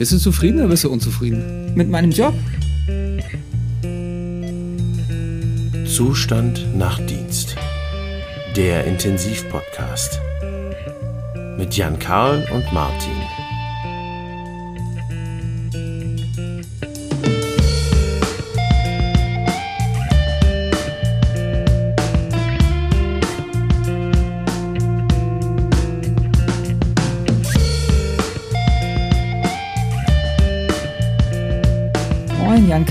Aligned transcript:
Bist 0.00 0.12
du 0.12 0.16
zufrieden 0.16 0.60
oder 0.60 0.68
bist 0.68 0.82
du 0.84 0.88
unzufrieden? 0.90 1.74
Mit 1.74 1.90
meinem 1.90 2.10
Job? 2.10 2.32
Zustand 5.86 6.74
nach 6.74 6.98
Dienst. 7.00 7.54
Der 8.56 8.86
Intensivpodcast. 8.86 10.18
Mit 11.58 11.76
Jan 11.76 11.98
Karl 11.98 12.48
und 12.50 12.72
Martin. 12.72 13.19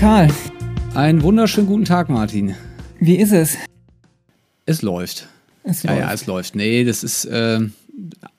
Karl. 0.00 0.28
Einen 0.94 1.22
wunderschönen 1.22 1.66
guten 1.66 1.84
Tag, 1.84 2.08
Martin. 2.08 2.54
Wie 3.00 3.16
ist 3.16 3.32
es? 3.32 3.58
Es 4.64 4.80
läuft. 4.80 5.28
es 5.62 5.82
ja, 5.82 5.90
läuft. 5.90 6.02
ja, 6.02 6.12
es 6.14 6.26
läuft. 6.26 6.56
Nee, 6.56 6.84
das 6.84 7.04
ist 7.04 7.26
äh, 7.26 7.60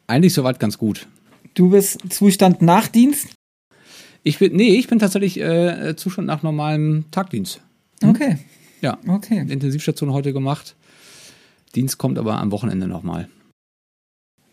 eigentlich 0.07 0.33
soweit 0.33 0.59
ganz 0.59 0.79
gut. 0.79 1.05
Du 1.53 1.69
bist 1.69 1.99
Zustand 2.11 2.63
nach 2.63 2.87
Dienst? 2.87 3.27
Ich 4.23 4.39
bin, 4.39 4.55
nee, 4.55 4.73
ich 4.73 4.87
bin 4.87 4.97
tatsächlich 4.97 5.39
äh, 5.39 5.95
Zustand 5.95 6.25
nach 6.25 6.41
normalem 6.41 7.05
Tagdienst. 7.11 7.61
Okay. 8.03 8.39
Ja, 8.81 8.97
Okay. 9.07 9.45
Intensivstation 9.47 10.13
heute 10.13 10.33
gemacht. 10.33 10.75
Dienst 11.75 11.99
kommt 11.99 12.17
aber 12.17 12.39
am 12.39 12.51
Wochenende 12.51 12.87
nochmal. 12.87 13.29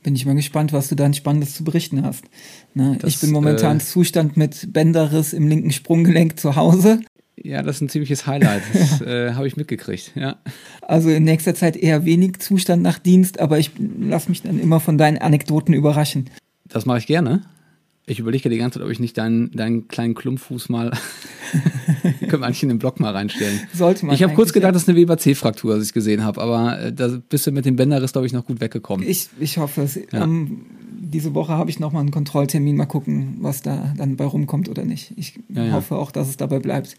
Bin 0.09 0.17
ich 0.17 0.25
mal 0.25 0.35
gespannt, 0.35 0.73
was 0.73 0.89
du 0.89 0.95
dann 0.95 1.13
Spannendes 1.13 1.55
zu 1.55 1.65
berichten 1.65 2.03
hast. 2.03 2.25
Ne, 2.73 2.97
Das, 2.99 3.11
ich 3.11 3.21
bin 3.21 3.31
momentan 3.31 3.77
äh, 3.77 3.81
Zustand 3.81 4.39
mit 4.39 4.73
Bänderriss 4.73 5.35
im 5.35 5.47
linken 5.49 5.71
Sprunggelenk 5.71 6.41
zu 6.41 6.57
Hause. 6.57 7.01
Ja, 7.37 7.61
das 7.61 7.77
ist 7.77 7.83
ein 7.83 7.89
ziemliches 7.91 8.27
Highlight. 8.27 8.63
Das 8.73 9.01
äh, 9.07 9.35
habe 9.35 9.47
ich 9.47 9.59
mitgekriegt, 9.59 10.13
ja. 10.15 10.39
Also 10.81 11.11
in 11.11 11.25
nächster 11.25 11.55
Zeit 11.55 11.77
eher 11.77 12.07
wenig 12.07 12.39
Zustand 12.39 12.83
nach 12.83 12.99
Dienst, 12.99 13.39
aber 13.39 13.59
ich 13.59 13.73
lass 14.01 14.31
mich 14.31 14.41
dann 14.41 14.59
immer 14.59 14.81
von 14.81 14.97
deinen 14.97 15.19
Anekdoten 15.19 15.75
überraschen. 15.75 16.31
Das 16.65 16.87
mache 16.87 17.01
ich 17.01 17.07
gerne. 17.07 17.43
Ich 18.09 18.19
überlege 18.19 18.49
die 18.49 18.59
ganze 18.59 18.79
Zeit, 18.79 18.87
ob 18.87 18.91
ich 18.91 19.01
nicht 19.01 19.19
deinen, 19.19 19.51
deinen 19.53 19.87
kleinen 19.89 20.15
Klumpfuß 20.15 20.69
mal. 20.69 20.93
können 22.29 22.43
wir 22.43 22.47
eigentlich 22.47 22.63
in 22.63 22.69
den 22.69 22.79
Blog 22.79 23.01
mal 23.01 23.13
reinstellen. 23.13 23.61
Sollte 23.75 24.07
man 24.07 24.15
Ich 24.15 24.23
habe 24.23 24.35
kurz 24.35 24.53
gedacht, 24.53 24.75
das 24.75 24.83
ist 24.83 24.89
eine 24.89 24.99
Weber 24.99 25.19
C-Fraktur, 25.19 25.75
als 25.75 25.85
ich 25.85 25.93
gesehen 25.93 26.25
habe, 26.25 26.41
aber 26.41 26.81
äh, 26.81 26.93
da 26.93 27.19
bist 27.29 27.47
du 27.47 27.53
mit 27.53 27.65
dem 27.65 27.77
Bänderriss, 27.77 28.13
glaube 28.13 28.27
ich, 28.27 28.33
noch 28.33 28.47
gut 28.47 28.61
weggekommen. 28.61 29.07
Ich, 29.07 29.29
ich 29.39 29.59
hoffe 29.59 29.83
es. 29.83 29.99
Ähm, 30.13 30.67
diese 31.01 31.35
Woche 31.35 31.53
habe 31.53 31.71
ich 31.71 31.81
nochmal 31.81 32.01
einen 32.01 32.11
Kontrolltermin. 32.11 32.77
Mal 32.77 32.87
gucken, 32.87 33.37
was 33.41 33.63
da 33.63 33.95
dann 33.97 34.17
bei 34.17 34.25
rumkommt 34.25 34.69
oder 34.69 34.85
nicht. 34.85 35.13
Ich 35.17 35.39
Ja, 35.49 35.65
ja. 35.65 35.73
hoffe 35.73 35.97
auch, 35.97 36.11
dass 36.11 36.29
es 36.29 36.37
dabei 36.37 36.59
bleibt. 36.59 36.97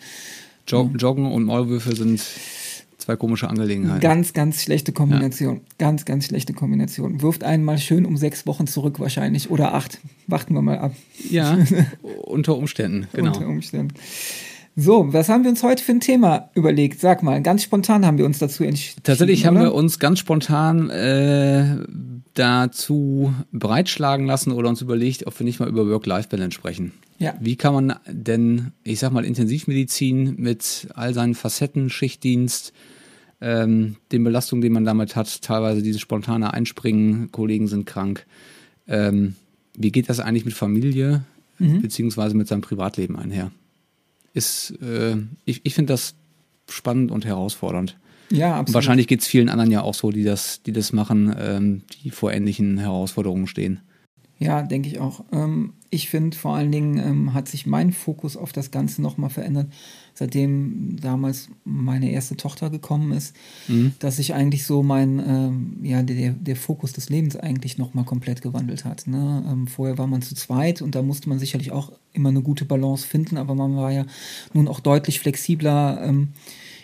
Jog 0.68 0.92
Joggen 0.98 1.32
und 1.32 1.44
Maulwürfe 1.46 1.96
sind 1.96 2.22
zwei 3.00 3.16
komische 3.16 3.50
Angelegenheiten. 3.50 4.02
Ganz, 4.02 4.34
ganz 4.34 4.62
schlechte 4.62 4.92
Kombination. 4.92 5.62
Ganz, 5.78 6.06
ganz 6.06 6.26
schlechte 6.26 6.54
Kombination. 6.54 7.22
Wirft 7.22 7.44
einen 7.44 7.64
mal 7.64 7.78
schön 7.78 8.06
um 8.06 8.18
sechs 8.18 8.46
Wochen 8.46 8.68
zurück 8.68 9.00
wahrscheinlich. 9.00 9.50
Oder 9.50 9.74
acht. 9.74 10.00
Warten 10.28 10.54
wir 10.54 10.62
mal 10.62 10.78
ab. 10.78 10.94
ja, 11.30 11.58
unter 12.24 12.56
Umständen, 12.56 13.08
genau. 13.14 13.34
Unter 13.34 13.48
Umständen. 13.48 13.94
So, 14.82 15.12
was 15.12 15.28
haben 15.28 15.44
wir 15.44 15.50
uns 15.50 15.62
heute 15.62 15.84
für 15.84 15.92
ein 15.92 16.00
Thema 16.00 16.50
überlegt? 16.56 17.02
Sag 17.02 17.22
mal, 17.22 17.42
ganz 17.42 17.64
spontan 17.64 18.06
haben 18.06 18.18
wir 18.18 18.26
uns 18.26 18.40
dazu 18.40 18.64
entschieden. 18.64 19.02
Tatsächlich 19.04 19.46
haben 19.46 19.58
oder? 19.58 19.66
wir 19.66 19.74
uns 19.74 20.00
ganz 20.00 20.20
spontan 20.20 20.90
äh, 20.90 21.76
dazu 22.34 23.34
breitschlagen 23.52 24.26
lassen 24.26 24.54
oder 24.54 24.70
uns 24.70 24.82
überlegt, 24.82 25.28
ob 25.28 25.38
wir 25.38 25.44
nicht 25.44 25.60
mal 25.60 25.68
über 25.68 25.86
Work-Life-Balance 25.86 26.56
sprechen. 26.56 26.94
Ja. 27.18 27.34
Wie 27.42 27.58
kann 27.58 27.74
man 27.74 27.96
denn, 28.08 28.72
ich 28.86 29.00
sag 29.00 29.12
mal, 29.12 29.26
Intensivmedizin 29.26 30.36
mit 30.38 30.88
all 30.96 31.14
seinen 31.14 31.36
Facetten, 31.36 31.90
Schichtdienst, 31.90 32.72
ähm, 33.42 33.98
den 34.14 34.24
Belastungen, 34.24 34.62
die 34.62 34.70
man 34.70 34.86
damit 34.86 35.18
hat, 35.18 35.42
teilweise 35.42 35.82
dieses 35.82 36.00
spontane 36.00 36.54
Einspringen, 36.54 37.34
Kollegen 37.34 37.68
sind 37.68 37.86
krank. 37.86 38.26
Ähm, 38.88 39.36
wie 39.76 39.92
geht 39.92 40.08
das 40.08 40.22
eigentlich 40.22 40.46
mit 40.46 40.54
Familie 40.54 41.24
Mhm. 41.60 41.82
beziehungsweise 41.82 42.36
mit 42.36 42.48
seinem 42.48 42.62
Privatleben 42.62 43.18
einher? 43.18 43.52
Ist, 44.34 44.72
äh, 44.82 45.18
ich 45.46 45.62
ich 45.64 45.74
finde 45.74 45.94
das 45.94 46.16
spannend 46.70 47.12
und 47.12 47.26
herausfordernd. 47.26 47.98
Ja, 48.32 48.54
Und 48.54 48.60
absolut. 48.60 48.76
wahrscheinlich 48.76 49.08
geht 49.08 49.22
es 49.22 49.28
vielen 49.28 49.50
anderen 49.50 49.72
ja 49.72 49.82
auch 49.82 49.96
so, 49.96 50.12
die 50.12 50.24
das, 50.24 50.62
die 50.62 50.72
das 50.72 50.94
machen, 50.94 51.36
ähm, 51.40 51.82
die 52.04 52.12
vor 52.12 52.32
ähnlichen 52.32 52.78
Herausforderungen 52.78 53.48
stehen. 53.48 53.80
Ja, 54.38 54.62
denke 54.62 54.88
ich 54.88 55.00
auch. 55.00 55.26
Ähm, 55.32 55.74
ich 55.90 56.10
finde 56.10 56.38
vor 56.38 56.56
allen 56.56 56.72
Dingen 56.72 56.98
ähm, 56.98 57.34
hat 57.34 57.48
sich 57.48 57.66
mein 57.66 57.92
Fokus 57.92 58.38
auf 58.38 58.54
das 58.54 58.72
Ganze 58.72 59.02
nochmal 59.02 59.30
verändert, 59.30 59.68
seitdem 60.20 60.98
damals 61.02 61.50
meine 61.64 62.12
erste 62.12 62.36
Tochter 62.36 62.70
gekommen 62.70 63.14
ist, 63.14 63.36
Mhm. 63.68 63.94
dass 64.00 64.18
sich 64.18 64.34
eigentlich 64.34 64.66
so 64.66 64.84
mein, 64.84 65.20
ähm, 65.20 65.78
ja, 65.82 66.04
der, 66.04 66.32
der 66.32 66.56
Fokus 66.58 66.92
des 66.92 67.10
Lebens 67.10 67.38
eigentlich 67.38 67.78
nochmal 67.78 68.04
komplett 68.04 68.42
gewandelt 68.42 68.84
hat. 68.84 69.08
Ne? 69.08 69.44
Ähm, 69.50 69.68
vorher 69.68 69.98
war 69.98 70.08
man 70.08 70.22
zu 70.22 70.36
zweit 70.36 70.82
und 70.82 70.94
da 70.94 71.02
musste 71.02 71.30
man 71.30 71.40
sicherlich 71.40 71.72
auch 71.72 71.94
immer 72.12 72.30
eine 72.30 72.42
gute 72.42 72.66
Balance 72.66 73.08
finden, 73.08 73.38
aber 73.38 73.56
man 73.56 73.78
war 73.78 73.92
ja 73.92 74.06
nun 74.54 74.68
auch 74.68 74.82
deutlich 74.82 75.20
flexibler. 75.20 76.02
Ähm, 76.04 76.30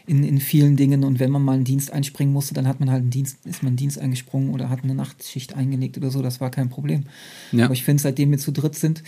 in, 0.07 0.23
in 0.23 0.39
vielen 0.39 0.75
Dingen. 0.75 1.03
Und 1.03 1.19
wenn 1.19 1.31
man 1.31 1.41
mal 1.41 1.53
einen 1.53 1.63
Dienst 1.63 1.91
einspringen 1.91 2.31
musste, 2.31 2.53
dann 2.53 2.67
hat 2.67 2.79
man 2.79 2.91
halt 2.91 3.01
einen 3.01 3.09
Dienst, 3.09 3.43
ist 3.43 3.63
man 3.63 3.69
einen 3.71 3.77
Dienst 3.77 3.97
eingesprungen 3.97 4.51
oder 4.51 4.69
hat 4.69 4.83
eine 4.83 4.93
Nachtschicht 4.93 5.55
eingelegt 5.55 5.97
oder 5.97 6.11
so. 6.11 6.21
Das 6.21 6.39
war 6.39 6.51
kein 6.51 6.69
Problem. 6.69 7.05
Ja. 7.51 7.65
Aber 7.65 7.73
ich 7.73 7.83
finde, 7.83 8.03
seitdem 8.03 8.29
wir 8.29 8.37
zu 8.37 8.51
dritt 8.51 8.75
sind, 8.75 9.01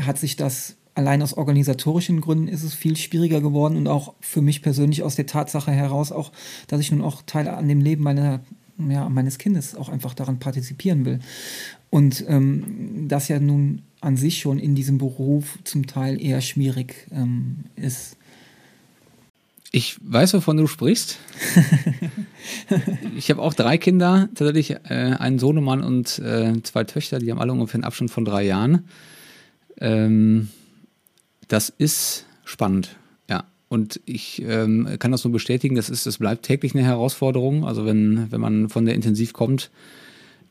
hat 0.00 0.18
sich 0.18 0.36
das 0.36 0.76
allein 0.94 1.22
aus 1.22 1.34
organisatorischen 1.34 2.20
Gründen 2.20 2.48
ist 2.48 2.62
es 2.62 2.74
viel 2.74 2.96
schwieriger 2.96 3.40
geworden 3.40 3.76
und 3.76 3.88
auch 3.88 4.14
für 4.20 4.42
mich 4.42 4.62
persönlich 4.62 5.02
aus 5.02 5.16
der 5.16 5.26
Tatsache 5.26 5.72
heraus 5.72 6.12
auch, 6.12 6.32
dass 6.68 6.80
ich 6.80 6.92
nun 6.92 7.02
auch 7.02 7.22
Teil 7.22 7.48
an 7.48 7.68
dem 7.68 7.80
Leben 7.80 8.04
meiner, 8.04 8.40
ja, 8.78 9.08
meines 9.08 9.38
Kindes 9.38 9.74
auch 9.74 9.88
einfach 9.88 10.14
daran 10.14 10.38
partizipieren 10.38 11.04
will. 11.04 11.18
Und 11.90 12.24
ähm, 12.28 13.06
das 13.08 13.28
ja 13.28 13.38
nun 13.38 13.82
an 14.00 14.16
sich 14.16 14.38
schon 14.38 14.58
in 14.58 14.74
diesem 14.74 14.98
Beruf 14.98 15.58
zum 15.64 15.86
Teil 15.86 16.20
eher 16.20 16.40
schwierig 16.40 17.06
ähm, 17.10 17.64
ist. 17.76 18.16
Ich 19.72 19.96
weiß, 20.02 20.34
wovon 20.34 20.56
du 20.56 20.68
sprichst. 20.68 21.18
ich 23.16 23.30
habe 23.30 23.42
auch 23.42 23.54
drei 23.54 23.76
Kinder, 23.76 24.28
tatsächlich 24.34 24.70
äh, 24.70 25.16
einen 25.18 25.40
Sohnemann 25.40 25.82
und 25.82 26.20
äh, 26.20 26.52
zwei 26.62 26.84
Töchter, 26.84 27.18
die 27.18 27.32
haben 27.32 27.40
alle 27.40 27.50
ungefähr 27.50 27.76
einen 27.76 27.84
Abstand 27.84 28.12
von 28.12 28.24
drei 28.24 28.44
Jahren. 28.44 28.84
Ähm, 29.80 30.50
das 31.54 31.68
ist 31.68 32.26
spannend, 32.44 32.96
ja. 33.30 33.44
Und 33.68 34.00
ich 34.06 34.42
ähm, 34.44 34.88
kann 34.98 35.12
das 35.12 35.22
nur 35.22 35.32
bestätigen, 35.32 35.76
das 35.76 35.88
ist, 35.88 36.04
es 36.04 36.18
bleibt 36.18 36.44
täglich 36.44 36.74
eine 36.74 36.84
Herausforderung. 36.84 37.64
Also 37.64 37.86
wenn, 37.86 38.26
wenn 38.32 38.40
man 38.40 38.68
von 38.68 38.84
der 38.84 38.96
Intensiv 38.96 39.32
kommt, 39.32 39.70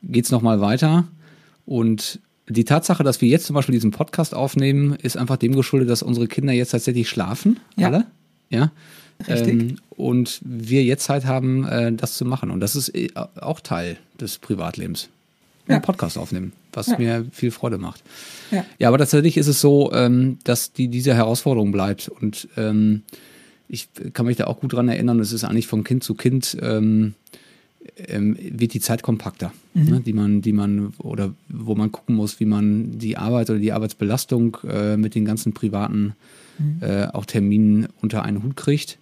geht 0.02 0.24
es 0.24 0.30
nochmal 0.30 0.62
weiter. 0.62 1.06
Und 1.66 2.20
die 2.48 2.64
Tatsache, 2.64 3.04
dass 3.04 3.20
wir 3.20 3.28
jetzt 3.28 3.44
zum 3.44 3.52
Beispiel 3.52 3.74
diesen 3.74 3.90
Podcast 3.90 4.34
aufnehmen, 4.34 4.94
ist 4.94 5.18
einfach 5.18 5.36
dem 5.36 5.54
geschuldet, 5.54 5.90
dass 5.90 6.02
unsere 6.02 6.26
Kinder 6.26 6.54
jetzt 6.54 6.70
tatsächlich 6.70 7.10
schlafen. 7.10 7.60
Ja. 7.76 7.88
Alle. 7.88 8.06
Ja. 8.48 8.72
Richtig. 9.28 9.60
Ähm, 9.60 9.76
und 9.90 10.40
wir 10.42 10.84
jetzt 10.84 11.04
Zeit 11.04 11.26
haben, 11.26 11.66
äh, 11.66 11.92
das 11.92 12.16
zu 12.16 12.24
machen. 12.24 12.50
Und 12.50 12.60
das 12.60 12.76
ist 12.76 12.94
äh, 12.94 13.10
auch 13.14 13.60
Teil 13.60 13.98
des 14.18 14.38
Privatlebens. 14.38 15.10
Ja. 15.66 15.76
Einen 15.76 15.82
Podcast 15.82 16.18
aufnehmen, 16.18 16.52
was 16.72 16.88
Ja. 16.88 16.98
mir 16.98 17.26
viel 17.32 17.50
Freude 17.50 17.78
macht. 17.78 18.02
Ja. 18.50 18.64
Ja, 18.78 18.88
aber 18.88 18.98
tatsächlich 18.98 19.36
ist 19.36 19.46
es 19.46 19.60
so, 19.60 19.92
ähm, 19.92 20.38
dass 20.44 20.72
die, 20.72 20.88
diese 20.88 21.14
Herausforderung 21.14 21.72
bleibt. 21.72 22.08
Und 22.08 22.48
ähm, 22.56 23.02
ich 23.68 23.88
kann 24.12 24.26
mich 24.26 24.36
da 24.36 24.44
auch 24.46 24.60
gut 24.60 24.72
dran 24.74 24.88
erinnern, 24.88 25.20
es 25.20 25.32
ist 25.32 25.44
eigentlich 25.44 25.66
von 25.66 25.82
Kind 25.84 26.04
zu 26.04 26.14
Kind 26.14 26.56
ähm, 26.60 27.14
ähm, 28.08 28.36
wird 28.40 28.74
die 28.74 28.80
Zeit 28.80 29.02
kompakter, 29.02 29.52
ne, 29.74 30.00
die 30.00 30.12
man, 30.12 30.42
die 30.42 30.52
man 30.52 30.92
oder 30.98 31.32
wo 31.48 31.74
man 31.74 31.92
gucken 31.92 32.14
muss, 32.16 32.40
wie 32.40 32.46
man 32.46 32.98
die 32.98 33.16
Arbeit 33.16 33.50
oder 33.50 33.58
die 33.58 33.72
Arbeitsbelastung 33.72 34.56
äh, 34.68 34.96
mit 34.96 35.14
den 35.14 35.24
ganzen 35.24 35.52
privaten 35.52 36.14
äh, 36.80 37.06
auch 37.06 37.24
Terminen 37.26 37.88
unter 38.00 38.22
einen 38.22 38.42
Hut 38.42 38.56
kriegt. 38.56 38.98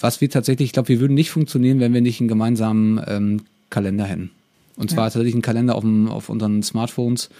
Was 0.00 0.20
wir 0.20 0.28
tatsächlich, 0.30 0.66
ich 0.66 0.72
glaube, 0.72 0.88
wir 0.90 1.00
würden 1.00 1.14
nicht 1.14 1.30
funktionieren, 1.30 1.80
wenn 1.80 1.92
wir 1.94 2.00
nicht 2.02 2.20
einen 2.20 2.28
gemeinsamen 2.28 3.00
ähm, 3.06 3.40
Kalender 3.70 4.04
hätten. 4.04 4.30
Und 4.76 4.90
zwar 4.90 5.04
Ja. 5.04 5.10
tatsächlich 5.10 5.34
einen 5.34 5.42
Kalender 5.42 5.74
auf, 5.74 5.82
dem, 5.82 6.08
auf 6.08 6.28
unseren 6.28 6.62
Smartphones, 6.62 7.30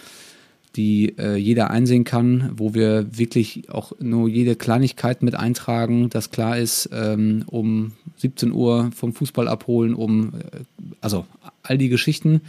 die 0.75 1.15
äh, 1.19 1.37
jeder 1.37 1.71
einsehen 1.71 2.05
kann, 2.05 2.51
wo 2.55 2.75
wir 2.75 3.07
wirklich 3.17 3.71
auch 3.71 3.93
nur 3.99 4.29
jede 4.29 4.57
Kleinigkeit 4.57 5.23
mit 5.23 5.35
eintragen, 5.35 6.11
dass 6.11 6.31
klar 6.31 6.59
ist, 6.59 6.91
ähm, 6.93 7.45
um 7.47 7.93
17 8.19 8.53
Uhr 8.53 8.91
vom 8.95 9.15
Fußball 9.15 9.49
abholen, 9.49 9.95
um, 9.95 10.35
äh, 10.35 10.65
also 11.01 11.27
all 11.63 11.79
die 11.79 11.89
Geschichten, 11.89 12.43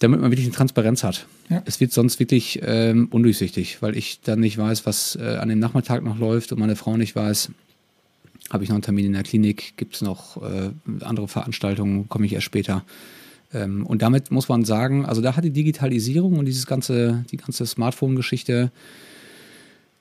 damit 0.00 0.20
man 0.20 0.30
wirklich 0.30 0.46
eine 0.46 0.54
Transparenz 0.54 1.02
hat. 1.04 1.26
Ja. 1.48 1.62
Es 1.64 1.80
wird 1.80 1.92
sonst 1.92 2.18
wirklich 2.18 2.60
ähm, 2.62 3.08
undurchsichtig, 3.10 3.80
weil 3.80 3.96
ich 3.96 4.20
dann 4.20 4.40
nicht 4.40 4.58
weiß, 4.58 4.84
was 4.84 5.16
äh, 5.16 5.36
an 5.40 5.48
dem 5.48 5.60
Nachmittag 5.60 6.02
noch 6.02 6.18
läuft 6.18 6.52
und 6.52 6.58
meine 6.58 6.76
Frau 6.76 6.96
nicht 6.96 7.14
weiß, 7.16 7.50
habe 8.50 8.64
ich 8.64 8.68
noch 8.68 8.74
einen 8.76 8.82
Termin 8.82 9.06
in 9.06 9.12
der 9.12 9.22
Klinik, 9.22 9.74
gibt 9.76 9.94
es 9.94 10.02
noch 10.02 10.42
äh, 10.42 10.70
andere 11.00 11.28
Veranstaltungen, 11.28 12.08
komme 12.08 12.26
ich 12.26 12.32
erst 12.34 12.44
später. 12.44 12.84
Ähm, 13.52 13.86
und 13.86 14.02
damit 14.02 14.30
muss 14.30 14.48
man 14.48 14.64
sagen, 14.64 15.04
also 15.04 15.20
da 15.20 15.36
hat 15.36 15.44
die 15.44 15.50
Digitalisierung 15.50 16.38
und 16.38 16.46
dieses 16.46 16.66
ganze, 16.66 17.24
die 17.30 17.36
ganze 17.36 17.66
Smartphone-Geschichte 17.66 18.70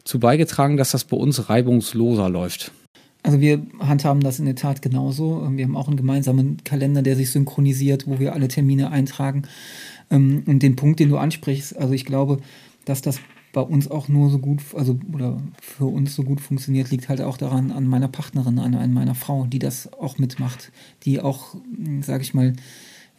zu 0.03 0.19
beigetragen, 0.19 0.77
dass 0.77 0.91
das 0.91 1.03
bei 1.03 1.17
uns 1.17 1.49
reibungsloser 1.49 2.29
läuft. 2.29 2.71
Also 3.23 3.39
wir 3.39 3.61
handhaben 3.79 4.21
das 4.21 4.39
in 4.39 4.45
der 4.45 4.55
Tat 4.55 4.81
genauso. 4.81 5.47
Wir 5.51 5.65
haben 5.65 5.77
auch 5.77 5.87
einen 5.87 5.97
gemeinsamen 5.97 6.57
Kalender, 6.63 7.03
der 7.03 7.15
sich 7.15 7.29
synchronisiert, 7.29 8.07
wo 8.07 8.19
wir 8.19 8.33
alle 8.33 8.47
Termine 8.47 8.89
eintragen. 8.89 9.43
Ähm, 10.09 10.43
und 10.47 10.63
den 10.63 10.75
Punkt, 10.75 10.99
den 10.99 11.09
du 11.09 11.17
ansprichst, 11.17 11.77
also 11.77 11.93
ich 11.93 12.05
glaube, 12.05 12.39
dass 12.85 13.01
das 13.01 13.19
bei 13.53 13.61
uns 13.61 13.91
auch 13.91 14.07
nur 14.07 14.29
so 14.29 14.39
gut, 14.39 14.61
also 14.75 14.97
oder 15.13 15.41
für 15.61 15.85
uns 15.85 16.15
so 16.15 16.23
gut 16.23 16.39
funktioniert, 16.39 16.89
liegt 16.89 17.09
halt 17.09 17.21
auch 17.21 17.37
daran 17.37 17.71
an 17.71 17.85
meiner 17.85 18.07
Partnerin, 18.07 18.57
an, 18.59 18.73
an 18.75 18.93
meiner 18.93 19.13
Frau, 19.13 19.45
die 19.45 19.59
das 19.59 19.91
auch 19.93 20.17
mitmacht, 20.17 20.71
die 21.03 21.19
auch, 21.19 21.55
sage 22.01 22.23
ich 22.23 22.33
mal, 22.33 22.53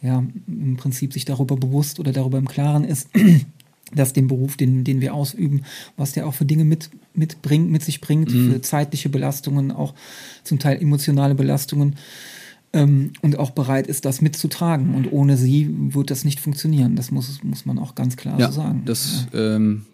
ja, 0.03 0.23
im 0.47 0.77
Prinzip 0.77 1.13
sich 1.13 1.25
darüber 1.25 1.55
bewusst 1.55 1.99
oder 1.99 2.11
darüber 2.11 2.37
im 2.37 2.47
Klaren 2.47 2.83
ist, 2.83 3.09
dass 3.95 4.13
den 4.13 4.27
Beruf, 4.27 4.57
den, 4.57 4.83
den 4.83 5.01
wir 5.01 5.13
ausüben, 5.13 5.63
was 5.97 6.11
der 6.11 6.27
auch 6.27 6.33
für 6.33 6.45
Dinge 6.45 6.65
mit, 6.65 6.89
mitbringt, 7.15 7.71
mit 7.71 7.83
sich 7.83 8.01
bringt, 8.01 8.33
mhm. 8.33 8.51
für 8.51 8.61
zeitliche 8.61 9.09
Belastungen, 9.09 9.71
auch 9.71 9.93
zum 10.43 10.59
Teil 10.59 10.81
emotionale 10.81 11.35
Belastungen, 11.35 11.95
ähm, 12.73 13.13
und 13.21 13.37
auch 13.37 13.51
bereit 13.51 13.87
ist, 13.87 14.03
das 14.05 14.21
mitzutragen. 14.21 14.95
Und 14.95 15.11
ohne 15.11 15.37
sie 15.37 15.69
wird 15.93 16.09
das 16.09 16.25
nicht 16.25 16.39
funktionieren. 16.39 16.95
Das 16.95 17.11
muss, 17.11 17.43
muss 17.43 17.65
man 17.65 17.77
auch 17.77 17.95
ganz 17.95 18.17
klar 18.17 18.39
ja, 18.39 18.47
so 18.47 18.61
sagen. 18.61 18.81
Das 18.85 19.27
ja. 19.31 19.55
ähm, 19.55 19.85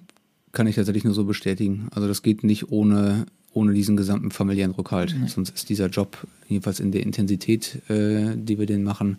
kann 0.54 0.66
ich 0.66 0.76
tatsächlich 0.76 1.04
nur 1.04 1.14
so 1.14 1.26
bestätigen. 1.26 1.90
Also 1.92 2.08
das 2.08 2.24
geht 2.24 2.44
nicht 2.44 2.72
ohne, 2.72 3.26
ohne 3.54 3.74
diesen 3.74 3.98
gesamten 3.98 4.32
familiären 4.32 4.72
Rückhalt. 4.72 5.16
Nee. 5.20 5.28
Sonst 5.28 5.50
ist 5.50 5.70
dieser 5.70 5.88
Job, 5.88 6.26
jedenfalls 6.48 6.80
in 6.80 6.92
der 6.92 7.04
Intensität, 7.04 7.82
äh, 7.90 8.36
die 8.36 8.58
wir 8.58 8.66
den 8.66 8.84
machen, 8.84 9.18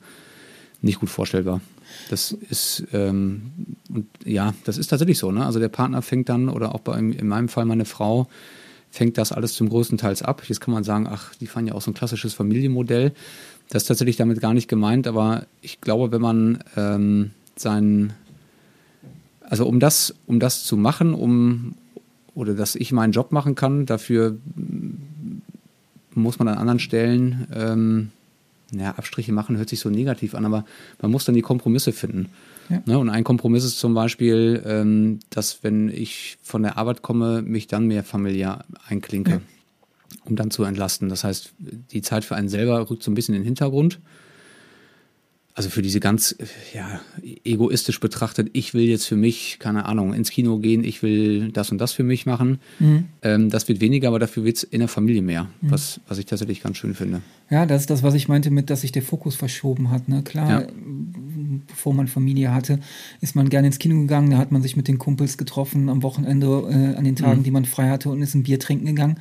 nicht 0.82 1.00
gut 1.00 1.11
vorstellbar. 1.11 1.61
Das 2.09 2.32
ist 2.32 2.85
ähm, 2.93 3.53
und 3.93 4.06
ja, 4.25 4.55
das 4.65 4.79
ist 4.79 4.88
tatsächlich 4.88 5.19
so. 5.19 5.32
Ne? 5.32 5.44
Also 5.44 5.59
der 5.59 5.69
Partner 5.69 6.03
fängt 6.03 6.29
dann 6.29 6.49
oder 6.49 6.75
auch 6.75 6.81
bei 6.81 6.99
in 6.99 7.27
meinem 7.27 7.49
Fall 7.49 7.65
meine 7.65 7.85
Frau 7.85 8.29
fängt 8.91 9.19
das 9.19 9.32
alles 9.32 9.55
zum 9.55 9.69
größten 9.69 9.99
Teils 9.99 10.23
ab. 10.23 10.43
Jetzt 10.47 10.61
kann 10.61 10.75
man 10.75 10.85
sagen, 10.85 11.06
ach, 11.09 11.35
die 11.37 11.47
fahren 11.47 11.67
ja 11.67 11.75
auch 11.75 11.82
so 11.82 11.91
ein 11.91 11.94
klassisches 11.94 12.35
Familienmodell. 12.35 13.12
Das 13.69 13.82
ist 13.85 13.87
tatsächlich 13.87 14.17
damit 14.17 14.41
gar 14.41 14.53
nicht 14.53 14.69
gemeint, 14.69 15.06
aber 15.06 15.47
ich 15.62 15.81
glaube, 15.81 16.11
wenn 16.11 16.21
man 16.21 16.65
ähm, 16.77 17.31
sein, 17.55 18.12
also 19.43 19.67
um 19.67 19.79
das, 19.79 20.15
um 20.27 20.41
das 20.41 20.65
zu 20.65 20.77
machen, 20.77 21.15
um 21.15 21.75
oder 22.35 22.55
dass 22.55 22.75
ich 22.75 22.91
meinen 22.91 23.12
Job 23.12 23.31
machen 23.31 23.55
kann, 23.55 23.87
dafür 23.87 24.37
muss 26.15 26.38
man 26.38 26.49
an 26.49 26.59
anderen 26.59 26.81
Stellen 26.81 27.47
ähm, 27.55 28.11
ja, 28.72 28.93
Abstriche 28.93 29.32
machen, 29.32 29.56
hört 29.56 29.69
sich 29.69 29.81
so 29.81 29.90
negativ 29.90 30.34
an, 30.34 30.44
aber 30.44 30.64
man 31.00 31.11
muss 31.11 31.25
dann 31.25 31.34
die 31.34 31.43
Kompromisse 31.43 31.93
finden. 31.93 32.28
Ja. 32.69 32.82
Ne? 32.87 32.99
Und 32.99 33.08
ein 33.08 33.25
Kompromiss 33.25 33.64
ist 33.64 33.78
zum 33.78 33.94
Beispiel, 33.94 34.62
ähm, 34.64 35.20
dass 35.31 35.62
wenn 35.62 35.88
ich 35.88 36.38
von 36.43 36.62
der 36.62 36.78
Arbeit 36.78 37.02
komme, 37.02 37.43
mich 37.43 37.67
dann 37.67 37.87
mehr 37.87 38.05
familiär 38.05 38.64
einklinke. 38.88 39.31
Ja 39.31 39.40
um 40.25 40.37
dann 40.37 40.50
zu 40.50 40.64
entlasten. 40.64 41.08
Das 41.08 41.25
heißt, 41.25 41.52
die 41.58 42.02
Zeit 42.02 42.25
für 42.25 42.37
einen 42.37 42.49
selber 42.49 42.90
rückt 42.90 43.02
so 43.02 43.11
ein 43.11 43.14
bisschen 43.14 43.34
in 43.34 43.43
den 43.43 43.46
Hintergrund. 43.46 44.00
Also 45.55 45.69
für 45.69 45.82
diese 45.82 46.00
ganz 46.00 46.37
ja, 46.73 47.00
egoistisch 47.44 48.00
betrachtet, 48.00 48.50
ich 48.52 48.73
will 48.73 48.85
jetzt 48.85 49.06
für 49.06 49.17
mich, 49.17 49.58
keine 49.58 49.85
Ahnung, 49.87 50.14
ins 50.14 50.31
Kino 50.31 50.58
gehen, 50.58 50.85
ich 50.85 51.02
will 51.02 51.50
das 51.50 51.70
und 51.70 51.79
das 51.79 51.93
für 51.93 52.05
mich 52.05 52.25
machen. 52.25 52.61
Mhm. 52.79 53.05
Ähm, 53.23 53.50
das 53.50 53.69
wird 53.69 53.81
weniger, 53.81 54.08
aber 54.08 54.19
dafür 54.19 54.44
wird 54.44 54.58
es 54.58 54.62
in 54.62 54.79
der 54.79 54.88
Familie 54.88 55.23
mehr, 55.23 55.49
mhm. 55.61 55.73
was, 55.73 56.00
was 56.08 56.19
ich 56.19 56.26
tatsächlich 56.26 56.62
ganz 56.62 56.76
schön 56.76 56.94
finde. 56.94 57.20
Ja, 57.50 57.67
das 57.67 57.82
ist 57.82 57.91
das, 57.91 58.02
was 58.02 58.14
ich 58.14 58.29
meinte 58.29 58.50
mit, 58.50 58.70
dass 58.70 58.82
sich 58.82 58.93
der 58.93 59.02
Fokus 59.02 59.35
verschoben 59.35 59.91
hat. 59.91 60.08
Ne? 60.08 60.23
Klar, 60.23 60.62
ja 60.62 60.67
bevor 61.67 61.95
man 61.95 62.09
Familie 62.09 62.53
hatte, 62.53 62.81
ist 63.21 63.37
man 63.37 63.49
gerne 63.49 63.69
ins 63.69 63.79
Kino 63.79 63.99
gegangen, 64.01 64.31
da 64.31 64.39
hat 64.39 64.53
man 64.53 64.62
sich 64.62 64.77
mit 64.77 64.89
den 64.89 64.99
Kumpels 64.99 65.39
getroffen 65.39 65.89
am 65.89 66.03
Wochenende, 66.03 66.47
äh, 66.47 66.97
an 66.97 67.05
den 67.05 67.17
Tagen, 67.17 67.41
mhm. 67.41 67.45
die 67.45 67.51
man 67.51 67.65
frei 67.65 67.91
hatte 67.91 68.11
und 68.11 68.23
ist 68.23 68.35
ein 68.35 68.43
Bier 68.43 68.59
trinken 68.59 68.87
gegangen. 68.87 69.19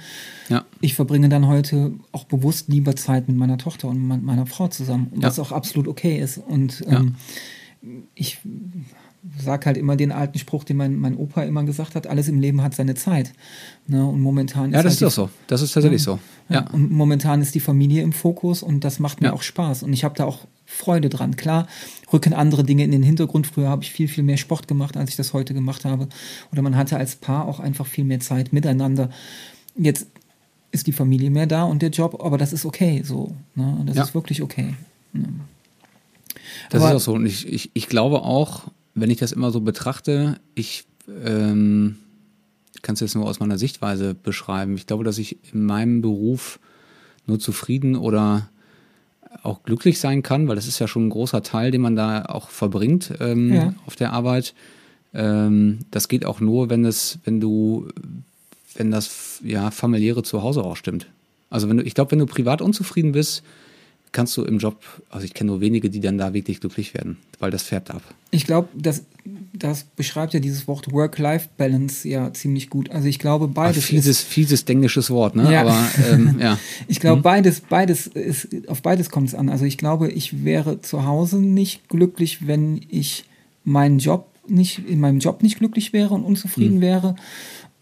Ja. 0.50 0.65
Ich 0.81 0.95
verbringe 0.95 1.30
dann 1.30 1.47
heute 1.47 1.94
auch 2.12 2.25
bewusst 2.25 2.69
lieber 2.69 2.95
Zeit 2.95 3.27
mit 3.27 3.38
meiner 3.38 3.57
Tochter 3.57 3.88
und 3.88 4.06
meiner 4.07 4.45
Frau 4.45 4.68
zusammen, 4.68 5.12
was 5.15 5.38
ja. 5.38 5.44
auch 5.44 5.51
absolut 5.51 5.88
okay 5.88 6.19
ist. 6.19 6.38
Und 6.38 6.83
ähm, 6.88 7.15
ja. 7.81 7.89
ich 8.15 8.39
sage 9.38 9.65
halt 9.65 9.77
immer 9.77 9.95
den 9.95 10.12
alten 10.12 10.39
Spruch, 10.39 10.63
den 10.63 10.77
mein, 10.77 10.95
mein 10.95 11.15
Opa 11.15 11.44
immer 11.44 11.63
gesagt 11.63 11.95
hat, 11.95 12.07
alles 12.07 12.27
im 12.27 12.39
Leben 12.39 12.62
hat 12.62 12.74
seine 12.74 12.95
Zeit. 12.95 13.33
Ne? 13.88 14.06
Und 14.06 14.21
momentan 14.21 14.71
Ja, 14.71 14.81
das 14.81 14.85
halt 14.85 14.94
ist 14.94 15.01
doch 15.01 15.12
so. 15.12 15.30
Das 15.47 15.62
ist 15.62 15.74
tatsächlich 15.74 16.01
ja, 16.01 16.13
so. 16.13 16.19
Ja. 16.50 16.69
Und 16.71 16.92
momentan 16.92 17.42
ist 17.42 17.56
die 17.56 17.59
Familie 17.59 18.01
im 18.03 18.13
Fokus 18.13 18.63
und 18.63 18.83
das 18.83 19.00
macht 19.00 19.21
mir 19.21 19.27
ja. 19.27 19.33
auch 19.33 19.42
Spaß. 19.42 19.83
Und 19.83 19.94
ich 19.94 20.03
habe 20.03 20.15
da 20.15 20.25
auch 20.25 20.47
Freude 20.65 21.09
dran. 21.09 21.35
Klar, 21.35 21.68
rücken 22.11 22.33
andere 22.33 22.63
Dinge 22.63 22.83
in 22.83 22.91
den 22.91 23.03
Hintergrund. 23.03 23.47
Früher 23.47 23.69
habe 23.69 23.83
ich 23.83 23.91
viel, 23.91 24.07
viel 24.07 24.23
mehr 24.23 24.38
Sport 24.38 24.67
gemacht, 24.67 24.97
als 24.97 25.11
ich 25.11 25.15
das 25.15 25.33
heute 25.33 25.53
gemacht 25.53 25.85
habe. 25.85 26.07
Oder 26.51 26.61
man 26.61 26.75
hatte 26.75 26.97
als 26.97 27.15
Paar 27.15 27.47
auch 27.47 27.59
einfach 27.59 27.85
viel 27.85 28.03
mehr 28.03 28.19
Zeit 28.19 28.53
miteinander. 28.53 29.09
Jetzt 29.75 30.07
ist 30.71 30.88
die 30.88 30.91
Familie 30.91 31.29
mehr 31.29 31.47
da 31.47 31.63
und 31.63 31.81
der 31.81 31.89
Job, 31.89 32.21
aber 32.23 32.38
das 32.38 32.53
ist 32.53 32.65
okay 32.65 33.01
so. 33.03 33.35
Ne? 33.56 33.83
Das 33.85 33.95
ja. 33.95 34.03
ist 34.03 34.13
wirklich 34.13 34.41
okay. 34.41 34.75
Ne? 35.13 35.27
Das 36.69 36.81
aber, 36.81 36.91
ist 36.91 36.95
auch 36.97 37.06
so. 37.06 37.13
Und 37.13 37.25
ich, 37.25 37.47
ich, 37.47 37.71
ich 37.73 37.88
glaube 37.88 38.21
auch, 38.21 38.63
wenn 38.94 39.09
ich 39.09 39.17
das 39.17 39.31
immer 39.31 39.51
so 39.51 39.61
betrachte, 39.61 40.39
ich 40.56 40.85
ähm, 41.25 41.97
kann 42.81 42.94
es 42.94 43.00
jetzt 43.00 43.15
nur 43.15 43.25
aus 43.25 43.39
meiner 43.39 43.57
Sichtweise 43.57 44.13
beschreiben. 44.13 44.75
Ich 44.75 44.88
glaube, 44.88 45.03
dass 45.03 45.17
ich 45.17 45.38
in 45.53 45.65
meinem 45.65 46.01
Beruf 46.01 46.59
nur 47.25 47.39
zufrieden 47.39 47.95
oder 47.95 48.50
auch 49.43 49.63
glücklich 49.63 49.99
sein 49.99 50.23
kann, 50.23 50.47
weil 50.47 50.55
das 50.55 50.67
ist 50.67 50.79
ja 50.79 50.87
schon 50.87 51.07
ein 51.07 51.09
großer 51.09 51.43
Teil, 51.43 51.71
den 51.71 51.81
man 51.81 51.95
da 51.95 52.25
auch 52.25 52.49
verbringt 52.49 53.13
ähm, 53.19 53.53
ja. 53.53 53.73
auf 53.85 53.95
der 53.95 54.13
Arbeit. 54.13 54.53
Ähm, 55.13 55.79
das 55.91 56.07
geht 56.07 56.25
auch 56.25 56.39
nur, 56.39 56.69
wenn 56.69 56.85
es, 56.85 57.19
wenn 57.23 57.39
du, 57.39 57.87
wenn 58.75 58.91
das 58.91 59.39
ja 59.43 59.71
familiäre 59.71 60.23
Zuhause 60.23 60.63
auch 60.63 60.75
stimmt. 60.75 61.07
Also 61.49 61.69
wenn 61.69 61.77
du, 61.77 61.83
ich 61.83 61.93
glaube, 61.93 62.11
wenn 62.11 62.19
du 62.19 62.25
privat 62.25 62.61
unzufrieden 62.61 63.11
bist, 63.11 63.43
kannst 64.11 64.35
du 64.38 64.44
im 64.44 64.57
Job, 64.57 64.77
also 65.09 65.25
ich 65.25 65.33
kenne 65.33 65.51
nur 65.51 65.61
wenige, 65.61 65.89
die 65.89 66.00
dann 66.00 66.17
da 66.17 66.33
wirklich 66.33 66.59
glücklich 66.59 66.94
werden, 66.94 67.17
weil 67.39 67.51
das 67.51 67.63
färbt 67.63 67.91
ab. 67.91 68.01
Ich 68.31 68.45
glaube, 68.45 68.69
das, 68.75 69.03
das 69.53 69.83
beschreibt 69.83 70.33
ja 70.33 70.39
dieses 70.39 70.67
Wort 70.67 70.91
Work-Life-Balance 70.91 72.07
ja 72.07 72.33
ziemlich 72.33 72.69
gut. 72.69 72.89
Also 72.91 73.07
ich 73.07 73.19
glaube, 73.19 73.47
beides. 73.47 73.83
Ach, 73.83 73.88
fieses, 73.88 74.21
ist, 74.21 74.27
fieses 74.27 74.63
englisches 74.63 75.09
Wort, 75.09 75.35
ne? 75.35 75.51
Ja. 75.51 75.61
Aber 75.61 75.88
ähm, 76.11 76.38
ja. 76.41 76.57
Ich 76.88 77.00
glaube, 77.00 77.17
mhm. 77.17 77.23
beides, 77.23 77.61
beides 77.61 78.07
ist, 78.07 78.47
auf 78.67 78.81
beides 78.81 79.09
kommt 79.09 79.29
es 79.29 79.35
an. 79.35 79.50
Also 79.50 79.65
ich 79.65 79.77
glaube, 79.77 80.09
ich 80.09 80.44
wäre 80.44 80.81
zu 80.81 81.06
Hause 81.06 81.38
nicht 81.39 81.88
glücklich, 81.89 82.47
wenn 82.47 82.81
ich 82.89 83.25
meinen 83.63 84.00
Job 84.00 84.27
nicht, 84.47 84.88
in 84.88 85.00
meinem 85.00 85.19
Job 85.19 85.44
nicht 85.44 85.59
glücklich 85.59 85.94
wäre 85.94 86.13
und 86.13 86.23
unzufrieden 86.23 86.78
mhm. 86.78 86.81
wäre. 86.81 87.16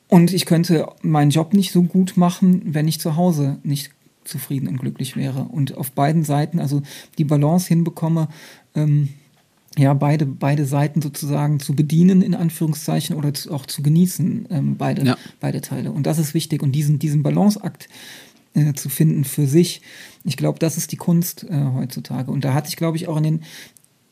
Und 0.10 0.34
ich 0.34 0.46
könnte 0.46 0.88
meinen 1.02 1.32
Job 1.32 1.54
nicht 1.54 1.72
so 1.72 1.84
gut 1.84 2.16
machen, 2.16 2.62
wenn 2.66 2.88
ich 2.88 3.00
zu 3.00 3.16
Hause 3.18 3.58
nicht 3.64 3.92
zufrieden 4.28 4.68
und 4.68 4.78
glücklich 4.78 5.16
wäre. 5.16 5.44
Und 5.44 5.78
auf 5.78 5.92
beiden 5.92 6.24
Seiten, 6.24 6.60
also 6.60 6.82
die 7.18 7.24
Balance 7.24 7.68
hinbekomme, 7.68 8.28
ähm, 8.76 9.10
ja, 9.78 9.94
beide, 9.94 10.26
beide 10.26 10.66
Seiten 10.66 11.02
sozusagen 11.02 11.60
zu 11.60 11.76
bedienen, 11.76 12.22
in 12.22 12.34
Anführungszeichen, 12.34 13.16
oder 13.16 13.34
zu, 13.34 13.54
auch 13.54 13.66
zu 13.66 13.84
genießen, 13.84 14.48
ähm, 14.50 14.78
beide, 14.78 15.06
ja. 15.06 15.18
beide 15.40 15.62
Teile. 15.62 15.92
Und 15.92 16.08
das 16.08 16.18
ist 16.18 16.34
wichtig. 16.34 16.64
Und 16.64 16.72
diesen, 16.72 16.98
diesen 17.00 17.22
Balanceakt 17.22 17.88
äh, 18.54 18.74
zu 18.74 18.90
finden 18.90 19.24
für 19.24 19.46
sich, 19.46 19.82
ich 20.24 20.36
glaube, 20.36 20.60
das 20.60 20.78
ist 20.78 20.92
die 20.92 20.98
Kunst 20.98 21.44
äh, 21.44 21.66
heutzutage. 21.74 22.32
Und 22.32 22.44
da 22.44 22.54
hatte 22.54 22.70
ich, 22.70 22.76
glaube 22.76 22.98
ich, 22.98 23.08
auch 23.08 23.18
in 23.18 23.24
den, 23.24 23.44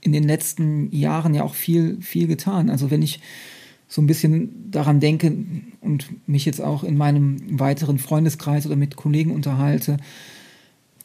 in 0.01 0.12
den 0.12 0.24
letzten 0.24 0.95
Jahren 0.95 1.34
ja 1.34 1.43
auch 1.43 1.55
viel, 1.55 2.00
viel 2.00 2.27
getan. 2.27 2.69
Also 2.69 2.91
wenn 2.91 3.01
ich 3.01 3.19
so 3.88 4.01
ein 4.01 4.08
bisschen 4.08 4.72
daran 4.72 5.00
denke 5.00 5.32
und 5.82 6.10
mich 6.27 6.46
jetzt 6.46 6.62
auch 6.62 6.84
in 6.84 6.98
meinem 6.98 7.60
weiteren 7.60 8.00
Freundeskreis 8.00 8.65
oder 8.65 8.75
mit 8.75 8.96
Kollegen 8.96 9.32
unterhalte, 9.32 9.98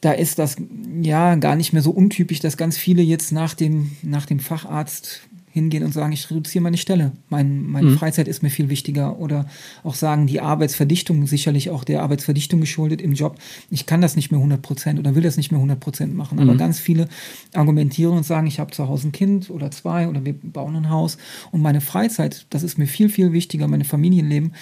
da 0.01 0.13
ist 0.13 0.39
das 0.39 0.57
ja 1.03 1.35
gar 1.35 1.57
nicht 1.57 1.73
mehr 1.73 1.83
so 1.83 1.91
untypisch, 1.91 2.41
dass 2.41 2.57
ganz 2.57 2.79
viele 2.79 3.03
jetzt 3.03 3.33
nach 3.33 3.55
dem, 3.55 3.91
nach 4.03 4.25
dem 4.25 4.41
Facharzt 4.41 5.21
hingehen 5.53 5.83
und 5.85 5.93
sagen, 5.93 6.13
ich 6.13 6.31
reduziere 6.31 6.63
meine 6.63 6.77
Stelle. 6.77 7.13
Mein, 7.29 7.67
meine 7.67 7.91
mhm. 7.91 7.99
Freizeit 7.99 8.29
ist 8.29 8.43
mir 8.43 8.51
viel 8.51 8.69
wichtiger. 8.69 9.19
Oder 9.19 9.47
auch 9.83 9.95
sagen, 9.95 10.27
die 10.27 10.41
Arbeitsverdichtung, 10.41 11.27
sicherlich 11.27 11.71
auch 11.71 11.83
der 11.83 12.03
Arbeitsverdichtung 12.03 12.61
geschuldet 12.61 13.01
im 13.01 13.13
Job. 13.15 13.37
Ich 13.71 13.87
kann 13.87 14.01
das 14.01 14.15
nicht 14.15 14.31
mehr 14.31 14.39
100 14.39 14.63
Prozent 14.63 14.99
oder 14.99 15.15
will 15.15 15.23
das 15.23 15.37
nicht 15.37 15.51
mehr 15.51 15.59
100 15.59 15.81
Prozent 15.81 16.15
machen. 16.15 16.37
Mhm. 16.37 16.43
Aber 16.49 16.57
ganz 16.57 16.79
viele 16.79 17.09
argumentieren 17.53 18.17
und 18.17 18.25
sagen, 18.25 18.47
ich 18.47 18.61
habe 18.61 18.71
zu 18.71 18.89
Hause 18.89 19.09
ein 19.09 19.13
Kind 19.13 19.51
oder 19.51 19.71
zwei 19.71 20.09
oder 20.09 20.25
wir 20.25 20.35
bauen 20.35 20.77
ein 20.77 20.91
Haus. 20.91 21.19
Und 21.51 21.63
meine 21.63 21.81
Freizeit, 21.81 22.47
das 22.51 22.63
ist 22.63 22.79
mir 22.79 22.87
viel, 22.87 23.09
viel 23.09 23.33
wichtiger, 23.33 23.67
meine 23.67 23.85
Familienleben, 23.85 24.55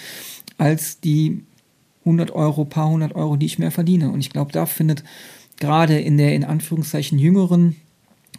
als 0.57 0.99
die 0.99 1.43
100 2.05 2.31
Euro, 2.31 2.65
paar 2.65 2.89
hundert 2.89 3.13
Euro, 3.13 3.35
die 3.35 3.45
ich 3.45 3.59
mehr 3.59 3.71
verdiene. 3.71 4.11
Und 4.11 4.21
ich 4.21 4.31
glaube, 4.31 4.51
da 4.51 4.65
findet 4.65 5.03
gerade 5.59 5.99
in 5.99 6.17
der 6.17 6.33
in 6.33 6.43
Anführungszeichen 6.43 7.19
jüngeren 7.19 7.75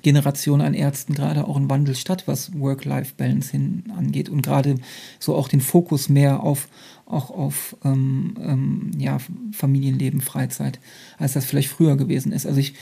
Generation 0.02 0.60
an 0.60 0.74
Ärzten 0.74 1.14
gerade 1.14 1.46
auch 1.46 1.56
ein 1.56 1.70
Wandel 1.70 1.94
statt, 1.94 2.24
was 2.26 2.58
Work-Life-Balance 2.58 3.50
hin 3.50 3.84
angeht 3.96 4.28
und 4.28 4.42
gerade 4.42 4.76
so 5.18 5.34
auch 5.34 5.48
den 5.48 5.60
Fokus 5.60 6.08
mehr 6.08 6.42
auf 6.42 6.68
auch 7.06 7.30
auf 7.30 7.76
ähm, 7.84 8.34
ähm, 8.40 8.90
ja, 8.96 9.18
Familienleben, 9.52 10.20
Freizeit, 10.20 10.78
als 11.18 11.32
das 11.32 11.44
vielleicht 11.44 11.68
früher 11.68 11.96
gewesen 11.96 12.30
ist. 12.30 12.46
Also 12.46 12.60
ich 12.60 12.74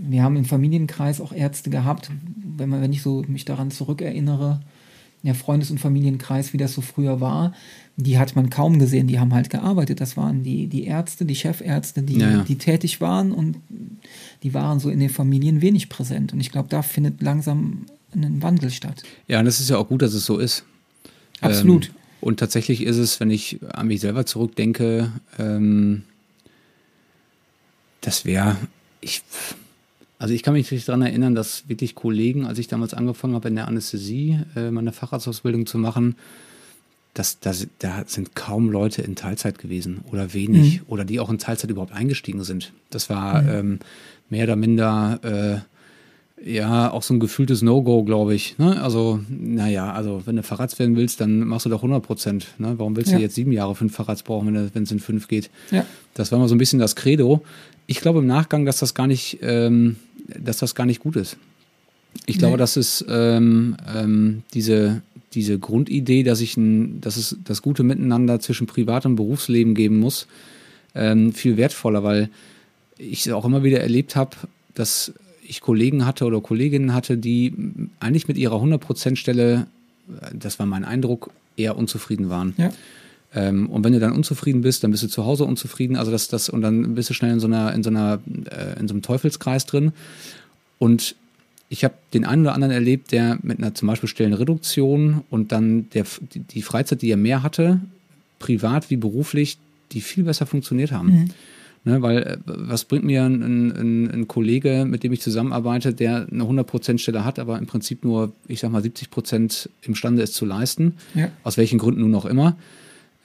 wir 0.00 0.22
haben 0.22 0.36
im 0.36 0.44
Familienkreis 0.44 1.20
auch 1.20 1.32
Ärzte 1.32 1.70
gehabt, 1.70 2.10
wenn, 2.36 2.68
man, 2.68 2.80
wenn 2.80 2.92
ich 2.92 3.02
so 3.02 3.24
mich 3.26 3.44
daran 3.44 3.70
zurückerinnere, 3.70 4.60
der 5.22 5.34
Freundes- 5.34 5.70
und 5.70 5.78
Familienkreis, 5.78 6.52
wie 6.52 6.58
das 6.58 6.74
so 6.74 6.80
früher 6.80 7.20
war, 7.20 7.52
die 7.96 8.18
hat 8.18 8.36
man 8.36 8.48
kaum 8.48 8.78
gesehen, 8.78 9.08
die 9.08 9.18
haben 9.18 9.34
halt 9.34 9.50
gearbeitet. 9.50 10.00
Das 10.00 10.16
waren 10.16 10.44
die, 10.44 10.68
die 10.68 10.84
Ärzte, 10.84 11.24
die 11.24 11.34
Chefärzte, 11.34 12.02
die, 12.02 12.18
ja, 12.18 12.30
ja. 12.30 12.44
die 12.44 12.56
tätig 12.56 13.00
waren 13.00 13.32
und 13.32 13.56
die 14.44 14.54
waren 14.54 14.78
so 14.78 14.88
in 14.88 15.00
den 15.00 15.10
Familien 15.10 15.60
wenig 15.60 15.88
präsent. 15.88 16.32
Und 16.32 16.40
ich 16.40 16.52
glaube, 16.52 16.68
da 16.68 16.82
findet 16.82 17.20
langsam 17.20 17.86
ein 18.14 18.40
Wandel 18.40 18.70
statt. 18.70 19.02
Ja, 19.26 19.40
und 19.40 19.46
das 19.46 19.58
ist 19.58 19.68
ja 19.68 19.78
auch 19.78 19.88
gut, 19.88 20.02
dass 20.02 20.14
es 20.14 20.24
so 20.24 20.38
ist. 20.38 20.64
Absolut. 21.40 21.86
Ähm, 21.86 21.94
und 22.20 22.40
tatsächlich 22.40 22.82
ist 22.82 22.96
es, 22.96 23.18
wenn 23.20 23.30
ich 23.30 23.58
an 23.72 23.88
mich 23.88 24.00
selber 24.00 24.26
zurückdenke, 24.26 25.12
ähm, 25.38 26.02
das 28.00 28.24
wäre, 28.24 28.56
ich, 29.00 29.22
also 30.18 30.34
ich 30.34 30.42
kann 30.42 30.54
mich 30.54 30.70
nicht 30.70 30.88
daran 30.88 31.02
erinnern, 31.02 31.34
dass 31.34 31.68
wirklich 31.68 31.94
Kollegen, 31.94 32.44
als 32.44 32.58
ich 32.58 32.66
damals 32.66 32.92
angefangen 32.92 33.34
habe 33.34 33.48
in 33.48 33.54
der 33.54 33.68
Anästhesie, 33.68 34.40
äh, 34.56 34.70
meine 34.70 34.92
Facharztausbildung 34.92 35.66
zu 35.66 35.78
machen, 35.78 36.16
dass, 37.14 37.40
dass, 37.40 37.66
da 37.78 38.04
sind 38.06 38.34
kaum 38.34 38.70
Leute 38.70 39.02
in 39.02 39.16
Teilzeit 39.16 39.58
gewesen 39.58 40.04
oder 40.10 40.34
wenig 40.34 40.80
mhm. 40.80 40.86
oder 40.88 41.04
die 41.04 41.20
auch 41.20 41.30
in 41.30 41.38
Teilzeit 41.38 41.70
überhaupt 41.70 41.92
eingestiegen 41.92 42.44
sind. 42.44 42.72
Das 42.90 43.10
war 43.10 43.42
mhm. 43.42 43.48
ähm, 43.48 43.78
mehr 44.28 44.44
oder 44.44 44.56
minder 44.56 45.20
äh, 45.22 45.77
ja, 46.44 46.90
auch 46.90 47.02
so 47.02 47.14
ein 47.14 47.20
gefühltes 47.20 47.62
No-Go, 47.62 48.04
glaube 48.04 48.34
ich. 48.34 48.58
Ne? 48.58 48.80
Also, 48.80 49.20
naja, 49.28 49.92
also 49.92 50.22
wenn 50.24 50.36
du 50.36 50.42
Fahrrads 50.42 50.78
werden 50.78 50.96
willst, 50.96 51.20
dann 51.20 51.40
machst 51.40 51.66
du 51.66 51.70
doch 51.70 51.78
100 51.78 52.02
Prozent. 52.02 52.48
Ne? 52.58 52.74
Warum 52.76 52.96
willst 52.96 53.10
ja. 53.10 53.18
du 53.18 53.22
jetzt 53.22 53.34
sieben 53.34 53.52
Jahre 53.52 53.74
fünf 53.74 53.94
Fahrrads 53.94 54.22
brauchen, 54.22 54.70
wenn 54.72 54.82
es 54.82 54.90
in 54.90 55.00
fünf 55.00 55.28
geht? 55.28 55.50
Ja. 55.70 55.84
Das 56.14 56.32
war 56.32 56.38
mal 56.38 56.48
so 56.48 56.54
ein 56.54 56.58
bisschen 56.58 56.78
das 56.78 56.96
Credo. 56.96 57.42
Ich 57.86 58.00
glaube 58.00 58.20
im 58.20 58.26
Nachgang, 58.26 58.64
dass 58.64 58.78
das 58.78 58.94
gar 58.94 59.06
nicht, 59.06 59.38
ähm, 59.42 59.96
dass 60.38 60.58
das 60.58 60.74
gar 60.74 60.86
nicht 60.86 61.00
gut 61.00 61.16
ist. 61.16 61.36
Ich 62.26 62.36
nee. 62.36 62.40
glaube, 62.40 62.56
dass 62.56 62.76
es 62.76 63.04
ähm, 63.08 63.76
ähm, 63.94 64.42
diese, 64.54 65.02
diese 65.34 65.58
Grundidee, 65.58 66.22
dass 66.22 66.40
ich 66.40 66.56
ein, 66.56 67.00
dass 67.00 67.16
es 67.16 67.36
das 67.44 67.62
gute 67.62 67.82
Miteinander 67.82 68.40
zwischen 68.40 68.66
Privat- 68.66 69.06
und 69.06 69.16
Berufsleben 69.16 69.74
geben 69.74 69.98
muss, 69.98 70.26
ähm, 70.94 71.32
viel 71.32 71.56
wertvoller, 71.56 72.02
weil 72.02 72.30
ich 72.96 73.32
auch 73.32 73.44
immer 73.44 73.62
wieder 73.62 73.80
erlebt 73.80 74.16
habe, 74.16 74.36
dass 74.74 75.12
ich 75.48 75.60
Kollegen 75.60 76.04
hatte 76.04 76.24
oder 76.24 76.40
Kolleginnen 76.40 76.94
hatte, 76.94 77.16
die 77.16 77.54
eigentlich 78.00 78.28
mit 78.28 78.36
ihrer 78.36 78.56
100%-Stelle, 78.56 79.66
das 80.32 80.58
war 80.58 80.66
mein 80.66 80.84
Eindruck, 80.84 81.30
eher 81.56 81.76
unzufrieden 81.76 82.28
waren. 82.28 82.54
Ja. 82.56 82.70
Ähm, 83.34 83.68
und 83.68 83.84
wenn 83.84 83.92
du 83.92 83.98
dann 83.98 84.12
unzufrieden 84.12 84.62
bist, 84.62 84.84
dann 84.84 84.90
bist 84.90 85.02
du 85.02 85.08
zu 85.08 85.24
Hause 85.24 85.44
unzufrieden, 85.44 85.96
also 85.96 86.10
das, 86.10 86.28
das, 86.28 86.48
und 86.48 86.62
dann 86.62 86.94
bist 86.94 87.10
du 87.10 87.14
schnell 87.14 87.32
in 87.32 87.40
so 87.40 87.46
einer, 87.46 87.74
in 87.74 87.82
so 87.82 87.90
einer, 87.90 88.20
äh, 88.50 88.78
in 88.78 88.88
so 88.88 88.94
einem 88.94 89.02
Teufelskreis 89.02 89.66
drin. 89.66 89.92
Und 90.78 91.16
ich 91.68 91.84
habe 91.84 91.94
den 92.14 92.24
einen 92.24 92.42
oder 92.42 92.54
anderen 92.54 92.72
erlebt, 92.72 93.12
der 93.12 93.38
mit 93.42 93.58
einer 93.58 93.74
zum 93.74 93.88
Beispiel 93.88 94.08
Stellenreduktion 94.08 95.24
und 95.30 95.52
dann 95.52 95.90
der, 95.90 96.04
die, 96.34 96.62
Freizeit, 96.62 97.02
die 97.02 97.10
er 97.10 97.16
mehr 97.16 97.42
hatte, 97.42 97.80
privat 98.38 98.90
wie 98.90 98.96
beruflich, 98.96 99.58
die 99.92 100.00
viel 100.00 100.24
besser 100.24 100.46
funktioniert 100.46 100.92
haben. 100.92 101.08
Mhm. 101.08 101.30
Ne, 101.84 102.02
weil 102.02 102.18
äh, 102.18 102.36
was 102.44 102.84
bringt 102.84 103.04
mir 103.04 103.24
ein, 103.24 103.42
ein, 103.42 104.10
ein, 104.10 104.28
Kollege, 104.28 104.84
mit 104.86 105.04
dem 105.04 105.12
ich 105.12 105.20
zusammenarbeite, 105.20 105.94
der 105.94 106.26
eine 106.30 106.42
100% 106.42 106.98
Stelle 106.98 107.24
hat, 107.24 107.38
aber 107.38 107.58
im 107.58 107.66
Prinzip 107.66 108.04
nur, 108.04 108.32
ich 108.46 108.60
sag 108.60 108.70
mal, 108.70 108.82
70% 108.82 109.68
imstande 109.82 110.22
ist 110.22 110.34
zu 110.34 110.44
leisten, 110.44 110.94
ja. 111.14 111.30
aus 111.44 111.56
welchen 111.56 111.78
Gründen 111.78 112.00
nun 112.00 112.14
auch 112.14 112.26
immer. 112.26 112.56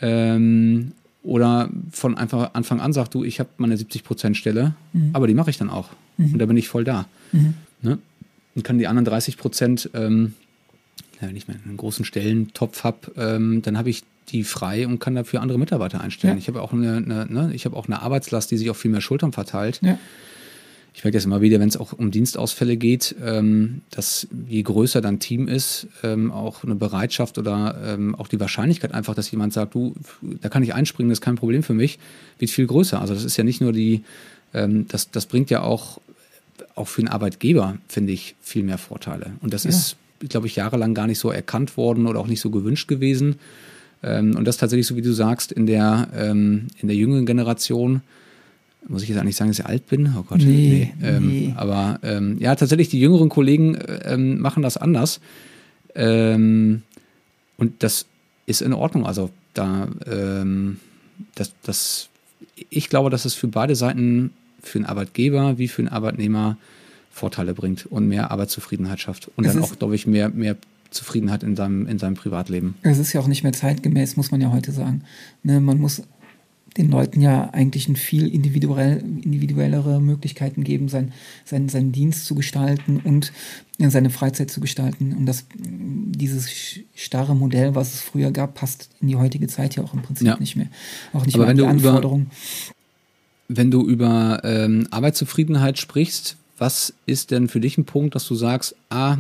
Ähm, 0.02 0.92
oder 1.24 1.70
von 1.92 2.18
einfach 2.18 2.54
Anfang 2.54 2.80
an 2.80 2.94
sagt, 2.94 3.14
du, 3.16 3.24
ich 3.24 3.40
habe 3.40 3.50
meine 3.58 3.76
70% 3.76 4.36
Stelle, 4.36 4.76
mhm. 4.92 5.10
aber 5.14 5.26
die 5.28 5.34
mache 5.34 5.50
ich 5.50 5.58
dann 5.58 5.70
auch. 5.70 5.90
Mhm. 6.18 6.34
Und 6.34 6.40
da 6.40 6.46
bin 6.46 6.58
ich 6.58 6.68
voll 6.68 6.84
da. 6.84 7.08
Mhm. 7.32 7.54
Ne? 7.82 7.98
Und 8.56 8.64
kann 8.64 8.78
die 8.78 8.88
anderen 8.88 9.08
30%, 9.08 9.90
ähm, 9.94 10.34
wenn 11.22 11.36
ich 11.36 11.48
einen 11.48 11.78
großen 11.78 12.06
Stellentopf 12.06 12.84
habe, 12.84 13.12
ähm, 13.16 13.62
dann 13.62 13.78
habe 13.78 13.90
ich 13.90 14.04
die 14.30 14.44
frei 14.44 14.88
und 14.88 15.00
kann 15.00 15.16
dafür 15.16 15.42
andere 15.42 15.60
Mitarbeiter 15.60 16.02
einstellen. 16.02 16.36
Ja. 16.36 16.40
Ich 16.40 16.48
habe 16.48 16.62
auch 16.62 16.74
eine, 16.74 16.98
eine 16.98 17.26
ne, 17.30 17.52
ich 17.54 17.66
habe 17.66 17.76
auch 17.76 17.88
eine 17.88 18.02
Arbeitslast, 18.02 18.52
die 18.52 18.58
sich 18.58 18.70
auf 18.70 18.78
viel 18.78 18.92
mehr 18.92 19.02
Schultern 19.02 19.34
verteilt. 19.34 19.80
Ja. 19.84 19.98
Ich 20.96 21.04
merke 21.04 21.18
das 21.18 21.26
immer 21.26 21.42
wieder, 21.42 21.60
wenn 21.60 21.70
es 21.70 21.76
auch 21.76 21.94
um 21.94 22.12
Dienstausfälle 22.12 22.78
geht, 22.78 23.16
ähm, 23.24 23.82
dass 23.90 24.28
je 24.48 24.62
größer 24.62 25.02
dein 25.02 25.20
Team 25.20 25.48
ist, 25.48 25.88
ähm, 26.04 26.32
auch 26.32 26.64
eine 26.64 26.76
Bereitschaft 26.76 27.40
oder 27.40 27.76
ähm, 27.84 28.14
auch 28.14 28.28
die 28.28 28.40
Wahrscheinlichkeit 28.40 28.94
einfach, 28.94 29.16
dass 29.16 29.32
jemand 29.32 29.54
sagt, 29.54 29.74
du, 29.74 29.96
da 30.22 30.50
kann 30.50 30.62
ich 30.62 30.76
einspringen, 30.76 31.10
das 31.10 31.18
ist 31.18 31.24
kein 31.24 31.36
Problem 31.36 31.64
für 31.64 31.74
mich, 31.74 31.98
wird 32.38 32.52
viel 32.52 32.68
größer. 32.68 33.02
Also 33.02 33.16
das 33.16 33.24
ist 33.24 33.38
ja 33.38 33.44
nicht 33.44 33.60
nur 33.60 33.74
die, 33.74 34.04
ähm, 34.54 34.88
das, 34.88 35.10
das 35.10 35.26
bringt 35.26 35.50
ja 35.50 35.64
auch, 35.64 36.00
auch 36.76 36.88
für 36.88 37.02
einen 37.02 37.10
Arbeitgeber, 37.10 37.78
finde 37.88 38.14
ich, 38.14 38.36
viel 38.40 38.62
mehr 38.62 38.78
Vorteile. 38.78 39.32
Und 39.42 39.52
das 39.52 39.64
ja. 39.64 39.72
ist, 39.72 39.96
glaube 40.30 40.46
ich, 40.46 40.56
jahrelang 40.56 40.94
gar 40.94 41.08
nicht 41.08 41.20
so 41.20 41.32
erkannt 41.32 41.76
worden 41.76 42.06
oder 42.06 42.20
auch 42.20 42.28
nicht 42.28 42.42
so 42.42 42.52
gewünscht 42.52 42.88
gewesen. 42.88 43.38
Ähm, 44.04 44.36
und 44.36 44.46
das 44.46 44.58
tatsächlich, 44.58 44.88
so 44.88 44.96
wie 44.96 45.02
du 45.02 45.14
sagst, 45.14 45.52
in 45.52 45.66
der, 45.66 46.10
ähm, 46.16 46.68
in 46.80 46.88
der 46.88 46.98
jüngeren 46.98 47.26
Generation, 47.26 48.02
muss 48.88 49.04
ich 49.04 49.10
jetzt 49.10 49.18
eigentlich 49.18 49.38
sagen, 49.38 49.50
dass 49.50 49.60
ich 49.60 49.66
alt 49.66 49.88
bin? 49.88 50.14
Oh 50.18 50.24
Gott, 50.24 50.40
nee. 50.40 50.92
nee. 51.00 51.08
Ähm, 51.08 51.28
nee. 51.28 51.54
Aber 51.56 52.00
ähm, 52.04 52.38
ja, 52.40 52.56
tatsächlich, 52.56 52.90
die 52.90 53.00
jüngeren 53.00 53.30
Kollegen 53.30 53.78
ähm, 54.04 54.40
machen 54.40 54.62
das 54.62 54.76
anders. 54.76 55.22
Ähm, 55.96 56.82
und 57.58 57.82
das 57.82 58.06
ist 58.46 58.62
in 58.62 58.74
Ordnung. 58.74 59.06
Also 59.06 59.30
da, 59.54 59.88
das, 61.36 61.54
das, 61.62 62.10
ich 62.70 62.90
glaube, 62.90 63.10
dass 63.10 63.24
es 63.24 63.36
für 63.36 63.48
beide 63.48 63.76
Seiten, 63.76 64.32
für 64.62 64.80
den 64.80 64.86
Arbeitgeber 64.86 65.60
wie 65.60 65.68
für 65.68 65.84
den 65.84 65.90
Arbeitnehmer, 65.90 66.58
Vorteile 67.14 67.54
bringt 67.54 67.86
und 67.86 68.08
mehr 68.08 68.32
Arbeitszufriedenheit 68.32 69.00
schafft. 69.00 69.30
Und 69.36 69.46
es 69.46 69.54
dann 69.54 69.62
auch, 69.62 69.78
glaube 69.78 69.94
ich, 69.96 70.08
mehr, 70.08 70.30
mehr 70.30 70.58
Zufriedenheit 70.94 71.44
in 71.44 71.56
seinem, 71.56 71.88
in 71.88 72.00
seinem 72.00 72.16
Privatleben. 72.16 72.76
Es 72.82 72.98
ist 72.98 73.14
ja 73.14 73.22
auch 73.22 73.28
nicht 73.28 73.44
mehr 73.44 73.54
zeitgemäß, 73.54 74.18
muss 74.18 74.32
man 74.32 74.42
ja 74.42 74.52
heute 74.52 74.72
sagen. 74.72 75.04
Ne, 75.44 75.60
man 75.60 75.80
muss 75.80 76.04
den 76.78 76.90
Leuten 76.90 77.22
ja 77.22 77.50
eigentlich 77.52 77.88
ein 77.88 77.96
viel 77.96 78.28
individuell, 78.28 79.04
individuellere 79.22 80.02
Möglichkeiten 80.02 80.64
geben, 80.64 80.88
sein, 80.90 81.12
sein, 81.46 81.70
seinen 81.70 81.92
Dienst 81.92 82.26
zu 82.26 82.36
gestalten 82.36 83.00
und 83.04 83.32
seine 83.78 84.10
Freizeit 84.10 84.50
zu 84.50 84.60
gestalten. 84.60 85.14
Und 85.14 85.26
das, 85.26 85.46
dieses 85.56 86.50
starre 86.96 87.36
Modell, 87.36 87.76
was 87.76 87.94
es 87.94 88.02
früher 88.02 88.32
gab, 88.32 88.56
passt 88.56 88.90
in 89.02 89.08
die 89.08 89.16
heutige 89.16 89.48
Zeit 89.48 89.76
ja 89.76 89.84
auch 89.84 89.94
im 89.94 90.02
Prinzip 90.02 90.28
ja. 90.28 90.38
nicht 90.40 90.56
mehr. 90.56 90.68
Auch 91.12 91.26
nicht 91.26 91.36
Aber 91.36 91.46
mehr 91.46 91.50
wenn 91.50 91.58
die 91.58 91.66
Anforderungen. 91.66 92.32
Wenn 93.48 93.70
du 93.70 93.86
über 93.86 94.42
ähm, 94.44 94.88
Arbeitszufriedenheit 94.90 95.78
sprichst, 95.78 96.38
was 96.58 96.94
ist 97.06 97.32
denn 97.32 97.50
für 97.50 97.60
dich 97.60 97.78
ein 97.78 97.86
Punkt, 97.86 98.16
dass 98.16 98.28
du 98.28 98.36
sagst, 98.36 98.76
ah, 98.90 99.18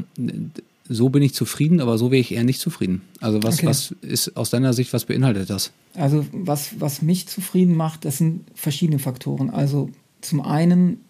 so 0.87 1.09
bin 1.09 1.23
ich 1.23 1.33
zufrieden, 1.33 1.79
aber 1.79 1.97
so 1.97 2.11
wäre 2.11 2.19
ich 2.19 2.33
eher 2.33 2.43
nicht 2.43 2.59
zufrieden. 2.59 3.01
Also 3.21 3.41
was, 3.41 3.59
okay. 3.59 3.67
was 3.67 3.95
ist 4.01 4.35
aus 4.35 4.49
deiner 4.49 4.73
Sicht, 4.73 4.93
was 4.93 5.05
beinhaltet 5.05 5.49
das? 5.49 5.71
Also 5.95 6.25
was, 6.31 6.79
was 6.79 7.01
mich 7.01 7.27
zufrieden 7.27 7.75
macht, 7.75 8.05
das 8.05 8.17
sind 8.17 8.41
verschiedene 8.53 8.99
Faktoren. 8.99 9.49
Also 9.49 9.89
zum 10.21 10.41
einen, 10.41 11.01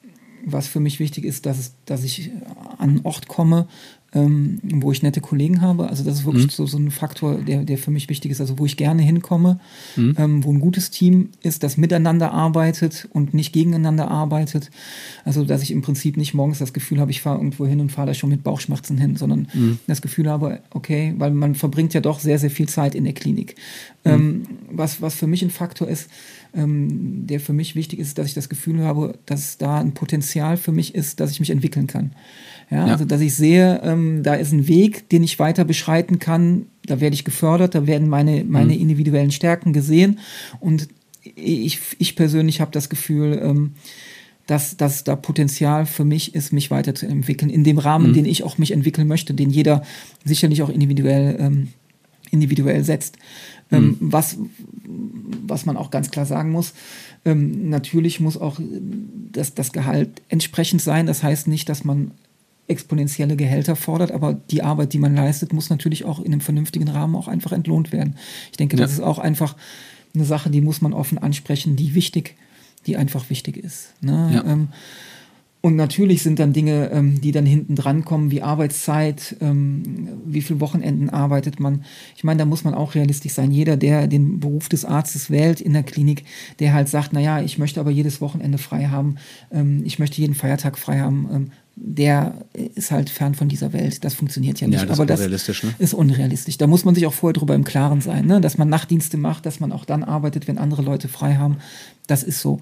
was 0.45 0.67
für 0.67 0.79
mich 0.79 0.99
wichtig 0.99 1.25
ist, 1.25 1.45
dass, 1.45 1.59
es, 1.59 1.73
dass 1.85 2.03
ich 2.03 2.31
an 2.77 2.89
einen 2.89 3.01
Ort 3.05 3.27
komme, 3.27 3.67
ähm, 4.15 4.59
wo 4.61 4.91
ich 4.91 5.01
nette 5.01 5.21
Kollegen 5.21 5.61
habe. 5.61 5.89
Also 5.89 6.03
das 6.03 6.19
ist 6.19 6.25
wirklich 6.25 6.45
mhm. 6.45 6.49
so, 6.51 6.65
so 6.67 6.77
ein 6.77 6.91
Faktor, 6.91 7.35
der, 7.35 7.63
der 7.63 7.77
für 7.77 7.91
mich 7.91 8.09
wichtig 8.09 8.31
ist. 8.31 8.41
Also 8.41 8.59
wo 8.59 8.65
ich 8.65 8.77
gerne 8.77 9.01
hinkomme, 9.01 9.59
mhm. 9.95 10.15
ähm, 10.17 10.43
wo 10.43 10.51
ein 10.51 10.59
gutes 10.59 10.91
Team 10.91 11.29
ist, 11.41 11.63
das 11.63 11.77
miteinander 11.77 12.31
arbeitet 12.31 13.07
und 13.11 13.33
nicht 13.33 13.53
gegeneinander 13.53 14.11
arbeitet. 14.11 14.69
Also 15.25 15.43
dass 15.45 15.63
ich 15.63 15.71
im 15.71 15.81
Prinzip 15.81 16.17
nicht 16.17 16.33
morgens 16.33 16.59
das 16.59 16.73
Gefühl 16.73 16.99
habe, 16.99 17.11
ich 17.11 17.21
fahre 17.21 17.37
irgendwo 17.37 17.65
hin 17.65 17.79
und 17.79 17.91
fahre 17.91 18.07
da 18.07 18.13
schon 18.13 18.29
mit 18.29 18.43
Bauchschmerzen 18.43 18.97
hin, 18.97 19.15
sondern 19.15 19.47
mhm. 19.53 19.79
das 19.87 20.01
Gefühl 20.01 20.29
habe, 20.29 20.59
okay, 20.69 21.15
weil 21.17 21.31
man 21.31 21.55
verbringt 21.55 21.93
ja 21.93 22.01
doch 22.01 22.19
sehr, 22.19 22.37
sehr 22.37 22.51
viel 22.51 22.69
Zeit 22.69 22.95
in 22.95 23.05
der 23.05 23.13
Klinik. 23.13 23.55
Mhm. 24.03 24.11
Ähm, 24.11 24.47
was, 24.71 25.01
was 25.01 25.15
für 25.15 25.27
mich 25.27 25.41
ein 25.41 25.49
Faktor 25.49 25.87
ist, 25.87 26.09
ähm, 26.55 27.25
der 27.27 27.39
für 27.39 27.53
mich 27.53 27.75
wichtig 27.75 27.99
ist, 27.99 28.17
dass 28.17 28.27
ich 28.27 28.33
das 28.33 28.49
Gefühl 28.49 28.83
habe, 28.83 29.17
dass 29.25 29.57
da 29.57 29.79
ein 29.79 29.93
Potenzial 29.93 30.57
für 30.57 30.71
mich 30.71 30.95
ist, 30.95 31.19
dass 31.19 31.31
ich 31.31 31.39
mich 31.39 31.49
entwickeln 31.49 31.87
kann. 31.87 32.11
Ja, 32.69 32.87
ja. 32.87 32.93
Also 32.93 33.05
dass 33.05 33.21
ich 33.21 33.35
sehe, 33.35 33.81
ähm, 33.83 34.23
da 34.23 34.35
ist 34.35 34.51
ein 34.51 34.67
Weg, 34.67 35.09
den 35.09 35.23
ich 35.23 35.39
weiter 35.39 35.65
beschreiten 35.65 36.19
kann, 36.19 36.67
da 36.85 36.99
werde 36.99 37.13
ich 37.13 37.23
gefördert, 37.23 37.75
da 37.75 37.87
werden 37.87 38.09
meine, 38.09 38.43
meine 38.43 38.73
mhm. 38.73 38.81
individuellen 38.81 39.31
Stärken 39.31 39.73
gesehen 39.73 40.19
und 40.59 40.87
ich, 41.35 41.79
ich 41.99 42.15
persönlich 42.15 42.61
habe 42.61 42.71
das 42.71 42.89
Gefühl, 42.89 43.39
ähm, 43.41 43.71
dass, 44.45 44.75
dass 44.75 45.03
da 45.03 45.15
Potenzial 45.15 45.85
für 45.85 46.03
mich 46.03 46.35
ist, 46.35 46.51
mich 46.51 46.69
weiterzuentwickeln, 46.69 47.49
in 47.49 47.63
dem 47.63 47.77
Rahmen, 47.77 48.09
mhm. 48.09 48.13
den 48.13 48.25
ich 48.25 48.43
auch 48.43 48.57
mich 48.57 48.71
entwickeln 48.71 49.07
möchte, 49.07 49.33
den 49.33 49.49
jeder 49.49 49.83
sicherlich 50.25 50.61
auch 50.63 50.69
individuell, 50.69 51.37
ähm, 51.39 51.69
individuell 52.33 52.83
setzt. 52.83 53.17
Mhm. 53.69 53.97
was, 53.99 54.37
was 55.47 55.65
man 55.65 55.77
auch 55.77 55.89
ganz 55.89 56.11
klar 56.11 56.25
sagen 56.25 56.51
muss, 56.51 56.73
ähm, 57.25 57.69
natürlich 57.69 58.19
muss 58.19 58.37
auch 58.37 58.59
das, 59.31 59.55
das 59.55 59.71
Gehalt 59.71 60.21
entsprechend 60.29 60.81
sein. 60.81 61.07
Das 61.07 61.23
heißt 61.23 61.47
nicht, 61.47 61.69
dass 61.69 61.83
man 61.83 62.11
exponentielle 62.67 63.35
Gehälter 63.35 63.75
fordert, 63.75 64.11
aber 64.11 64.33
die 64.33 64.61
Arbeit, 64.61 64.93
die 64.93 64.99
man 64.99 65.15
leistet, 65.15 65.53
muss 65.53 65.69
natürlich 65.69 66.05
auch 66.05 66.19
in 66.19 66.31
einem 66.31 66.41
vernünftigen 66.41 66.87
Rahmen 66.87 67.15
auch 67.15 67.27
einfach 67.27 67.51
entlohnt 67.51 67.91
werden. 67.91 68.15
Ich 68.51 68.57
denke, 68.57 68.77
ja. 68.77 68.83
das 68.83 68.93
ist 68.93 69.01
auch 69.01 69.19
einfach 69.19 69.55
eine 70.13 70.25
Sache, 70.25 70.49
die 70.49 70.61
muss 70.61 70.81
man 70.81 70.93
offen 70.93 71.17
ansprechen, 71.17 71.75
die 71.75 71.95
wichtig, 71.95 72.35
die 72.85 72.95
einfach 72.97 73.29
wichtig 73.29 73.57
ist. 73.57 73.93
Ne? 74.01 74.31
Ja. 74.33 74.45
Ähm, 74.45 74.69
Und 75.65 75.77
natürlich 75.77 76.23
sind 76.23 76.39
dann 76.39 76.51
Dinge, 76.51 76.91
ähm, 76.91 77.21
die 77.21 77.31
dann 77.31 77.45
hinten 77.45 77.75
dran 77.75 78.03
kommen, 78.03 78.31
wie 78.31 78.41
Arbeitszeit, 78.41 79.37
ähm, 79.39 80.09
wie 80.25 80.41
viel 80.41 80.59
Wochenenden 80.59 81.09
arbeitet 81.09 81.61
man. 81.61 81.85
Ich 82.17 82.25
meine, 82.25 82.39
da 82.39 82.45
muss 82.45 82.65
man 82.65 82.73
auch 82.73 82.95
realistisch 82.95 83.31
sein. 83.31 83.49
Jeder, 83.49 83.77
der 83.77 84.07
den 84.07 84.41
Beruf 84.41 84.67
des 84.67 84.83
Arztes 84.83 85.29
wählt 85.29 85.61
in 85.61 85.71
der 85.71 85.83
Klinik, 85.83 86.25
der 86.59 86.73
halt 86.73 86.89
sagt, 86.89 87.13
na 87.13 87.21
ja, 87.21 87.41
ich 87.41 87.59
möchte 87.59 87.79
aber 87.79 87.91
jedes 87.91 88.19
Wochenende 88.19 88.57
frei 88.57 88.87
haben, 88.87 89.15
ähm, 89.53 89.83
ich 89.85 89.99
möchte 89.99 90.19
jeden 90.19 90.35
Feiertag 90.35 90.77
frei 90.77 90.99
haben, 90.99 91.29
ähm, 91.31 91.51
der 91.75 92.45
ist 92.75 92.91
halt 92.91 93.09
fern 93.09 93.33
von 93.33 93.47
dieser 93.47 93.71
Welt. 93.71 94.03
Das 94.03 94.15
funktioniert 94.15 94.59
ja 94.59 94.67
nicht. 94.67 94.81
Ja, 94.81 94.85
das 94.85 94.99
aber 94.99 95.13
ist 95.13 95.19
unrealistisch, 95.21 95.63
ne? 95.63 95.73
ist 95.79 95.93
unrealistisch. 95.93 96.57
Da 96.57 96.67
muss 96.67 96.83
man 96.83 96.93
sich 96.93 97.07
auch 97.07 97.13
vorher 97.13 97.33
drüber 97.33 97.55
im 97.55 97.63
Klaren 97.63 98.01
sein, 98.01 98.25
ne? 98.25 98.41
dass 98.41 98.57
man 98.57 98.67
Nachtdienste 98.67 99.15
macht, 99.15 99.45
dass 99.45 99.61
man 99.61 99.71
auch 99.71 99.85
dann 99.85 100.03
arbeitet, 100.03 100.49
wenn 100.49 100.57
andere 100.57 100.81
Leute 100.81 101.07
frei 101.07 101.35
haben. 101.35 101.57
Das 102.05 102.21
ist 102.21 102.41
so 102.41 102.59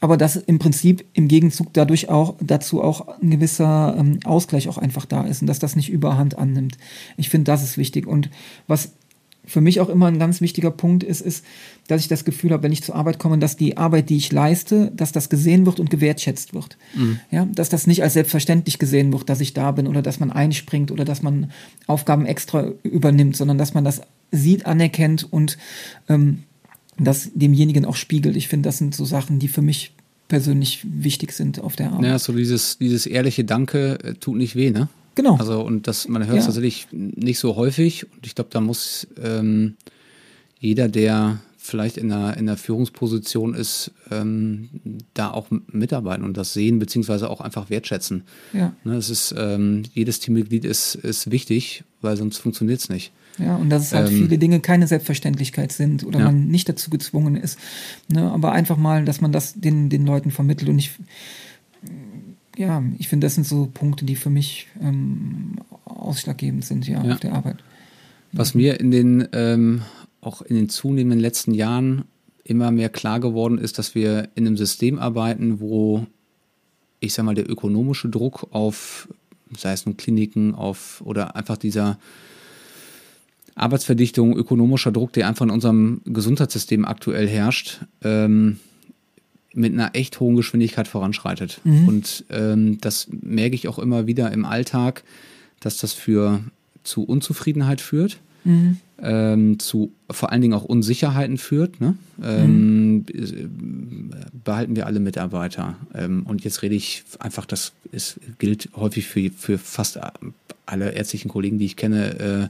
aber 0.00 0.16
dass 0.16 0.36
im 0.36 0.58
Prinzip 0.58 1.04
im 1.14 1.28
Gegenzug 1.28 1.72
dadurch 1.72 2.08
auch 2.08 2.34
dazu 2.40 2.82
auch 2.82 3.08
ein 3.22 3.30
gewisser 3.30 3.96
ähm, 3.98 4.20
Ausgleich 4.24 4.68
auch 4.68 4.78
einfach 4.78 5.06
da 5.06 5.22
ist 5.22 5.40
und 5.40 5.46
dass 5.46 5.58
das 5.58 5.76
nicht 5.76 5.90
überhand 5.90 6.36
annimmt. 6.36 6.76
Ich 7.16 7.30
finde, 7.30 7.44
das 7.44 7.62
ist 7.62 7.78
wichtig. 7.78 8.06
Und 8.06 8.30
was 8.66 8.92
für 9.46 9.60
mich 9.60 9.80
auch 9.80 9.88
immer 9.88 10.06
ein 10.06 10.18
ganz 10.18 10.40
wichtiger 10.40 10.70
Punkt 10.70 11.02
ist, 11.02 11.20
ist, 11.20 11.44
dass 11.86 12.00
ich 12.00 12.08
das 12.08 12.24
Gefühl 12.24 12.52
habe, 12.52 12.62
wenn 12.62 12.72
ich 12.72 12.82
zur 12.82 12.94
Arbeit 12.94 13.18
komme, 13.18 13.38
dass 13.38 13.56
die 13.56 13.76
Arbeit, 13.76 14.08
die 14.08 14.16
ich 14.16 14.32
leiste, 14.32 14.90
dass 14.94 15.12
das 15.12 15.28
gesehen 15.28 15.66
wird 15.66 15.80
und 15.80 15.90
gewertschätzt 15.90 16.54
wird. 16.54 16.78
Mhm. 16.94 17.20
Ja, 17.30 17.46
dass 17.46 17.68
das 17.68 17.86
nicht 17.86 18.02
als 18.02 18.14
selbstverständlich 18.14 18.78
gesehen 18.78 19.12
wird, 19.12 19.28
dass 19.28 19.40
ich 19.40 19.52
da 19.52 19.70
bin 19.72 19.86
oder 19.86 20.02
dass 20.02 20.20
man 20.20 20.30
einspringt 20.30 20.90
oder 20.90 21.04
dass 21.04 21.22
man 21.22 21.50
Aufgaben 21.86 22.26
extra 22.26 22.72
übernimmt, 22.82 23.36
sondern 23.36 23.58
dass 23.58 23.74
man 23.74 23.84
das 23.84 24.00
sieht, 24.30 24.66
anerkennt 24.66 25.30
und 25.30 25.58
ähm, 26.08 26.44
das 26.98 27.30
demjenigen 27.34 27.84
auch 27.84 27.96
spiegelt. 27.96 28.36
Ich 28.36 28.48
finde, 28.48 28.68
das 28.68 28.78
sind 28.78 28.94
so 28.94 29.04
Sachen, 29.04 29.38
die 29.38 29.48
für 29.48 29.62
mich 29.62 29.92
persönlich 30.28 30.84
wichtig 30.84 31.32
sind 31.32 31.60
auf 31.60 31.76
der 31.76 31.92
Arbeit. 31.92 32.04
Ja, 32.06 32.18
so 32.18 32.32
dieses, 32.32 32.78
dieses 32.78 33.06
ehrliche 33.06 33.44
Danke 33.44 33.98
äh, 34.02 34.14
tut 34.14 34.36
nicht 34.36 34.56
weh, 34.56 34.70
ne? 34.70 34.88
Genau. 35.14 35.36
Also, 35.36 35.60
und 35.60 35.86
das, 35.86 36.08
man 36.08 36.26
hört 36.26 36.38
es 36.38 36.44
ja. 36.44 36.46
tatsächlich 36.46 36.88
nicht 36.90 37.38
so 37.38 37.56
häufig. 37.56 38.04
Und 38.12 38.26
ich 38.26 38.34
glaube, 38.34 38.50
da 38.52 38.60
muss 38.60 39.06
ähm, 39.22 39.76
jeder, 40.58 40.88
der 40.88 41.40
vielleicht 41.56 41.96
in 41.96 42.12
einer, 42.12 42.36
in 42.36 42.48
einer 42.48 42.58
Führungsposition 42.58 43.54
ist, 43.54 43.92
ähm, 44.10 44.68
da 45.14 45.30
auch 45.30 45.46
mitarbeiten 45.68 46.24
und 46.24 46.36
das 46.36 46.52
sehen, 46.52 46.78
beziehungsweise 46.78 47.30
auch 47.30 47.40
einfach 47.40 47.70
wertschätzen. 47.70 48.24
Ja. 48.52 48.74
Ne, 48.84 48.96
es 48.96 49.08
ist, 49.08 49.34
ähm, 49.38 49.84
jedes 49.94 50.20
Teammitglied 50.20 50.64
ist, 50.64 50.94
ist 50.96 51.30
wichtig, 51.30 51.84
weil 52.02 52.16
sonst 52.16 52.38
funktioniert 52.38 52.80
es 52.80 52.88
nicht. 52.88 53.12
Ja, 53.38 53.56
und 53.56 53.70
dass 53.70 53.82
es 53.82 53.92
halt 53.92 54.10
ähm, 54.10 54.16
viele 54.16 54.38
Dinge 54.38 54.60
keine 54.60 54.86
Selbstverständlichkeit 54.86 55.72
sind 55.72 56.04
oder 56.04 56.20
ja. 56.20 56.24
man 56.26 56.48
nicht 56.48 56.68
dazu 56.68 56.90
gezwungen 56.90 57.36
ist. 57.36 57.58
Ne, 58.08 58.30
aber 58.30 58.52
einfach 58.52 58.76
mal, 58.76 59.04
dass 59.04 59.20
man 59.20 59.32
das 59.32 59.54
den, 59.54 59.88
den 59.90 60.06
Leuten 60.06 60.30
vermittelt. 60.30 60.68
Und 60.68 60.78
ich, 60.78 60.92
ja, 62.56 62.82
ich 62.98 63.08
finde, 63.08 63.26
das 63.26 63.34
sind 63.34 63.46
so 63.46 63.68
Punkte, 63.72 64.04
die 64.04 64.16
für 64.16 64.30
mich 64.30 64.68
ähm, 64.80 65.56
ausschlaggebend 65.84 66.64
sind, 66.64 66.86
ja, 66.86 67.04
ja, 67.04 67.14
auf 67.14 67.20
der 67.20 67.34
Arbeit. 67.34 67.56
Was 68.32 68.54
mir 68.54 68.78
in 68.78 68.90
den, 68.90 69.28
ähm, 69.32 69.82
auch 70.20 70.42
in 70.42 70.56
den 70.56 70.68
zunehmenden 70.68 71.20
letzten 71.20 71.54
Jahren 71.54 72.04
immer 72.44 72.70
mehr 72.70 72.88
klar 72.88 73.20
geworden 73.20 73.58
ist, 73.58 73.78
dass 73.78 73.94
wir 73.94 74.28
in 74.34 74.46
einem 74.46 74.56
System 74.56 74.98
arbeiten, 74.98 75.60
wo 75.60 76.06
ich 77.04 77.14
sag 77.14 77.24
mal, 77.24 77.34
der 77.34 77.48
ökonomische 77.48 78.08
Druck 78.08 78.48
auf, 78.50 79.08
sei 79.56 79.72
es 79.72 79.86
nun 79.86 79.96
Kliniken, 79.96 80.54
auf 80.54 81.02
oder 81.04 81.36
einfach 81.36 81.56
dieser 81.56 81.98
Arbeitsverdichtung, 83.54 84.36
ökonomischer 84.36 84.92
Druck, 84.92 85.12
der 85.12 85.28
einfach 85.28 85.44
in 85.44 85.50
unserem 85.50 86.00
Gesundheitssystem 86.04 86.84
aktuell 86.84 87.28
herrscht, 87.28 87.80
ähm, 88.02 88.58
mit 89.54 89.72
einer 89.72 89.94
echt 89.94 90.18
hohen 90.18 90.36
Geschwindigkeit 90.36 90.88
voranschreitet. 90.88 91.60
Mhm. 91.64 91.88
Und 91.88 92.24
ähm, 92.30 92.78
das 92.80 93.08
merke 93.10 93.54
ich 93.54 93.68
auch 93.68 93.78
immer 93.78 94.06
wieder 94.06 94.32
im 94.32 94.44
Alltag, 94.44 95.04
dass 95.60 95.78
das 95.78 95.92
für 95.92 96.40
zu 96.82 97.04
Unzufriedenheit 97.04 97.80
führt. 97.80 98.18
Mhm. 98.44 98.76
Ähm, 99.02 99.58
zu 99.58 99.92
vor 100.10 100.30
allen 100.30 100.42
Dingen 100.42 100.54
auch 100.54 100.64
Unsicherheiten 100.64 101.38
führt. 101.38 101.80
Ne? 101.80 101.96
Ähm, 102.22 103.06
mhm. 103.12 104.10
Behalten 104.44 104.76
wir 104.76 104.86
alle 104.86 105.00
Mitarbeiter. 105.00 105.76
Ähm, 105.94 106.24
und 106.26 106.44
jetzt 106.44 106.62
rede 106.62 106.74
ich 106.74 107.04
einfach, 107.18 107.46
das 107.46 107.72
ist, 107.92 108.20
gilt 108.38 108.68
häufig 108.76 109.06
für, 109.06 109.30
für 109.30 109.58
fast 109.58 109.98
alle 110.66 110.92
ärztlichen 110.92 111.30
Kollegen, 111.30 111.58
die 111.58 111.66
ich 111.66 111.76
kenne, 111.76 112.18
äh, 112.18 112.48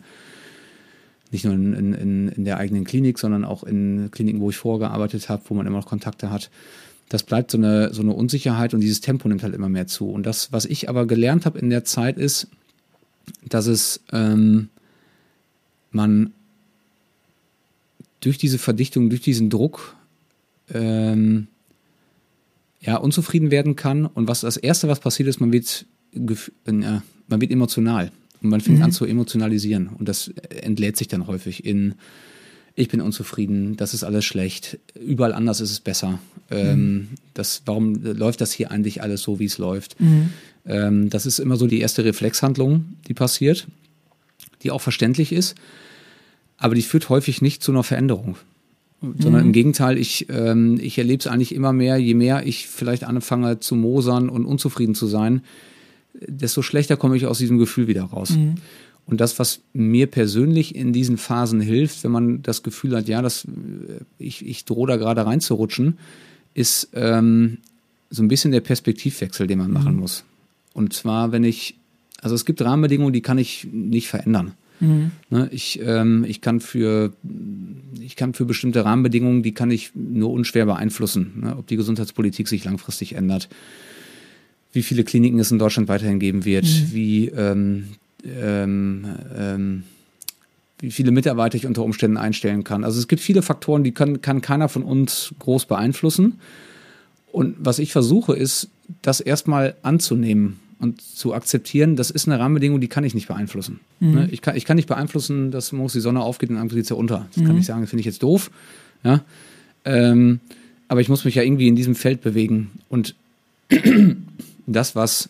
nicht 1.34 1.44
nur 1.44 1.54
in, 1.54 1.74
in, 1.74 2.28
in 2.28 2.44
der 2.44 2.56
eigenen 2.56 2.84
Klinik, 2.84 3.18
sondern 3.18 3.44
auch 3.44 3.64
in 3.64 4.10
Kliniken, 4.10 4.40
wo 4.40 4.50
ich 4.50 4.56
vorgearbeitet 4.56 5.28
habe, 5.28 5.42
wo 5.48 5.54
man 5.54 5.66
immer 5.66 5.78
noch 5.78 5.86
Kontakte 5.86 6.30
hat. 6.30 6.50
Das 7.08 7.22
bleibt 7.22 7.50
so 7.50 7.58
eine, 7.58 7.92
so 7.92 8.00
eine 8.00 8.12
Unsicherheit 8.12 8.72
und 8.72 8.80
dieses 8.80 9.00
Tempo 9.00 9.28
nimmt 9.28 9.42
halt 9.42 9.54
immer 9.54 9.68
mehr 9.68 9.86
zu. 9.86 10.08
Und 10.08 10.24
das, 10.24 10.52
was 10.52 10.64
ich 10.64 10.88
aber 10.88 11.06
gelernt 11.06 11.44
habe 11.44 11.58
in 11.58 11.68
der 11.68 11.84
Zeit, 11.84 12.16
ist, 12.16 12.46
dass 13.46 13.66
es 13.66 14.00
ähm, 14.12 14.68
man 15.90 16.32
durch 18.20 18.38
diese 18.38 18.58
Verdichtung, 18.58 19.10
durch 19.10 19.20
diesen 19.20 19.50
Druck 19.50 19.96
ähm, 20.72 21.48
ja, 22.80 22.96
unzufrieden 22.96 23.50
werden 23.50 23.76
kann. 23.76 24.06
Und 24.06 24.28
was 24.28 24.40
das 24.40 24.56
Erste, 24.56 24.88
was 24.88 25.00
passiert 25.00 25.28
ist, 25.28 25.40
man 25.40 25.52
wird, 25.52 25.84
äh, 26.14 26.20
man 27.28 27.40
wird 27.40 27.50
emotional. 27.50 28.12
Und 28.44 28.50
man 28.50 28.60
fängt 28.60 28.78
mhm. 28.78 28.84
an 28.84 28.92
zu 28.92 29.06
emotionalisieren. 29.06 29.88
Und 29.98 30.06
das 30.06 30.30
entlädt 30.50 30.98
sich 30.98 31.08
dann 31.08 31.26
häufig 31.26 31.64
in, 31.64 31.94
ich 32.74 32.88
bin 32.88 33.00
unzufrieden, 33.00 33.76
das 33.76 33.94
ist 33.94 34.04
alles 34.04 34.26
schlecht, 34.26 34.78
überall 35.00 35.32
anders 35.32 35.60
ist 35.60 35.70
es 35.70 35.80
besser. 35.80 36.18
Ähm, 36.50 36.94
mhm. 36.94 37.08
das, 37.32 37.62
warum 37.64 37.94
läuft 37.94 38.42
das 38.42 38.52
hier 38.52 38.70
eigentlich 38.70 39.02
alles 39.02 39.22
so, 39.22 39.40
wie 39.40 39.46
es 39.46 39.56
läuft? 39.56 39.98
Mhm. 39.98 40.28
Ähm, 40.66 41.08
das 41.08 41.24
ist 41.24 41.38
immer 41.38 41.56
so 41.56 41.66
die 41.66 41.80
erste 41.80 42.04
Reflexhandlung, 42.04 42.84
die 43.08 43.14
passiert, 43.14 43.66
die 44.62 44.70
auch 44.70 44.82
verständlich 44.82 45.32
ist, 45.32 45.54
aber 46.58 46.74
die 46.74 46.82
führt 46.82 47.08
häufig 47.08 47.40
nicht 47.40 47.62
zu 47.62 47.72
einer 47.72 47.82
Veränderung. 47.82 48.36
Sondern 49.00 49.42
mhm. 49.42 49.48
im 49.48 49.52
Gegenteil, 49.52 49.98
ich, 49.98 50.28
ähm, 50.30 50.78
ich 50.80 50.98
erlebe 50.98 51.20
es 51.20 51.26
eigentlich 51.26 51.54
immer 51.54 51.72
mehr, 51.72 51.96
je 51.96 52.14
mehr 52.14 52.46
ich 52.46 52.68
vielleicht 52.68 53.04
anfange 53.04 53.60
zu 53.60 53.74
mosern 53.74 54.28
und 54.28 54.44
unzufrieden 54.46 54.94
zu 54.94 55.06
sein, 55.06 55.42
desto 56.14 56.62
schlechter 56.62 56.96
komme 56.96 57.16
ich 57.16 57.26
aus 57.26 57.38
diesem 57.38 57.58
Gefühl 57.58 57.86
wieder 57.86 58.04
raus. 58.04 58.30
Mhm. 58.30 58.56
Und 59.06 59.20
das, 59.20 59.38
was 59.38 59.60
mir 59.74 60.06
persönlich 60.06 60.74
in 60.74 60.92
diesen 60.92 61.18
Phasen 61.18 61.60
hilft, 61.60 62.04
wenn 62.04 62.10
man 62.10 62.42
das 62.42 62.62
Gefühl 62.62 62.96
hat, 62.96 63.06
ja, 63.08 63.20
das, 63.20 63.44
äh, 63.44 63.48
ich, 64.18 64.46
ich 64.46 64.64
drohe 64.64 64.88
da 64.88 64.96
gerade 64.96 65.26
reinzurutschen, 65.26 65.98
ist 66.54 66.88
ähm, 66.94 67.58
so 68.10 68.22
ein 68.22 68.28
bisschen 68.28 68.52
der 68.52 68.60
Perspektivwechsel, 68.60 69.46
den 69.46 69.58
man 69.58 69.68
mhm. 69.68 69.74
machen 69.74 69.96
muss. 69.96 70.24
Und 70.72 70.92
zwar, 70.92 71.32
wenn 71.32 71.44
ich, 71.44 71.76
also 72.22 72.34
es 72.34 72.44
gibt 72.44 72.62
Rahmenbedingungen, 72.62 73.12
die 73.12 73.20
kann 73.20 73.38
ich 73.38 73.68
nicht 73.70 74.08
verändern. 74.08 74.52
Mhm. 74.80 75.10
Ne, 75.30 75.48
ich, 75.52 75.80
ähm, 75.84 76.24
ich, 76.26 76.40
kann 76.40 76.60
für, 76.60 77.12
ich 78.00 78.16
kann 78.16 78.34
für 78.34 78.44
bestimmte 78.44 78.84
Rahmenbedingungen, 78.84 79.42
die 79.42 79.52
kann 79.52 79.70
ich 79.70 79.90
nur 79.94 80.30
unschwer 80.30 80.66
beeinflussen, 80.66 81.42
ne, 81.42 81.56
ob 81.56 81.66
die 81.66 81.76
Gesundheitspolitik 81.76 82.48
sich 82.48 82.64
langfristig 82.64 83.14
ändert 83.14 83.48
wie 84.74 84.82
viele 84.82 85.04
Kliniken 85.04 85.38
es 85.38 85.50
in 85.50 85.58
Deutschland 85.58 85.88
weiterhin 85.88 86.18
geben 86.18 86.44
wird, 86.44 86.64
mhm. 86.64 86.92
wie, 86.92 87.28
ähm, 87.28 87.84
ähm, 88.24 89.06
ähm, 89.36 89.82
wie 90.80 90.90
viele 90.90 91.12
Mitarbeiter 91.12 91.56
ich 91.56 91.66
unter 91.66 91.82
Umständen 91.84 92.16
einstellen 92.16 92.64
kann. 92.64 92.84
Also 92.84 92.98
es 92.98 93.08
gibt 93.08 93.22
viele 93.22 93.42
Faktoren, 93.42 93.84
die 93.84 93.92
kann, 93.92 94.20
kann 94.20 94.40
keiner 94.40 94.68
von 94.68 94.82
uns 94.82 95.32
groß 95.38 95.66
beeinflussen. 95.66 96.40
Und 97.32 97.56
was 97.58 97.78
ich 97.78 97.92
versuche, 97.92 98.34
ist, 98.34 98.68
das 99.00 99.20
erstmal 99.20 99.74
anzunehmen 99.82 100.60
und 100.78 101.00
zu 101.00 101.34
akzeptieren, 101.34 101.96
das 101.96 102.10
ist 102.10 102.28
eine 102.28 102.38
Rahmenbedingung, 102.38 102.80
die 102.80 102.88
kann 102.88 103.04
ich 103.04 103.14
nicht 103.14 103.28
beeinflussen. 103.28 103.80
Mhm. 104.00 104.12
Ne? 104.12 104.28
Ich, 104.30 104.42
kann, 104.42 104.56
ich 104.56 104.64
kann 104.64 104.76
nicht 104.76 104.88
beeinflussen, 104.88 105.50
dass 105.50 105.72
morgens 105.72 105.94
die 105.94 106.00
Sonne 106.00 106.20
aufgeht 106.20 106.50
und 106.50 106.56
dann 106.56 106.68
geht 106.68 106.86
sie 106.86 106.94
unter. 106.94 107.26
Das 107.32 107.42
mhm. 107.42 107.46
kann 107.46 107.58
ich 107.58 107.66
sagen, 107.66 107.80
das 107.80 107.90
finde 107.90 108.00
ich 108.00 108.06
jetzt 108.06 108.22
doof. 108.22 108.50
Ja? 109.04 109.24
Ähm, 109.84 110.40
aber 110.88 111.00
ich 111.00 111.08
muss 111.08 111.24
mich 111.24 111.36
ja 111.36 111.42
irgendwie 111.42 111.68
in 111.68 111.76
diesem 111.76 111.94
Feld 111.94 112.20
bewegen. 112.20 112.72
Und 112.88 113.14
das, 114.66 114.96
was, 114.96 115.28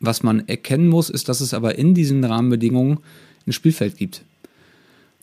was 0.00 0.22
man 0.22 0.48
erkennen 0.48 0.88
muss, 0.88 1.10
ist, 1.10 1.28
dass 1.28 1.40
es 1.40 1.54
aber 1.54 1.78
in 1.78 1.94
diesen 1.94 2.24
Rahmenbedingungen 2.24 2.98
ein 3.46 3.52
Spielfeld 3.52 3.96
gibt. 3.96 4.22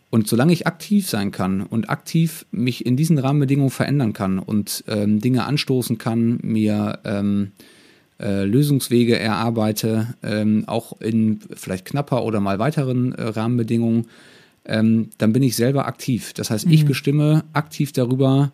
Und 0.09 0.27
solange 0.27 0.53
ich 0.53 0.65
aktiv 0.65 1.09
sein 1.09 1.31
kann 1.31 1.61
und 1.61 1.89
aktiv 1.89 2.45
mich 2.51 2.85
in 2.85 2.95
diesen 2.95 3.17
Rahmenbedingungen 3.17 3.71
verändern 3.71 4.13
kann 4.13 4.39
und 4.39 4.83
ähm, 4.87 5.19
Dinge 5.19 5.45
anstoßen 5.45 5.97
kann, 5.97 6.39
mir 6.41 6.99
ähm, 7.03 7.51
äh, 8.19 8.45
Lösungswege 8.45 9.19
erarbeite, 9.19 10.15
ähm, 10.23 10.63
auch 10.67 11.01
in 11.01 11.41
vielleicht 11.53 11.85
knapper 11.85 12.23
oder 12.23 12.39
mal 12.39 12.59
weiteren 12.59 13.11
äh, 13.13 13.23
Rahmenbedingungen, 13.23 14.05
ähm, 14.63 15.09
dann 15.17 15.33
bin 15.33 15.43
ich 15.43 15.57
selber 15.57 15.85
aktiv. 15.85 16.31
Das 16.33 16.49
heißt, 16.49 16.67
mhm. 16.67 16.71
ich 16.71 16.85
bestimme 16.85 17.43
aktiv 17.51 17.91
darüber, 17.91 18.53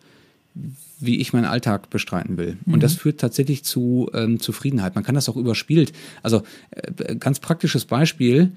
wie 1.05 1.19
ich 1.19 1.33
meinen 1.33 1.45
Alltag 1.45 1.89
bestreiten 1.89 2.37
will. 2.37 2.57
Mhm. 2.65 2.73
Und 2.73 2.83
das 2.83 2.93
führt 2.93 3.19
tatsächlich 3.19 3.63
zu 3.63 4.09
ähm, 4.13 4.39
Zufriedenheit. 4.39 4.95
Man 4.95 5.03
kann 5.03 5.15
das 5.15 5.29
auch 5.29 5.37
überspielt. 5.37 5.93
Also 6.23 6.43
äh, 6.71 7.15
ganz 7.15 7.39
praktisches 7.39 7.85
Beispiel. 7.85 8.51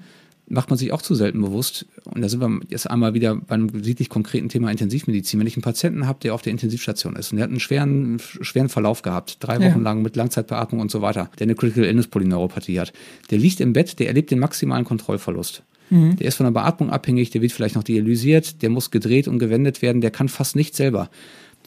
macht 0.47 0.69
man 0.69 0.77
sich 0.77 0.91
auch 0.91 1.01
zu 1.01 1.15
selten 1.15 1.41
bewusst. 1.41 1.85
Und 2.03 2.21
da 2.21 2.29
sind 2.29 2.39
wir 2.39 2.59
jetzt 2.69 2.89
einmal 2.89 3.13
wieder 3.13 3.35
beim 3.35 3.85
wirklich 3.85 4.09
konkreten 4.09 4.49
Thema 4.49 4.69
Intensivmedizin. 4.69 5.39
Wenn 5.39 5.47
ich 5.47 5.55
einen 5.55 5.63
Patienten 5.63 6.07
habe, 6.07 6.19
der 6.21 6.33
auf 6.33 6.41
der 6.41 6.51
Intensivstation 6.51 7.15
ist 7.15 7.31
und 7.31 7.37
der 7.37 7.43
hat 7.43 7.49
einen 7.49 7.59
schweren, 7.59 8.19
schweren 8.19 8.69
Verlauf 8.69 9.01
gehabt, 9.01 9.37
drei 9.39 9.57
Wochen 9.57 9.79
ja. 9.79 9.83
lang 9.83 10.01
mit 10.01 10.15
Langzeitbeatmung 10.15 10.81
und 10.81 10.91
so 10.91 11.01
weiter, 11.01 11.29
der 11.39 11.45
eine 11.45 11.55
Critical 11.55 11.85
Illness 11.85 12.07
Polyneuropathie 12.07 12.79
hat, 12.79 12.93
der 13.31 13.39
liegt 13.39 13.59
im 13.59 13.73
Bett, 13.73 13.99
der 13.99 14.07
erlebt 14.07 14.31
den 14.31 14.39
maximalen 14.39 14.85
Kontrollverlust. 14.85 15.63
Mhm. 15.89 16.15
Der 16.17 16.27
ist 16.27 16.35
von 16.35 16.45
der 16.45 16.51
Beatmung 16.51 16.89
abhängig, 16.89 17.29
der 17.29 17.41
wird 17.41 17.51
vielleicht 17.51 17.75
noch 17.75 17.83
dialysiert, 17.83 18.61
der 18.61 18.69
muss 18.69 18.91
gedreht 18.91 19.27
und 19.27 19.39
gewendet 19.39 19.81
werden, 19.81 20.01
der 20.01 20.11
kann 20.11 20.29
fast 20.29 20.55
nicht 20.55 20.75
selber. 20.75 21.09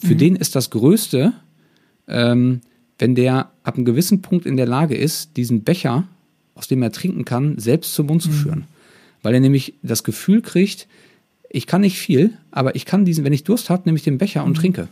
Für 0.00 0.14
mhm. 0.14 0.18
den 0.18 0.36
ist 0.36 0.54
das 0.54 0.70
Größte, 0.70 1.32
ähm, 2.06 2.60
wenn 2.98 3.14
der 3.14 3.50
ab 3.62 3.76
einem 3.76 3.84
gewissen 3.84 4.22
Punkt 4.22 4.46
in 4.46 4.56
der 4.56 4.66
Lage 4.66 4.96
ist, 4.96 5.36
diesen 5.36 5.62
Becher 5.62 6.08
aus 6.58 6.66
dem 6.66 6.82
er 6.82 6.90
trinken 6.90 7.24
kann, 7.24 7.56
selbst 7.58 7.94
zum 7.94 8.06
Mund 8.06 8.20
zu 8.20 8.30
mhm. 8.30 8.34
führen. 8.34 8.64
Weil 9.22 9.34
er 9.34 9.40
nämlich 9.40 9.74
das 9.82 10.02
Gefühl 10.02 10.42
kriegt, 10.42 10.88
ich 11.50 11.66
kann 11.66 11.80
nicht 11.80 11.98
viel, 11.98 12.32
aber 12.50 12.74
ich 12.74 12.84
kann 12.84 13.04
diesen, 13.04 13.24
wenn 13.24 13.32
ich 13.32 13.44
Durst 13.44 13.70
habe, 13.70 13.84
nehme 13.86 13.96
ich 13.96 14.04
den 14.04 14.18
Becher 14.18 14.44
und 14.44 14.56
mhm. 14.56 14.60
trinke. 14.60 14.88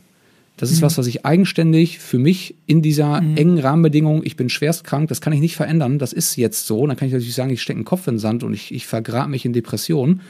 Das 0.56 0.70
ist 0.70 0.78
mhm. 0.78 0.82
was, 0.82 0.96
was 0.96 1.06
ich 1.06 1.26
eigenständig 1.26 1.98
für 1.98 2.18
mich 2.18 2.54
in 2.66 2.82
dieser 2.82 3.20
mhm. 3.20 3.36
engen 3.36 3.58
Rahmenbedingung, 3.58 4.22
ich 4.24 4.36
bin 4.36 4.48
schwerst 4.48 4.84
krank, 4.84 5.08
das 5.08 5.20
kann 5.20 5.32
ich 5.32 5.40
nicht 5.40 5.56
verändern, 5.56 5.98
das 5.98 6.12
ist 6.12 6.36
jetzt 6.36 6.66
so. 6.66 6.86
Dann 6.86 6.96
kann 6.96 7.08
ich 7.08 7.12
natürlich 7.12 7.34
sagen, 7.34 7.50
ich 7.50 7.60
stecke 7.60 7.78
einen 7.78 7.84
Kopf 7.84 8.06
in 8.06 8.14
den 8.14 8.20
Sand 8.20 8.44
und 8.44 8.54
ich, 8.54 8.72
ich 8.72 8.86
vergrabe 8.86 9.30
mich 9.30 9.44
in 9.44 9.52
Depression. 9.52 10.20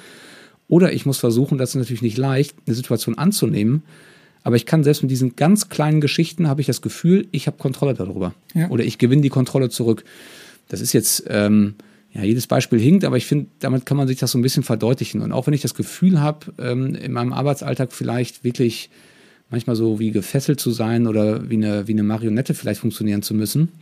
Oder 0.68 0.92
ich 0.92 1.06
muss 1.06 1.18
versuchen, 1.18 1.58
das 1.58 1.70
ist 1.70 1.76
natürlich 1.76 2.02
nicht 2.02 2.18
leicht, 2.18 2.56
eine 2.66 2.74
Situation 2.74 3.18
anzunehmen, 3.18 3.82
aber 4.46 4.54
ich 4.54 4.64
kann 4.64 4.84
selbst 4.84 5.02
mit 5.02 5.10
diesen 5.10 5.34
ganz 5.34 5.70
kleinen 5.70 6.00
Geschichten, 6.00 6.46
habe 6.46 6.60
ich 6.60 6.68
das 6.68 6.80
Gefühl, 6.80 7.26
ich 7.32 7.48
habe 7.48 7.56
Kontrolle 7.56 7.94
darüber. 7.94 8.32
Ja. 8.54 8.68
Oder 8.68 8.84
ich 8.84 8.96
gewinne 8.96 9.20
die 9.20 9.28
Kontrolle 9.28 9.70
zurück. 9.70 10.04
Das 10.68 10.80
ist 10.80 10.92
jetzt, 10.92 11.24
ähm, 11.26 11.74
ja, 12.12 12.22
jedes 12.22 12.46
Beispiel 12.46 12.78
hinkt, 12.78 13.04
aber 13.04 13.16
ich 13.16 13.26
finde, 13.26 13.48
damit 13.58 13.86
kann 13.86 13.96
man 13.96 14.06
sich 14.06 14.20
das 14.20 14.30
so 14.30 14.38
ein 14.38 14.42
bisschen 14.42 14.62
verdeutlichen. 14.62 15.20
Und 15.20 15.32
auch 15.32 15.48
wenn 15.48 15.54
ich 15.54 15.62
das 15.62 15.74
Gefühl 15.74 16.20
habe, 16.20 16.52
ähm, 16.60 16.94
in 16.94 17.10
meinem 17.10 17.32
Arbeitsalltag 17.32 17.92
vielleicht 17.92 18.44
wirklich 18.44 18.88
manchmal 19.50 19.74
so 19.74 19.98
wie 19.98 20.12
gefesselt 20.12 20.60
zu 20.60 20.70
sein 20.70 21.08
oder 21.08 21.50
wie 21.50 21.56
eine, 21.56 21.88
wie 21.88 21.92
eine 21.94 22.04
Marionette 22.04 22.54
vielleicht 22.54 22.82
funktionieren 22.82 23.22
zu 23.22 23.34
müssen, 23.34 23.72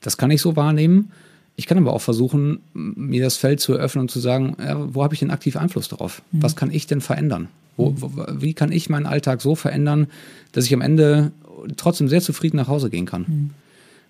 das 0.00 0.16
kann 0.16 0.30
ich 0.30 0.40
so 0.40 0.56
wahrnehmen. 0.56 1.12
Ich 1.56 1.66
kann 1.66 1.76
aber 1.76 1.92
auch 1.92 2.00
versuchen, 2.00 2.60
mir 2.72 3.22
das 3.22 3.36
Feld 3.36 3.60
zu 3.60 3.74
eröffnen 3.74 4.00
und 4.00 4.10
zu 4.10 4.18
sagen, 4.18 4.56
ja, 4.58 4.94
wo 4.94 5.04
habe 5.04 5.12
ich 5.12 5.20
denn 5.20 5.30
aktiv 5.30 5.58
Einfluss 5.58 5.88
darauf? 5.88 6.22
Mhm. 6.32 6.42
Was 6.42 6.56
kann 6.56 6.70
ich 6.70 6.86
denn 6.86 7.02
verändern? 7.02 7.48
Wo, 7.76 7.94
wo, 7.96 8.10
wie 8.38 8.54
kann 8.54 8.72
ich 8.72 8.90
meinen 8.90 9.06
Alltag 9.06 9.40
so 9.40 9.54
verändern, 9.54 10.06
dass 10.52 10.66
ich 10.66 10.74
am 10.74 10.80
Ende 10.80 11.32
trotzdem 11.76 12.08
sehr 12.08 12.20
zufrieden 12.20 12.56
nach 12.56 12.68
Hause 12.68 12.90
gehen 12.90 13.06
kann? 13.06 13.24
Mhm 13.28 13.50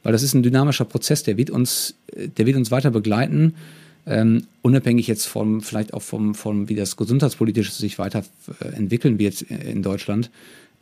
weil 0.02 0.12
das 0.12 0.22
ist 0.22 0.34
ein 0.34 0.42
dynamischer 0.42 0.84
Prozess, 0.84 1.22
der 1.22 1.36
wird 1.36 1.50
uns, 1.50 1.94
der 2.36 2.46
wird 2.46 2.56
uns 2.56 2.70
weiter 2.70 2.90
begleiten, 2.90 3.54
ähm, 4.04 4.44
unabhängig 4.62 5.06
jetzt 5.06 5.26
vom, 5.26 5.60
vielleicht 5.60 5.94
auch 5.94 6.02
vom, 6.02 6.34
vom, 6.34 6.68
wie 6.68 6.74
das 6.74 6.96
gesundheitspolitisch 6.96 7.70
sich 7.72 7.98
weiterentwickeln 7.98 9.18
wird 9.18 9.42
in 9.42 9.82
Deutschland. 9.82 10.30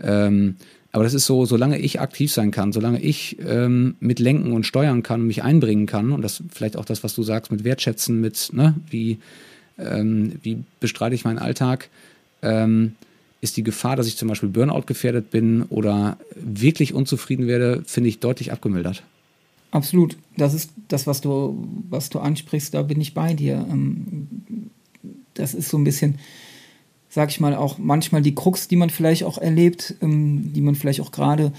Ähm, 0.01 0.57
aber 0.93 1.05
das 1.05 1.15
ist 1.15 1.27
so, 1.27 1.45
solange 1.45 1.79
ich 1.79 2.01
aktiv 2.01 2.33
sein 2.33 2.51
kann, 2.51 2.73
solange 2.73 3.01
ich 3.01 3.37
ähm, 3.47 3.95
mitlenken 4.01 4.53
und 4.53 4.67
steuern 4.67 5.03
kann, 5.03 5.27
mich 5.27 5.43
einbringen 5.43 5.87
kann, 5.87 6.13
und 6.13 6.23
das 6.23 6.43
vielleicht 6.51 6.77
auch 6.77 6.85
das, 6.85 7.05
was 7.05 7.15
du 7.15 7.23
sagst, 7.23 7.53
mit 7.53 7.63
Wertschätzen, 7.63 8.21
mit, 8.21 8.51
ne, 8.55 8.75
wie, 8.89 9.19
ähm, 9.79 10.33
wie 10.43 10.65
bestreite 10.81 11.15
ich 11.15 11.25
meinen 11.25 11.39
Alltag, 11.39 11.91
ähm, 12.43 12.95
ist 13.41 13.57
die 13.57 13.63
Gefahr, 13.63 13.97
dass 13.97 14.07
ich 14.07 14.17
zum 14.17 14.29
Beispiel 14.29 14.49
Burnout 14.49 14.83
gefährdet 14.87 15.31
bin 15.31 15.63
oder 15.65 16.19
wirklich 16.35 16.93
unzufrieden 16.93 17.47
werde, 17.47 17.83
finde 17.87 18.09
ich 18.09 18.21
deutlich 18.21 18.53
abgemildert. 18.53 19.03
Absolut. 19.71 20.17
Das 20.37 20.53
ist 20.53 20.73
das, 20.89 21.07
was 21.07 21.21
du, 21.21 21.67
was 21.89 22.11
du 22.11 22.19
ansprichst, 22.19 22.75
da 22.75 22.83
bin 22.83 23.01
ich 23.01 23.15
bei 23.15 23.35
dir. 23.35 23.67
Ähm, 23.71 24.29
das 25.35 25.55
ist 25.55 25.69
so 25.69 25.79
ein 25.79 25.85
bisschen, 25.85 26.19
sag 27.09 27.31
ich 27.31 27.41
mal, 27.41 27.55
auch 27.55 27.79
manchmal 27.79 28.21
die 28.21 28.35
Krux, 28.35 28.69
die 28.69 28.77
man 28.77 28.91
vielleicht 28.91 29.25
auch 29.25 29.39
erlebt, 29.39 29.95
ähm, 30.03 30.53
die 30.53 30.61
man 30.61 30.75
vielleicht 30.75 31.01
auch 31.01 31.13
gerade 31.13 31.53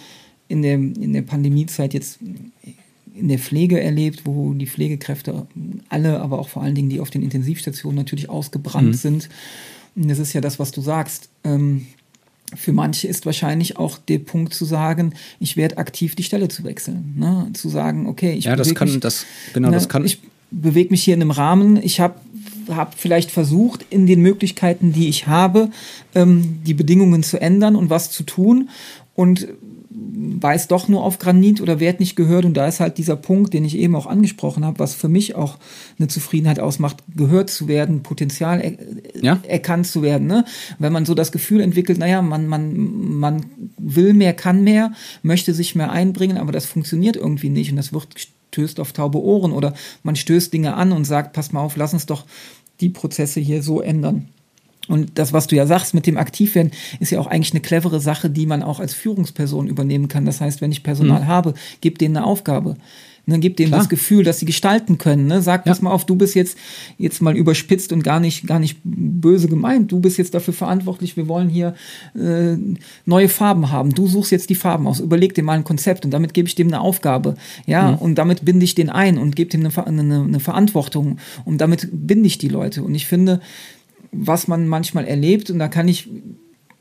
in 0.50 0.62
der, 0.62 0.76
in 0.76 1.14
der 1.14 1.22
Pandemiezeit 1.22 1.94
jetzt 1.94 2.20
in 3.14 3.28
der 3.28 3.40
Pflege 3.40 3.80
erlebt, 3.80 4.26
wo 4.26 4.54
die 4.54 4.68
Pflegekräfte 4.68 5.48
alle, 5.90 6.20
aber 6.20 6.40
auch 6.40 6.50
vor 6.50 6.64
allen 6.64 6.76
Dingen 6.76 6.90
die 6.90 7.00
auf 7.00 7.10
den 7.10 7.24
Intensivstationen 7.24 7.96
natürlich 7.96 8.30
ausgebrannt 8.30 8.88
mhm. 8.88 8.94
sind 8.94 9.30
das 9.96 10.20
ist 10.20 10.34
ja 10.34 10.42
das, 10.42 10.60
was 10.60 10.72
du 10.72 10.82
sagst. 10.82 11.30
Ähm, 11.44 11.88
für 12.56 12.74
manche 12.74 13.08
ist 13.08 13.26
wahrscheinlich 13.26 13.78
auch 13.78 13.98
der 13.98 14.20
Punkt 14.20 14.54
zu 14.54 14.66
sagen, 14.66 15.14
ich 15.40 15.56
werde 15.58 15.78
aktiv 15.78 16.16
die 16.16 16.24
Stelle 16.24 16.50
zu 16.50 16.64
wechseln. 16.64 17.14
Ne? 17.18 17.50
Zu 17.54 17.70
sagen, 17.70 18.08
okay, 18.08 18.34
ich 18.34 18.46
ja, 18.46 18.56
das 18.56 18.76
kann, 18.76 18.90
mich, 18.90 19.00
das, 19.00 19.26
genau, 19.54 19.70
ne, 19.70 19.76
das 19.76 19.88
kann. 19.88 20.06
Ich 20.06 20.20
bewege 20.52 20.90
mich 20.90 21.04
hier 21.04 21.14
in 21.14 21.22
einem 21.22 21.32
Rahmen. 21.32 21.78
Ich 21.82 22.00
habe 22.00 22.16
hab 22.70 23.00
vielleicht 23.00 23.32
versucht, 23.32 23.86
in 23.90 24.06
den 24.06 24.22
Möglichkeiten, 24.22 24.92
die 24.92 25.08
ich 25.08 25.28
habe, 25.28 25.70
ähm, 26.14 26.60
die 26.66 26.74
Bedingungen 26.74 27.24
zu 27.24 27.40
ändern 27.40 27.76
und 27.76 27.90
was 27.90 28.12
zu 28.12 28.24
tun. 28.24 28.70
Und 29.16 29.48
weiß 30.24 30.68
doch 30.68 30.88
nur 30.88 31.04
auf 31.04 31.20
Granit 31.20 31.62
oder 31.62 31.80
wird 31.80 32.00
nicht 32.00 32.16
gehört. 32.16 32.46
Und 32.46 32.56
da 32.56 32.68
ist 32.68 32.80
halt 32.80 32.98
dieser 32.98 33.16
Punkt, 33.16 33.54
den 33.54 33.66
ich 33.66 33.78
eben 33.78 33.96
auch 33.96 34.06
angesprochen 34.06 34.66
habe, 34.66 34.80
was 34.80 34.94
für 34.94 35.10
mich 35.10 35.36
auch 35.36 35.58
eine 35.98 36.08
Zufriedenheit 36.08 36.60
ausmacht, 36.60 36.98
gehört 37.16 37.50
zu 37.50 37.68
werden, 37.68 38.04
Potenzial 38.04 38.62
er 38.62 38.74
ja? 39.22 39.40
erkannt 39.48 39.88
zu 39.88 40.02
werden. 40.02 40.28
Ne? 40.28 40.46
Wenn 40.80 40.94
man 40.94 41.06
so 41.06 41.14
das 41.14 41.32
Gefühl 41.32 41.62
entwickelt, 41.62 41.98
naja, 41.98 42.22
man, 42.22 42.48
man, 42.48 42.74
man 43.20 43.46
will 43.78 44.14
mehr, 44.14 44.34
kann 44.34 44.64
mehr, 44.64 44.94
möchte 45.24 45.54
sich 45.54 45.76
mehr 45.76 45.92
einbringen, 45.92 46.38
aber 46.38 46.52
das 46.52 46.66
funktioniert 46.66 47.16
irgendwie 47.16 47.50
nicht 47.50 47.72
und 47.72 47.78
das 47.78 47.94
wird 47.94 48.08
stößt 48.52 48.80
auf 48.80 48.92
taube 48.92 49.22
Ohren 49.22 49.54
oder 49.54 49.74
man 50.04 50.16
stößt 50.16 50.52
Dinge 50.54 50.76
an 50.76 50.92
und 50.92 51.06
sagt, 51.06 51.34
pass 51.34 51.52
mal 51.52 51.62
auf, 51.62 51.78
lass 51.78 51.94
uns 51.94 52.06
doch 52.06 52.26
die 52.82 52.90
Prozesse 52.90 53.40
hier 53.40 53.64
so 53.64 53.82
ändern. 53.82 54.28
Und 54.92 55.12
das, 55.16 55.34
was 55.34 55.48
du 55.48 55.56
ja 55.56 55.66
sagst 55.66 55.94
mit 55.94 56.06
dem 56.06 56.18
Aktivwerden, 56.18 56.72
ist 57.00 57.12
ja 57.12 57.20
auch 57.20 57.28
eigentlich 57.28 57.54
eine 57.54 57.62
clevere 57.62 58.00
Sache, 58.00 58.30
die 58.30 58.46
man 58.46 58.64
auch 58.64 58.80
als 58.80 58.94
Führungsperson 58.94 59.68
übernehmen 59.68 60.08
kann. 60.08 60.26
Das 60.26 60.42
heißt, 60.42 60.62
wenn 60.62 60.72
ich 60.72 60.84
Personal 60.84 61.22
mhm. 61.22 61.28
habe, 61.28 61.54
gib 61.80 61.98
denen 61.98 62.18
eine 62.18 62.26
Aufgabe. 62.26 62.76
Ne, 63.28 63.38
gib 63.38 63.56
denen 63.58 63.70
Klar. 63.70 63.82
das 63.82 63.90
Gefühl, 63.90 64.24
dass 64.24 64.40
sie 64.40 64.48
gestalten 64.48 64.98
können. 64.98 65.28
Ne? 65.28 65.44
Sag 65.44 65.66
ja. 65.66 65.72
das 65.72 65.82
mal 65.82 65.92
auf, 65.92 66.06
du 66.06 66.16
bist 66.16 66.34
jetzt, 66.34 66.58
jetzt 66.98 67.22
mal 67.22 67.38
überspitzt 67.38 67.94
und 67.94 68.04
gar 68.04 68.20
nicht, 68.20 68.48
gar 68.48 68.58
nicht 68.58 68.80
böse 68.84 69.48
gemeint. 69.48 69.92
Du 69.92 70.00
bist 70.00 70.18
jetzt 70.18 70.34
dafür 70.34 70.56
verantwortlich, 70.56 71.16
wir 71.18 71.28
wollen 71.28 71.48
hier 71.48 71.76
äh, 72.16 72.58
neue 73.06 73.30
Farben 73.30 73.72
haben. 73.72 73.94
Du 73.94 74.08
suchst 74.08 74.32
jetzt 74.32 74.50
die 74.50 74.56
Farben 74.56 74.88
aus. 74.88 75.00
Überleg 75.00 75.36
dir 75.36 75.44
mal 75.44 75.54
ein 75.54 75.64
Konzept 75.64 76.04
und 76.04 76.12
damit 76.12 76.34
gebe 76.34 76.48
ich 76.48 76.56
dem 76.56 76.68
eine 76.68 76.82
Aufgabe. 76.82 77.36
Ja, 77.68 77.92
mhm. 77.92 77.98
und 78.00 78.16
damit 78.16 78.44
binde 78.44 78.64
ich 78.64 78.74
den 78.74 78.90
ein 78.90 79.20
und 79.20 79.36
gebe 79.36 79.52
dem 79.52 79.64
eine, 79.64 79.86
eine, 79.86 80.24
eine 80.24 80.40
Verantwortung. 80.40 81.20
Und 81.46 81.60
damit 81.62 81.90
binde 81.92 82.26
ich 82.26 82.40
die 82.40 82.50
Leute. 82.50 82.82
Und 82.82 82.96
ich 82.96 83.06
finde, 83.06 83.40
was 84.12 84.48
man 84.48 84.68
manchmal 84.68 85.06
erlebt, 85.06 85.50
und 85.50 85.60
da 85.60 85.68
kann 85.68 85.88
ich 85.88 86.10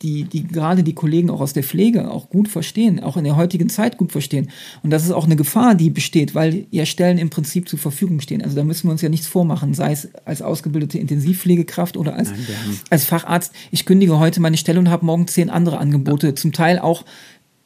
die, 0.02 0.24
die 0.24 0.46
gerade 0.46 0.82
die 0.82 0.94
Kollegen 0.94 1.28
auch 1.28 1.40
aus 1.40 1.52
der 1.52 1.62
Pflege 1.62 2.10
auch 2.10 2.30
gut 2.30 2.48
verstehen, 2.48 3.00
auch 3.00 3.16
in 3.16 3.24
der 3.24 3.36
heutigen 3.36 3.68
Zeit 3.68 3.98
gut 3.98 4.12
verstehen. 4.12 4.50
Und 4.82 4.90
das 4.90 5.04
ist 5.04 5.10
auch 5.10 5.26
eine 5.26 5.36
Gefahr, 5.36 5.74
die 5.74 5.90
besteht, 5.90 6.34
weil 6.34 6.66
ja 6.70 6.86
Stellen 6.86 7.18
im 7.18 7.28
Prinzip 7.28 7.68
zur 7.68 7.78
Verfügung 7.78 8.20
stehen. 8.20 8.42
Also 8.42 8.56
da 8.56 8.64
müssen 8.64 8.88
wir 8.88 8.92
uns 8.92 9.02
ja 9.02 9.10
nichts 9.10 9.26
vormachen, 9.26 9.74
sei 9.74 9.92
es 9.92 10.08
als 10.24 10.40
ausgebildete 10.40 10.98
Intensivpflegekraft 10.98 11.98
oder 11.98 12.14
als, 12.14 12.30
Nein, 12.30 12.46
als 12.88 13.04
Facharzt. 13.04 13.52
Ich 13.70 13.84
kündige 13.84 14.18
heute 14.18 14.40
meine 14.40 14.56
Stelle 14.56 14.78
und 14.78 14.88
habe 14.88 15.04
morgen 15.04 15.28
zehn 15.28 15.50
andere 15.50 15.78
Angebote, 15.78 16.28
ja. 16.28 16.34
zum 16.34 16.52
Teil 16.52 16.78
auch 16.78 17.04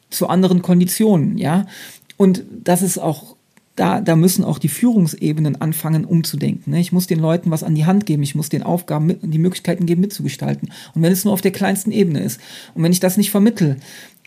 zu 0.09 0.27
anderen 0.27 0.61
Konditionen, 0.61 1.37
ja. 1.37 1.65
Und 2.17 2.43
das 2.63 2.81
ist 2.81 2.97
auch 2.97 3.34
da, 3.75 3.99
da 3.99 4.15
müssen 4.15 4.45
auch 4.45 4.57
die 4.57 4.69
Führungsebenen 4.69 5.59
anfangen 5.61 6.05
umzudenken. 6.05 6.71
Ne? 6.71 6.79
Ich 6.79 6.91
muss 6.91 7.07
den 7.07 7.19
Leuten 7.19 7.51
was 7.51 7.63
an 7.63 7.75
die 7.75 7.85
Hand 7.85 8.05
geben, 8.05 8.23
ich 8.23 8.35
muss 8.35 8.49
den 8.49 8.63
Aufgaben 8.63 9.05
mit, 9.05 9.19
die 9.21 9.37
Möglichkeiten 9.37 9.85
geben, 9.85 10.01
mitzugestalten. 10.01 10.71
Und 10.93 11.01
wenn 11.01 11.11
es 11.11 11.25
nur 11.25 11.33
auf 11.33 11.41
der 11.41 11.51
kleinsten 11.51 11.91
Ebene 11.91 12.21
ist 12.21 12.39
und 12.73 12.83
wenn 12.83 12.93
ich 12.93 13.01
das 13.01 13.17
nicht 13.17 13.31
vermittel 13.31 13.77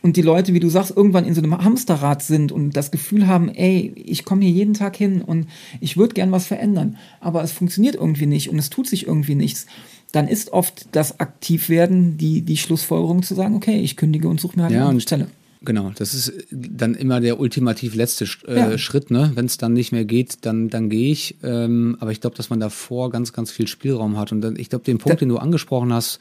und 0.03 0.17
die 0.17 0.23
Leute, 0.23 0.53
wie 0.53 0.61
du 0.61 0.69
sagst, 0.69 0.95
irgendwann 0.95 1.25
in 1.25 1.35
so 1.35 1.41
einem 1.41 1.57
Hamsterrad 1.57 2.23
sind 2.23 2.53
und 2.53 2.77
das 2.77 2.91
Gefühl 2.91 3.27
haben, 3.27 3.49
ey, 3.49 3.93
ich 3.97 4.25
komme 4.25 4.45
hier 4.45 4.53
jeden 4.53 4.75
Tag 4.75 4.97
hin 4.97 5.23
und 5.23 5.49
ich 5.81 5.97
würde 5.97 6.15
gern 6.15 6.31
was 6.31 6.47
verändern, 6.47 6.99
aber 7.21 7.43
es 7.43 7.53
funktioniert 7.53 7.95
irgendwie 7.95 8.27
nicht 8.27 8.51
und 8.51 8.59
es 8.59 8.71
tut 8.71 8.87
sich 8.87 9.07
irgendwie 9.07 9.35
nichts, 9.35 9.67
dann 10.13 10.29
ist 10.29 10.53
oft 10.53 10.89
das 10.93 11.21
Aktivwerden 11.21 12.17
die, 12.19 12.43
die 12.43 12.57
Schlussfolgerung 12.57 13.23
zu 13.23 13.35
sagen, 13.35 13.55
okay, 13.55 13.81
ich 13.81 13.97
kündige 13.97 14.29
und 14.29 14.41
suche 14.41 14.57
mir 14.57 14.65
halt 14.65 14.75
ja, 14.75 14.89
eine 14.89 15.01
Stelle. 15.01 15.29
Genau, 15.63 15.91
das 15.97 16.15
ist 16.15 16.33
dann 16.51 16.95
immer 16.95 17.21
der 17.21 17.41
ultimativ 17.41 17.95
letzte 17.95 18.27
äh, 18.47 18.57
ja. 18.57 18.79
Schritt, 18.79 19.11
ne? 19.11 19.33
Wenn 19.35 19.47
es 19.47 19.57
dann 19.57 19.73
nicht 19.73 19.91
mehr 19.91 20.05
geht, 20.05 20.47
dann, 20.47 20.69
dann 20.69 20.89
gehe 20.89 21.11
ich. 21.11 21.37
Ähm, 21.43 21.97
aber 21.99 22.13
ich 22.13 22.21
glaube, 22.21 22.37
dass 22.37 22.49
man 22.49 22.61
davor 22.61 23.11
ganz, 23.11 23.33
ganz 23.33 23.51
viel 23.51 23.67
Spielraum 23.67 24.17
hat. 24.17 24.31
Und 24.31 24.41
dann, 24.41 24.57
ich 24.57 24.71
glaube, 24.71 24.85
den 24.85 24.99
Punkt, 24.99 25.21
den 25.21 25.29
du 25.29 25.39
angesprochen 25.39 25.93
hast, 25.93 26.21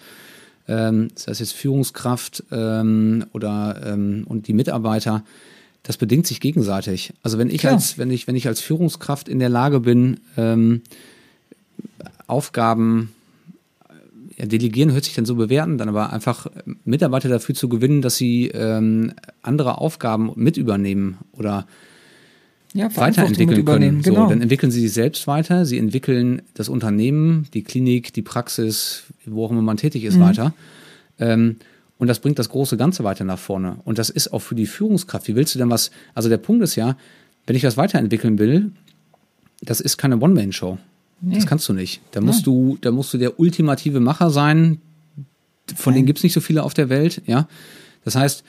ähm, 0.67 1.10
das 1.13 1.28
heißt 1.28 1.39
jetzt 1.39 1.54
Führungskraft 1.54 2.43
ähm, 2.52 3.26
oder 3.34 3.82
ähm, 3.86 4.23
und 4.28 4.47
die 4.47 4.54
Mitarbeiter, 4.54 5.23
das 5.84 5.97
bedingt 5.97 6.26
sich 6.26 6.39
gegenseitig. 6.39 7.13
Also 7.21 7.38
wenn 7.38 7.50
ich 7.50 7.60
Klar. 7.60 7.73
als, 7.73 7.97
wenn 8.00 8.10
ich, 8.10 8.28
wenn 8.28 8.36
ich 8.36 8.47
als 8.47 8.60
Führungskraft 8.60 9.30
in 9.30 9.39
der 9.39 9.50
Lage 9.50 9.80
bin, 9.80 10.19
ähm, 10.36 10.82
Aufgaben 12.26 13.13
ja, 14.38 14.45
delegieren 14.45 14.91
hört 14.91 15.04
sich 15.04 15.15
dann 15.15 15.26
so 15.26 15.36
bewerten, 15.36 15.78
dann 15.78 15.89
aber 15.89 16.13
einfach 16.13 16.47
Mitarbeiter 16.86 17.28
dafür 17.28 17.56
zu 17.56 17.69
gewinnen, 17.69 18.02
dass 18.02 18.17
sie 18.17 18.47
ähm, 18.50 19.13
andere 19.41 19.80
Aufgaben 19.80 20.32
mit 20.36 20.58
übernehmen 20.58 21.17
oder 21.32 21.65
ja, 22.73 22.95
weiterentwickeln 22.95 23.65
können. 23.65 24.02
Genau. 24.04 24.23
So, 24.23 24.30
dann 24.30 24.41
entwickeln 24.41 24.71
sie 24.71 24.82
sich 24.82 24.93
selbst 24.93 25.26
weiter, 25.26 25.65
sie 25.65 25.80
entwickeln 25.80 26.43
das 26.54 26.69
Unternehmen, 26.69 27.47
die 27.54 27.63
Klinik, 27.63 28.13
die 28.13 28.21
Praxis, 28.21 29.06
wo 29.26 29.45
auch 29.45 29.52
immer 29.52 29.63
man 29.63 29.78
tätig 29.78 30.04
ist, 30.04 30.17
mhm. 30.17 30.21
weiter. 30.21 30.54
Ähm, 31.19 31.56
und 31.97 32.08
das 32.08 32.19
bringt 32.19 32.38
das 32.38 32.50
große 32.50 32.78
Ganze 32.78 33.04
weiter 33.04 33.23
nach 33.23 33.39
vorne. 33.39 33.78
Und 33.86 33.97
das 33.97 34.12
ist 34.12 34.32
auch 34.32 34.39
für 34.39 34.54
die 34.54 34.67
Führungskraft. 34.67 35.28
Wie 35.28 35.36
willst 35.36 35.56
du 35.56 35.60
denn 35.60 35.71
was? 35.71 35.89
Also 36.13 36.30
der 36.30 36.38
Punkt 36.38 36.63
ist 36.63 36.76
ja, 36.76 36.95
wenn 37.47 37.56
ich 37.56 37.63
was 37.63 37.76
weiterentwickeln 37.76 38.38
will, 38.38 38.71
das 39.62 39.82
ist 39.82 39.97
keine 39.97 40.19
One-Man-Show. 40.19 40.78
Nee. 41.21 41.36
Das 41.36 41.47
kannst 41.47 41.67
du 41.67 41.73
nicht. 41.73 42.01
Da 42.12 42.21
musst 42.21 42.45
du, 42.45 42.77
da 42.82 42.91
musst 42.91 43.13
du 43.13 43.17
der 43.17 43.39
ultimative 43.39 43.99
Macher 43.99 44.30
sein. 44.30 44.80
Von 45.75 45.91
Nein. 45.91 45.99
denen 45.99 46.06
gibt 46.08 46.19
es 46.19 46.23
nicht 46.23 46.34
so 46.34 46.41
viele 46.41 46.63
auf 46.63 46.73
der 46.73 46.89
Welt, 46.89 47.21
ja. 47.25 47.47
Das 48.03 48.15
heißt, 48.15 48.43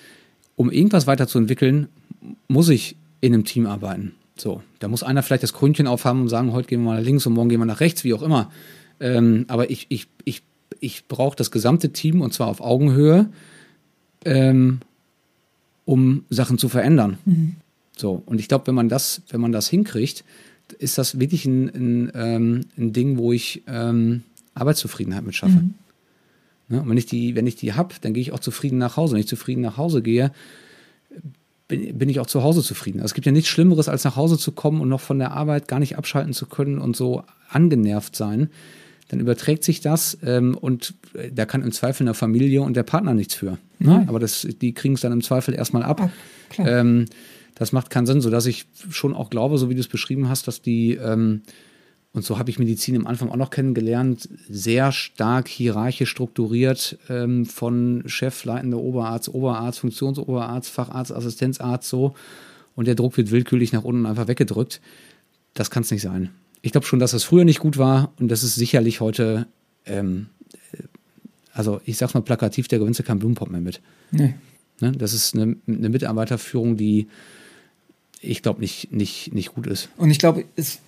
um 0.57 0.71
irgendwas 0.71 1.07
weiterzuentwickeln, 1.07 1.89
muss 2.47 2.69
ich 2.69 2.97
in 3.21 3.35
einem 3.35 3.45
Team 3.45 3.67
arbeiten. 3.67 4.13
So, 4.37 4.63
da 4.79 4.89
muss 4.89 5.03
einer 5.03 5.23
vielleicht 5.23 5.43
das 5.43 5.53
Krönchen 5.53 5.87
aufhaben 5.87 6.23
und 6.23 6.29
sagen, 6.29 6.53
heute 6.53 6.69
gehen 6.69 6.81
wir 6.81 6.91
mal 6.91 6.99
nach 6.99 7.05
links 7.05 7.27
und 7.27 7.33
morgen 7.33 7.49
gehen 7.49 7.61
wir 7.61 7.67
nach 7.67 7.81
rechts, 7.81 8.05
wie 8.05 8.15
auch 8.15 8.23
immer. 8.23 8.51
Ähm, 9.01 9.45
aber 9.49 9.71
ich, 9.71 9.87
ich, 9.89 10.07
ich, 10.25 10.43
ich 10.81 11.07
brauche 11.09 11.37
das 11.37 11.51
gesamte 11.51 11.91
Team 11.93 12.21
und 12.21 12.33
zwar 12.33 12.49
auf 12.49 12.61
Augenhöhe, 12.61 13.29
ähm, 14.25 14.81
um 15.85 16.25
Sachen 16.31 16.59
zu 16.59 16.69
verändern. 16.69 17.19
Mhm. 17.25 17.57
So, 17.97 18.23
und 18.27 18.39
ich 18.39 18.47
glaube, 18.47 18.69
wenn 18.69 18.75
man 18.75 18.89
das, 18.89 19.23
wenn 19.31 19.41
man 19.41 19.51
das 19.51 19.69
hinkriegt, 19.69 20.25
ist 20.73 20.99
das 20.99 21.19
wirklich 21.19 21.45
ein, 21.47 21.69
ein, 21.69 22.13
ähm, 22.15 22.61
ein 22.77 22.93
Ding, 22.93 23.19
wo 23.19 23.33
ich 23.33 23.63
ähm, 23.67 24.23
Arbeitszufriedenheit 24.55 25.25
mit 25.25 25.35
schaffe. 25.35 25.57
Mhm. 25.57 25.75
Ne? 26.69 26.83
Und 26.83 26.89
wenn 26.91 26.97
ich 26.97 27.07
die, 27.07 27.35
wenn 27.35 27.47
ich 27.47 27.57
die 27.57 27.73
habe, 27.73 27.95
dann 28.01 28.13
gehe 28.13 28.21
ich 28.21 28.33
auch 28.33 28.41
zufrieden 28.41 28.79
nach 28.79 28.97
Hause. 28.97 29.15
Wenn 29.15 29.21
ich 29.21 29.29
zufrieden 29.29 29.63
nach 29.63 29.77
Hause 29.77 30.03
gehe, 30.03 30.33
bin, 31.67 31.99
bin 31.99 32.09
ich 32.09 32.21
auch 32.21 32.27
zu 32.27 32.43
Hause 32.43 32.63
zufrieden. 32.63 32.99
Also 32.99 33.07
es 33.07 33.15
gibt 33.15 33.27
ja 33.27 33.33
nichts 33.33 33.49
Schlimmeres, 33.49 33.89
als 33.89 34.05
nach 34.05 34.17
Hause 34.17 34.39
zu 34.39 34.53
kommen 34.53 34.81
und 34.81 34.89
noch 34.89 35.01
von 35.01 35.19
der 35.19 35.33
Arbeit 35.33 35.69
gar 35.69 35.79
nicht 35.79 35.97
abschalten 35.97 36.33
zu 36.33 36.47
können 36.47 36.79
und 36.79 36.97
so 36.97 37.25
angenervt 37.51 38.17
sein. 38.17 38.51
Dann 39.09 39.21
überträgt 39.21 39.65
sich 39.65 39.81
das 39.81 40.19
ähm, 40.23 40.55
und 40.55 40.95
äh, 41.15 41.31
da 41.33 41.47
kann 41.47 41.63
im 41.63 41.73
Zweifel 41.73 42.05
eine 42.05 42.15
Familie 42.15 42.63
und 42.63 42.77
der 42.77 42.83
Partner 42.83 43.15
nichts 43.15 43.35
für. 43.35 43.59
Ne? 43.79 44.05
Aber 44.07 44.19
das, 44.19 44.47
die 44.61 44.75
kriegen 44.75 44.95
es 44.95 45.01
dann 45.01 45.13
im 45.13 45.23
Zweifel 45.23 45.55
erstmal 45.55 45.83
ab. 45.83 46.11
Ah, 46.59 46.67
ähm, 46.67 47.07
das 47.59 47.73
macht 47.73 47.91
keinen 47.91 48.07
Sinn, 48.07 48.21
sodass 48.21 48.47
ich 48.47 48.67
schon 48.91 49.15
auch 49.15 49.31
glaube, 49.31 49.59
so 49.59 49.69
wie 49.69 49.75
du 49.75 49.81
es 49.81 49.89
beschrieben 49.89 50.29
hast, 50.29 50.47
dass 50.47 50.63
die 50.63 50.95
ähm, 50.95 51.43
und 52.13 52.25
so 52.25 52.39
habe 52.39 52.51
ich 52.51 52.59
Medizin 52.59 52.97
am 52.97 53.07
Anfang 53.07 53.31
auch 53.31 53.37
noch 53.37 53.51
kennengelernt, 53.51 54.29
sehr 54.49 54.93
stark 54.93 55.47
hierarchisch 55.47 56.11
strukturiert 56.11 56.99
ähm, 57.09 57.45
von 57.45 58.03
Chef, 58.07 58.45
leitender 58.45 58.79
Oberarzt, 58.79 59.29
Oberarzt, 59.29 59.81
Funktionsoberarzt, 59.81 60.71
Facharzt, 60.71 61.13
Assistenzarzt 61.13 61.89
so. 61.89 62.15
Und 62.75 62.87
der 62.87 62.95
Druck 62.95 63.17
wird 63.19 63.31
willkürlich 63.31 63.73
nach 63.73 63.85
unten 63.85 64.07
einfach 64.07 64.27
weggedrückt. 64.27 64.81
Das 65.55 65.71
kann 65.71 65.83
es 65.83 65.91
nicht 65.91 66.03
sein. 66.03 66.31
Ich 66.63 66.73
glaube 66.73 66.87
schon, 66.87 66.99
dass 66.99 67.13
es 67.13 67.25
früher 67.25 67.45
nicht 67.45 67.61
gut 67.61 67.77
war 67.77 68.13
und 68.19 68.29
das 68.29 68.43
ist 68.43 68.55
sicherlich 68.55 69.01
heute, 69.01 69.47
ähm, 69.85 70.27
äh, 70.73 70.83
also 71.53 71.81
ich 71.85 71.99
sag's 71.99 72.15
mal 72.15 72.23
plakativ, 72.23 72.69
der 72.69 72.79
gewinnt 72.79 73.05
keinen 73.05 73.19
Blumenpop 73.19 73.51
mehr 73.51 73.61
mit. 73.61 73.81
Nee. 74.13 74.35
Ne? 74.81 74.93
Das 74.93 75.13
ist 75.13 75.35
eine, 75.35 75.57
eine 75.67 75.89
Mitarbeiterführung, 75.89 76.77
die 76.77 77.07
ich 78.21 78.43
glaube 78.43 78.61
nicht, 78.61 78.93
nicht, 78.93 79.33
nicht 79.33 79.55
gut 79.55 79.67
ist. 79.67 79.89
Und 79.97 80.11
ich 80.11 80.19
glaube, 80.19 80.45
es 80.57 80.81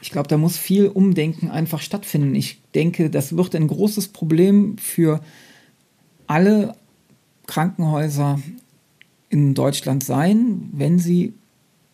ich 0.00 0.10
glaube, 0.10 0.28
da 0.28 0.36
muss 0.36 0.58
viel 0.58 0.88
Umdenken 0.88 1.50
einfach 1.50 1.80
stattfinden. 1.80 2.34
Ich 2.34 2.60
denke, 2.74 3.08
das 3.10 3.36
wird 3.36 3.54
ein 3.54 3.66
großes 3.66 4.08
Problem 4.08 4.76
für 4.78 5.20
alle 6.26 6.76
Krankenhäuser 7.46 8.40
in 9.30 9.54
Deutschland 9.54 10.04
sein, 10.04 10.68
wenn 10.72 10.98
sie 10.98 11.32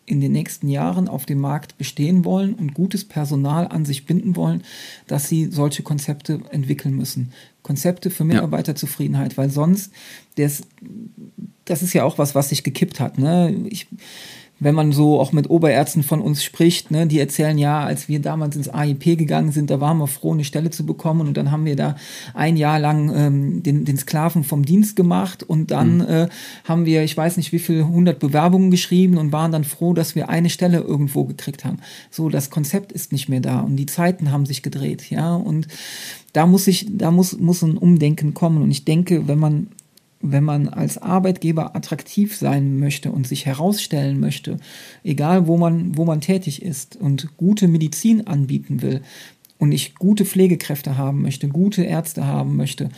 in 0.05 0.19
den 0.19 0.33
nächsten 0.33 0.67
Jahren 0.67 1.07
auf 1.07 1.25
dem 1.25 1.39
Markt 1.39 1.77
bestehen 1.77 2.25
wollen 2.25 2.53
und 2.55 2.73
gutes 2.73 3.05
Personal 3.05 3.67
an 3.69 3.85
sich 3.85 4.05
binden 4.05 4.35
wollen, 4.35 4.63
dass 5.07 5.29
sie 5.29 5.45
solche 5.49 5.81
Konzepte 5.81 6.41
entwickeln 6.51 6.95
müssen. 6.95 7.31
Konzepte 7.61 8.09
für 8.09 8.25
Mitarbeiterzufriedenheit, 8.25 9.37
weil 9.37 9.49
sonst, 9.49 9.93
das, 10.35 10.63
das 11.63 11.81
ist 11.81 11.93
ja 11.93 12.03
auch 12.03 12.17
was, 12.17 12.35
was 12.35 12.49
sich 12.49 12.63
gekippt 12.63 12.99
hat. 12.99 13.17
Ne? 13.17 13.55
Ich, 13.69 13.87
wenn 14.59 14.75
man 14.75 14.91
so 14.91 15.19
auch 15.19 15.31
mit 15.31 15.49
Oberärzten 15.49 16.03
von 16.03 16.21
uns 16.21 16.43
spricht, 16.43 16.89
ne, 16.89 17.05
die 17.05 17.19
erzählen 17.19 17.57
ja, 17.57 17.83
als 17.83 18.07
wir 18.07 18.21
damals 18.21 18.55
ins 18.55 18.69
AIP 18.69 19.17
gegangen 19.17 19.51
sind, 19.51 19.69
da 19.69 19.81
waren 19.81 19.97
wir 19.97 20.07
froh, 20.07 20.31
eine 20.31 20.45
Stelle 20.45 20.69
zu 20.69 20.85
bekommen. 20.85 21.27
Und 21.27 21.35
dann 21.35 21.51
haben 21.51 21.65
wir 21.65 21.75
da 21.75 21.95
ein 22.33 22.55
Jahr 22.55 22.79
lang 22.79 23.11
ähm, 23.15 23.63
den, 23.63 23.83
den 23.83 23.97
Sklaven 23.97 24.43
vom 24.43 24.63
Dienst 24.63 24.95
gemacht. 24.95 25.43
Und 25.43 25.71
dann 25.71 25.97
mhm. 25.97 26.01
äh, 26.07 26.27
haben 26.63 26.85
wir, 26.85 27.03
ich 27.03 27.15
weiß 27.15 27.37
nicht 27.37 27.51
wie 27.51 27.59
viel, 27.59 27.81
100 27.81 28.19
Bewerbungen 28.19 28.71
geschrieben 28.71 29.17
und 29.17 29.31
waren 29.31 29.51
dann 29.51 29.63
froh, 29.63 29.93
dass 29.93 30.15
wir 30.15 30.29
eine 30.29 30.49
Stelle 30.49 30.79
irgendwo 30.79 31.25
gekriegt 31.25 31.65
haben. 31.65 31.79
So, 32.09 32.29
das 32.29 32.49
Konzept 32.49 32.91
ist 32.91 33.11
nicht 33.11 33.27
mehr 33.27 33.41
da. 33.41 33.59
Und 33.59 33.75
die 33.75 33.85
Zeiten 33.85 34.31
haben 34.31 34.45
sich 34.45 34.63
gedreht, 34.63 35.09
ja, 35.09 35.35
und 35.35 35.67
da 36.31 36.47
muss 36.47 36.67
ich, 36.67 36.87
da 36.89 37.11
muss, 37.11 37.37
muss 37.37 37.61
ein 37.61 37.77
Umdenken 37.77 38.33
kommen. 38.33 38.63
Und 38.63 38.71
ich 38.71 38.85
denke, 38.85 39.27
wenn 39.27 39.39
man 39.39 39.67
wenn 40.23 40.43
man 40.43 40.69
als 40.69 40.97
Arbeitgeber 40.97 41.75
attraktiv 41.75 42.35
sein 42.35 42.79
möchte 42.79 43.11
und 43.11 43.27
sich 43.27 43.45
herausstellen 43.45 44.19
möchte, 44.19 44.57
egal 45.03 45.47
wo 45.47 45.57
man, 45.57 45.97
wo 45.97 46.05
man 46.05 46.21
tätig 46.21 46.61
ist 46.61 46.95
und 46.95 47.35
gute 47.37 47.67
Medizin 47.67 48.25
anbieten 48.25 48.81
will 48.81 49.01
und 49.59 49.73
ich 49.73 49.95
gute 49.95 50.25
Pflegekräfte 50.25 50.97
haben 50.97 51.21
möchte, 51.21 51.49
gute 51.49 51.83
Ärzte 51.83 52.25
haben 52.25 52.55
möchte, 52.55 52.89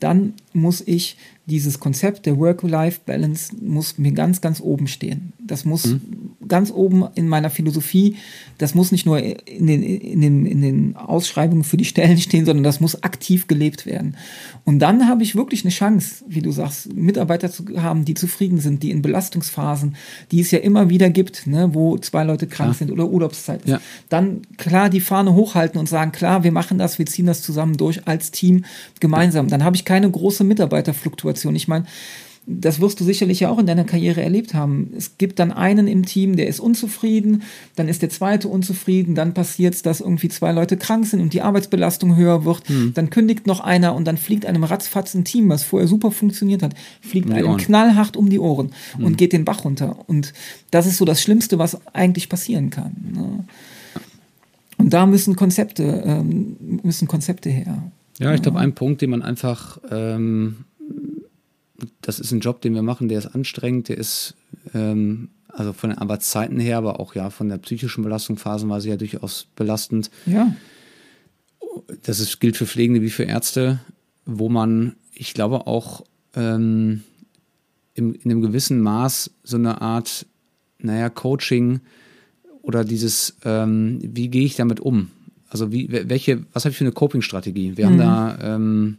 dann 0.00 0.34
muss 0.52 0.82
ich 0.84 1.16
dieses 1.48 1.80
Konzept 1.80 2.26
der 2.26 2.38
Work-Life-Balance 2.38 3.56
muss 3.62 3.96
mir 3.96 4.12
ganz, 4.12 4.42
ganz 4.42 4.60
oben 4.60 4.86
stehen. 4.86 5.32
Das 5.38 5.64
muss 5.64 5.86
mhm. 5.86 6.32
ganz 6.46 6.70
oben 6.70 7.06
in 7.14 7.26
meiner 7.26 7.48
Philosophie, 7.48 8.16
das 8.58 8.74
muss 8.74 8.92
nicht 8.92 9.06
nur 9.06 9.18
in 9.18 9.66
den, 9.66 9.82
in, 9.82 10.20
den, 10.20 10.44
in 10.44 10.60
den 10.60 10.96
Ausschreibungen 10.96 11.64
für 11.64 11.78
die 11.78 11.86
Stellen 11.86 12.18
stehen, 12.18 12.44
sondern 12.44 12.64
das 12.64 12.80
muss 12.80 13.02
aktiv 13.02 13.46
gelebt 13.46 13.86
werden. 13.86 14.18
Und 14.64 14.80
dann 14.80 15.08
habe 15.08 15.22
ich 15.22 15.36
wirklich 15.36 15.64
eine 15.64 15.72
Chance, 15.72 16.22
wie 16.28 16.42
du 16.42 16.52
sagst, 16.52 16.92
Mitarbeiter 16.92 17.50
zu 17.50 17.64
haben, 17.78 18.04
die 18.04 18.14
zufrieden 18.14 18.60
sind, 18.60 18.82
die 18.82 18.90
in 18.90 19.00
Belastungsphasen, 19.00 19.96
die 20.30 20.40
es 20.40 20.50
ja 20.50 20.58
immer 20.58 20.90
wieder 20.90 21.08
gibt, 21.08 21.46
ne, 21.46 21.70
wo 21.72 21.96
zwei 21.96 22.24
Leute 22.24 22.46
krank 22.46 22.74
ja. 22.74 22.78
sind 22.78 22.90
oder 22.90 23.08
Urlaubszeit 23.08 23.62
ist, 23.62 23.70
ja. 23.70 23.80
dann 24.10 24.42
klar 24.58 24.90
die 24.90 25.00
Fahne 25.00 25.34
hochhalten 25.34 25.80
und 25.80 25.88
sagen, 25.88 26.12
klar, 26.12 26.44
wir 26.44 26.52
machen 26.52 26.76
das, 26.76 26.98
wir 26.98 27.06
ziehen 27.06 27.24
das 27.24 27.40
zusammen 27.40 27.78
durch 27.78 28.06
als 28.06 28.32
Team 28.32 28.66
gemeinsam. 29.00 29.48
Dann 29.48 29.64
habe 29.64 29.76
ich 29.76 29.86
keine 29.88 30.10
große 30.10 30.44
Mitarbeiterfluktuation. 30.44 31.56
Ich 31.56 31.66
meine, 31.66 31.86
das 32.46 32.78
wirst 32.78 33.00
du 33.00 33.04
sicherlich 33.04 33.40
ja 33.40 33.48
auch 33.48 33.58
in 33.58 33.66
deiner 33.66 33.84
Karriere 33.84 34.22
erlebt 34.22 34.52
haben. 34.52 34.92
Es 34.96 35.16
gibt 35.16 35.38
dann 35.38 35.50
einen 35.50 35.86
im 35.86 36.04
Team, 36.04 36.36
der 36.36 36.46
ist 36.46 36.60
unzufrieden, 36.60 37.42
dann 37.74 37.88
ist 37.88 38.02
der 38.02 38.10
zweite 38.10 38.48
unzufrieden, 38.48 39.14
dann 39.14 39.32
passiert 39.32 39.74
es, 39.74 39.82
dass 39.82 40.00
irgendwie 40.00 40.28
zwei 40.28 40.52
Leute 40.52 40.76
krank 40.76 41.06
sind 41.06 41.20
und 41.20 41.32
die 41.32 41.40
Arbeitsbelastung 41.40 42.16
höher 42.16 42.44
wird, 42.44 42.68
hm. 42.68 42.92
dann 42.94 43.08
kündigt 43.08 43.46
noch 43.46 43.60
einer 43.60 43.94
und 43.94 44.06
dann 44.06 44.18
fliegt 44.18 44.44
einem 44.44 44.64
ratzfatz 44.64 45.14
ein 45.14 45.24
Team, 45.24 45.48
was 45.48 45.62
vorher 45.62 45.88
super 45.88 46.10
funktioniert 46.10 46.62
hat, 46.62 46.74
fliegt 47.00 47.30
einem 47.30 47.56
knallhart 47.56 48.16
um 48.16 48.28
die 48.28 48.38
Ohren 48.38 48.72
hm. 48.96 49.04
und 49.04 49.16
geht 49.16 49.32
den 49.32 49.46
Bach 49.46 49.64
runter. 49.64 49.96
Und 50.06 50.34
das 50.70 50.86
ist 50.86 50.98
so 50.98 51.06
das 51.06 51.22
Schlimmste, 51.22 51.58
was 51.58 51.78
eigentlich 51.94 52.28
passieren 52.28 52.68
kann. 52.68 52.92
Ne? 53.14 53.44
Und 54.78 54.92
da 54.92 55.06
müssen 55.06 55.34
Konzepte, 55.34 56.02
ähm, 56.06 56.80
müssen 56.82 57.08
Konzepte 57.08 57.50
her. 57.50 57.90
Ja, 58.18 58.34
ich 58.34 58.42
glaube, 58.42 58.58
ein 58.58 58.74
Punkt, 58.74 59.00
den 59.00 59.10
man 59.10 59.22
einfach, 59.22 59.78
ähm, 59.90 60.64
das 62.02 62.18
ist 62.18 62.32
ein 62.32 62.40
Job, 62.40 62.60
den 62.60 62.74
wir 62.74 62.82
machen, 62.82 63.08
der 63.08 63.18
ist 63.18 63.26
anstrengend, 63.26 63.88
der 63.88 63.98
ist, 63.98 64.34
ähm, 64.74 65.30
also 65.48 65.72
von 65.72 65.90
den 65.90 65.98
Arbeitszeiten 65.98 66.58
her, 66.58 66.78
aber 66.78 67.00
auch 67.00 67.14
ja 67.14 67.30
von 67.30 67.48
der 67.48 67.58
psychischen 67.58 68.02
Belastung 68.02 68.36
phasenweise 68.36 68.88
ja 68.88 68.96
durchaus 68.96 69.46
belastend. 69.54 70.10
Ja. 70.26 70.54
Das 72.02 72.18
ist, 72.18 72.40
gilt 72.40 72.56
für 72.56 72.66
Pflegende 72.66 73.02
wie 73.02 73.10
für 73.10 73.24
Ärzte, 73.24 73.80
wo 74.24 74.48
man, 74.48 74.96
ich 75.12 75.32
glaube, 75.32 75.66
auch 75.66 76.04
ähm, 76.34 77.02
im, 77.94 78.14
in 78.14 78.30
einem 78.30 78.42
gewissen 78.42 78.80
Maß 78.80 79.30
so 79.42 79.56
eine 79.56 79.80
Art, 79.80 80.26
naja, 80.78 81.08
Coaching 81.08 81.80
oder 82.62 82.84
dieses, 82.84 83.36
ähm, 83.44 84.00
wie 84.02 84.28
gehe 84.28 84.44
ich 84.44 84.56
damit 84.56 84.80
um? 84.80 85.10
Also 85.48 85.72
wie, 85.72 85.88
welche, 85.90 86.44
was 86.52 86.64
habe 86.64 86.72
ich 86.72 86.78
für 86.78 86.84
eine 86.84 86.92
Coping-Strategie? 86.92 87.76
Wir 87.76 87.86
mhm. 87.86 87.90
haben 87.90 87.98
da, 87.98 88.38
ähm, 88.42 88.96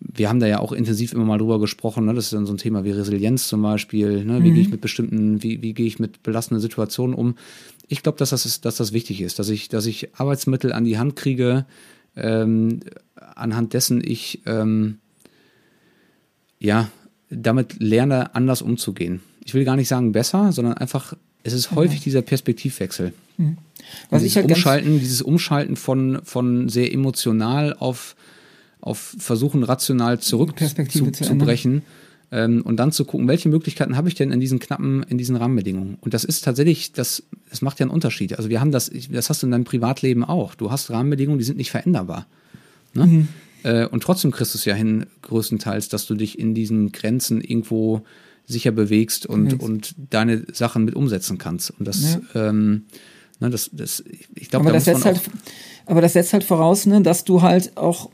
wir 0.00 0.28
haben 0.28 0.40
da 0.40 0.46
ja 0.46 0.60
auch 0.60 0.72
intensiv 0.72 1.12
immer 1.12 1.24
mal 1.24 1.38
drüber 1.38 1.60
gesprochen. 1.60 2.06
Ne? 2.06 2.14
Das 2.14 2.26
ist 2.26 2.32
dann 2.32 2.46
so 2.46 2.52
ein 2.54 2.58
Thema 2.58 2.84
wie 2.84 2.90
Resilienz 2.92 3.48
zum 3.48 3.62
Beispiel. 3.62 4.24
Ne? 4.24 4.42
Wie 4.42 4.50
mhm. 4.50 4.54
gehe 4.54 4.62
ich 4.62 4.70
mit 4.70 4.80
bestimmten, 4.80 5.42
wie, 5.42 5.62
wie 5.62 5.74
gehe 5.74 5.86
ich 5.86 5.98
mit 5.98 6.22
belastenden 6.22 6.60
Situationen 6.60 7.14
um? 7.14 7.36
Ich 7.88 8.02
glaube, 8.02 8.18
dass 8.18 8.30
das, 8.30 8.46
ist, 8.46 8.64
dass 8.64 8.76
das 8.76 8.92
wichtig 8.92 9.20
ist, 9.20 9.38
dass 9.38 9.50
ich, 9.50 9.68
dass 9.68 9.86
ich 9.86 10.14
Arbeitsmittel 10.14 10.72
an 10.72 10.84
die 10.84 10.98
Hand 10.98 11.16
kriege, 11.16 11.66
ähm, 12.16 12.80
anhand 13.34 13.74
dessen 13.74 14.02
ich 14.02 14.42
ähm, 14.46 14.98
ja 16.58 16.88
damit 17.28 17.76
lerne, 17.80 18.34
anders 18.34 18.62
umzugehen. 18.62 19.20
Ich 19.44 19.54
will 19.54 19.64
gar 19.64 19.76
nicht 19.76 19.88
sagen 19.88 20.12
besser, 20.12 20.52
sondern 20.52 20.74
einfach, 20.74 21.14
es 21.44 21.52
ist 21.52 21.70
häufig 21.70 22.00
dieser 22.00 22.22
Perspektivwechsel. 22.22 23.12
Mhm. 23.38 23.58
Was 24.10 24.22
dieses, 24.22 24.32
ich 24.32 24.36
halt 24.42 24.50
Umschalten, 24.50 24.98
dieses 24.98 25.22
Umschalten 25.22 25.76
von, 25.76 26.20
von 26.24 26.68
sehr 26.68 26.92
emotional 26.92 27.74
auf, 27.74 28.16
auf 28.80 29.14
versuchen, 29.18 29.62
rational 29.62 30.18
zurückzubrechen, 30.18 30.90
zu, 30.90 31.12
zu 31.12 31.38
brechen, 31.38 31.82
Ähm, 32.32 32.62
und 32.62 32.78
dann 32.78 32.90
zu 32.90 33.04
gucken, 33.04 33.28
welche 33.28 33.48
Möglichkeiten 33.48 33.96
habe 33.96 34.08
ich 34.08 34.16
denn 34.16 34.32
in 34.32 34.40
diesen 34.40 34.58
knappen, 34.58 35.04
in 35.04 35.18
diesen 35.18 35.36
Rahmenbedingungen. 35.36 35.98
Und 36.00 36.14
das 36.14 36.24
ist 36.24 36.42
tatsächlich, 36.42 36.92
das, 36.92 37.22
das 37.50 37.62
macht 37.62 37.78
ja 37.78 37.84
einen 37.84 37.92
Unterschied. 37.92 38.36
Also 38.38 38.48
wir 38.48 38.60
haben 38.60 38.72
das, 38.72 38.90
das 39.10 39.28
hast 39.30 39.42
du 39.42 39.46
in 39.46 39.52
deinem 39.52 39.64
Privatleben 39.64 40.24
auch. 40.24 40.56
Du 40.56 40.70
hast 40.72 40.90
Rahmenbedingungen, 40.90 41.38
die 41.38 41.44
sind 41.44 41.58
nicht 41.58 41.70
veränderbar. 41.70 42.26
Ne? 42.94 43.06
Mhm. 43.06 43.28
Äh, 43.62 43.86
und 43.86 44.02
trotzdem 44.02 44.32
kriegst 44.32 44.54
du 44.54 44.58
es 44.58 44.64
ja 44.64 44.74
hin, 44.74 45.06
größtenteils, 45.22 45.90
dass 45.90 46.06
du 46.06 46.16
dich 46.16 46.38
in 46.38 46.54
diesen 46.54 46.90
Grenzen 46.90 47.40
irgendwo 47.40 48.02
sicher 48.46 48.72
bewegst 48.72 49.26
und, 49.26 49.60
und 49.60 49.94
deine 50.10 50.44
Sachen 50.52 50.84
mit 50.84 50.94
umsetzen 50.94 51.38
kannst. 51.38 51.70
Und 51.70 51.86
das, 51.86 52.18
ja. 52.34 52.48
ähm, 52.48 52.84
ne, 53.40 53.50
das, 53.50 53.70
das 53.72 54.04
ich 54.34 54.50
glaube, 54.50 54.70
da 54.70 54.80
halt, 54.80 55.20
aber 55.86 56.00
das 56.00 56.12
setzt 56.12 56.32
halt 56.32 56.44
voraus, 56.44 56.86
ne, 56.86 57.00
dass 57.00 57.24
du 57.24 57.42
halt 57.42 57.76
auch 57.76 58.10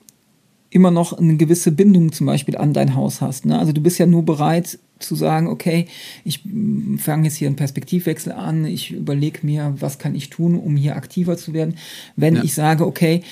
immer 0.71 0.91
noch 0.91 1.13
eine 1.13 1.37
gewisse 1.37 1.73
Bindung 1.73 2.13
zum 2.13 2.27
Beispiel 2.27 2.57
an 2.57 2.73
dein 2.73 2.95
Haus 2.95 3.21
hast. 3.21 3.45
Ne? 3.45 3.59
Also 3.59 3.73
du 3.73 3.81
bist 3.81 3.99
ja 3.99 4.07
nur 4.07 4.25
bereit 4.25 4.79
zu 5.01 5.17
sagen, 5.17 5.49
okay, 5.49 5.87
ich 6.25 6.45
fange 6.99 7.25
jetzt 7.25 7.37
hier 7.37 7.49
einen 7.49 7.57
Perspektivwechsel 7.57 8.33
an, 8.33 8.65
ich 8.67 8.93
überlege 8.93 9.41
mir, 9.43 9.75
was 9.79 9.99
kann 9.99 10.15
ich 10.15 10.31
tun, 10.31 10.57
um 10.57 10.77
hier 10.77 10.95
aktiver 10.95 11.37
zu 11.37 11.53
werden, 11.53 11.77
wenn 12.17 12.37
ja. 12.37 12.45
ich 12.45 12.55
sage, 12.55 12.87
okay, 12.87 13.23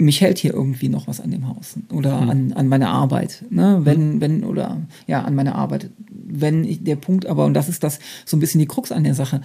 mich 0.00 0.20
hält 0.20 0.38
hier 0.38 0.54
irgendwie 0.54 0.88
noch 0.88 1.06
was 1.06 1.20
an 1.20 1.30
dem 1.30 1.48
Haus 1.48 1.74
oder 1.92 2.20
mhm. 2.20 2.30
an, 2.30 2.52
an 2.52 2.68
meine 2.68 2.88
Arbeit, 2.88 3.44
ne? 3.50 3.80
wenn, 3.84 4.14
mhm. 4.14 4.20
wenn, 4.20 4.44
oder 4.44 4.78
ja, 5.06 5.22
an 5.22 5.34
meine 5.34 5.54
Arbeit. 5.54 5.90
Wenn 6.32 6.64
ich, 6.64 6.82
der 6.82 6.96
Punkt 6.96 7.26
aber, 7.26 7.44
und 7.44 7.54
das 7.54 7.68
ist 7.68 7.82
das 7.82 7.98
so 8.24 8.36
ein 8.36 8.40
bisschen 8.40 8.60
die 8.60 8.66
Krux 8.66 8.92
an 8.92 9.04
der 9.04 9.14
Sache, 9.14 9.42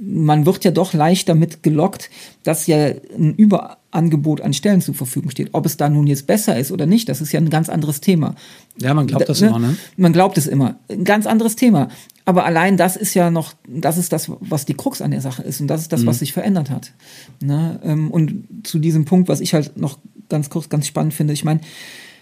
man 0.00 0.46
wird 0.46 0.64
ja 0.64 0.70
doch 0.70 0.92
leicht 0.92 1.28
damit 1.28 1.62
gelockt, 1.62 2.10
dass 2.42 2.66
ja 2.66 2.76
ein 3.16 3.34
Überangebot 3.34 4.40
an 4.40 4.52
Stellen 4.52 4.80
zur 4.80 4.94
Verfügung 4.94 5.30
steht. 5.30 5.50
Ob 5.52 5.66
es 5.66 5.76
da 5.76 5.88
nun 5.88 6.06
jetzt 6.06 6.26
besser 6.26 6.58
ist 6.58 6.72
oder 6.72 6.86
nicht, 6.86 7.08
das 7.08 7.20
ist 7.20 7.32
ja 7.32 7.40
ein 7.40 7.50
ganz 7.50 7.68
anderes 7.68 8.00
Thema. 8.00 8.34
Ja, 8.78 8.94
man 8.94 9.06
glaubt 9.06 9.28
das 9.28 9.40
da, 9.40 9.48
immer, 9.48 9.58
ne? 9.58 9.76
Man 9.96 10.12
glaubt 10.12 10.38
es 10.38 10.46
immer. 10.46 10.76
Ein 10.88 11.04
ganz 11.04 11.26
anderes 11.26 11.56
Thema. 11.56 11.88
Aber 12.24 12.44
allein 12.44 12.76
das 12.76 12.96
ist 12.96 13.14
ja 13.14 13.30
noch, 13.30 13.54
das 13.68 13.98
ist 13.98 14.12
das, 14.12 14.30
was 14.40 14.64
die 14.64 14.74
Krux 14.74 15.00
an 15.02 15.10
der 15.10 15.20
Sache 15.20 15.42
ist. 15.42 15.60
Und 15.60 15.68
das 15.68 15.82
ist 15.82 15.92
das, 15.92 16.02
mhm. 16.02 16.06
was 16.06 16.18
sich 16.18 16.32
verändert 16.32 16.70
hat. 16.70 16.92
Ne? 17.40 17.80
Ähm, 17.84 18.10
und 18.10 18.44
zu 18.64 18.78
diesem 18.78 19.04
Punkt, 19.04 19.28
was 19.28 19.40
ich 19.40 19.54
halt 19.54 19.76
noch 19.76 19.98
ganz 20.28 20.50
kurz, 20.50 20.68
ganz 20.68 20.86
spannend 20.86 21.14
finde, 21.14 21.32
ich 21.32 21.44
meine, 21.44 21.60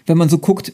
wenn 0.05 0.17
man 0.17 0.29
so 0.29 0.37
guckt, 0.37 0.73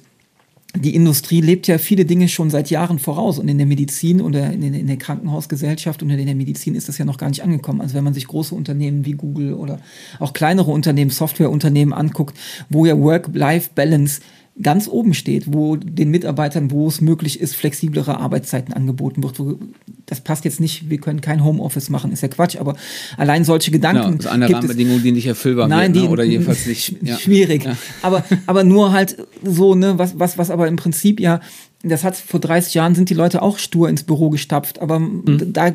die 0.75 0.93
Industrie 0.93 1.41
lebt 1.41 1.67
ja 1.67 1.79
viele 1.79 2.05
Dinge 2.05 2.27
schon 2.27 2.51
seit 2.51 2.69
Jahren 2.69 2.99
voraus 2.99 3.39
und 3.39 3.47
in 3.47 3.57
der 3.57 3.65
Medizin 3.65 4.21
oder 4.21 4.53
in, 4.53 4.61
in, 4.61 4.85
der 4.85 4.97
Krankenhausgesellschaft 4.97 6.03
und 6.03 6.11
in 6.11 6.25
der 6.25 6.35
Medizin 6.35 6.75
ist 6.75 6.87
das 6.87 6.99
ja 6.99 7.05
noch 7.05 7.17
gar 7.17 7.29
nicht 7.29 7.43
angekommen. 7.43 7.81
Also 7.81 7.95
wenn 7.95 8.03
man 8.03 8.13
sich 8.13 8.27
große 8.27 8.53
Unternehmen 8.53 9.03
wie 9.03 9.13
Google 9.13 9.53
oder 9.53 9.79
auch 10.19 10.31
kleinere 10.31 10.69
Unternehmen, 10.69 11.09
Softwareunternehmen 11.09 11.93
anguckt, 11.93 12.37
wo 12.69 12.85
ja 12.85 12.97
Work-Life-Balance 12.99 14.21
ganz 14.61 14.87
oben 14.87 15.13
steht, 15.13 15.53
wo 15.53 15.75
den 15.75 16.09
Mitarbeitern, 16.11 16.71
wo 16.71 16.87
es 16.87 17.01
möglich 17.01 17.39
ist, 17.39 17.55
flexiblere 17.55 18.17
Arbeitszeiten 18.17 18.73
angeboten 18.73 19.23
wird. 19.23 19.39
Wo, 19.39 19.57
das 20.05 20.21
passt 20.21 20.45
jetzt 20.45 20.59
nicht, 20.59 20.89
wir 20.89 20.97
können 20.99 21.21
kein 21.21 21.43
Homeoffice 21.43 21.89
machen, 21.89 22.11
ist 22.11 22.21
ja 22.21 22.27
Quatsch, 22.27 22.57
aber 22.57 22.75
allein 23.17 23.45
solche 23.45 23.71
Gedanken. 23.71 24.03
Ja, 24.03 24.11
das 24.11 24.25
ist 24.25 24.31
eine 24.31 24.51
Rahmenbedingung, 24.51 25.01
die 25.01 25.11
nicht 25.11 25.27
erfüllbar 25.27 25.67
nein, 25.67 25.93
wird, 25.93 26.05
ne? 26.05 26.09
oder 26.09 26.23
jedenfalls 26.23 26.65
nicht. 26.65 26.95
Ja. 27.01 27.17
Schwierig. 27.17 27.63
Ja. 27.63 27.77
Aber, 28.01 28.23
aber 28.45 28.63
nur 28.63 28.91
halt 28.91 29.17
so, 29.43 29.75
ne, 29.75 29.97
was, 29.97 30.19
was, 30.19 30.37
was 30.37 30.49
aber 30.49 30.67
im 30.67 30.75
Prinzip 30.75 31.19
ja 31.19 31.39
das 31.83 32.03
hat 32.03 32.17
vor 32.17 32.39
30 32.39 32.73
Jahren 32.73 32.93
sind 32.93 33.09
die 33.09 33.13
Leute 33.13 33.41
auch 33.41 33.57
stur 33.57 33.87
ins 33.87 34.03
Büro 34.03 34.29
gestapft, 34.29 34.81
aber 34.81 34.99
mhm. 34.99 35.53
da 35.53 35.73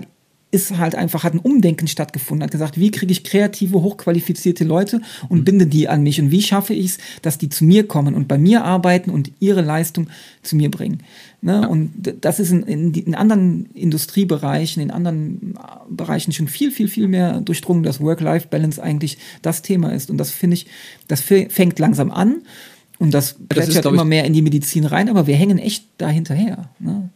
ist 0.54 0.78
halt 0.78 0.94
einfach, 0.94 1.24
hat 1.24 1.34
ein 1.34 1.40
Umdenken 1.40 1.88
stattgefunden, 1.88 2.44
hat 2.44 2.52
gesagt, 2.52 2.78
wie 2.78 2.92
kriege 2.92 3.10
ich 3.10 3.24
kreative, 3.24 3.82
hochqualifizierte 3.82 4.62
Leute 4.62 5.00
und 5.28 5.40
mhm. 5.40 5.44
binde 5.44 5.66
die 5.66 5.88
an 5.88 6.04
mich 6.04 6.20
und 6.20 6.30
wie 6.30 6.42
schaffe 6.42 6.74
ich 6.74 6.86
es, 6.86 6.98
dass 7.22 7.38
die 7.38 7.48
zu 7.48 7.64
mir 7.64 7.88
kommen 7.88 8.14
und 8.14 8.28
bei 8.28 8.38
mir 8.38 8.64
arbeiten 8.64 9.10
und 9.10 9.32
ihre 9.40 9.62
Leistung 9.62 10.08
zu 10.42 10.54
mir 10.54 10.70
bringen. 10.70 11.02
Ne? 11.42 11.60
Ja. 11.62 11.66
Und 11.66 11.92
das 12.20 12.38
ist 12.38 12.52
in, 12.52 12.62
in, 12.62 12.94
in, 12.94 13.14
anderen 13.16 13.66
Industriebereichen, 13.74 14.80
in 14.80 14.92
anderen 14.92 15.58
Bereichen 15.90 16.32
schon 16.32 16.46
viel, 16.46 16.70
viel, 16.70 16.86
viel 16.86 17.08
mehr 17.08 17.40
durchdrungen, 17.40 17.82
dass 17.82 18.00
Work-Life-Balance 18.00 18.80
eigentlich 18.80 19.18
das 19.42 19.62
Thema 19.62 19.92
ist. 19.92 20.08
Und 20.08 20.18
das 20.18 20.30
finde 20.30 20.54
ich, 20.54 20.66
das 21.08 21.20
fängt 21.20 21.80
langsam 21.80 22.12
an. 22.12 22.42
Und 23.00 23.12
das 23.12 23.34
plätschert 23.48 23.86
immer 23.86 24.04
mehr 24.04 24.24
in 24.24 24.32
die 24.32 24.42
Medizin 24.42 24.84
rein, 24.84 25.08
aber 25.08 25.26
wir 25.26 25.34
hängen 25.34 25.58
echt 25.58 25.84
da 25.98 26.08
hinterher. 26.08 26.70
Ne? 26.78 27.10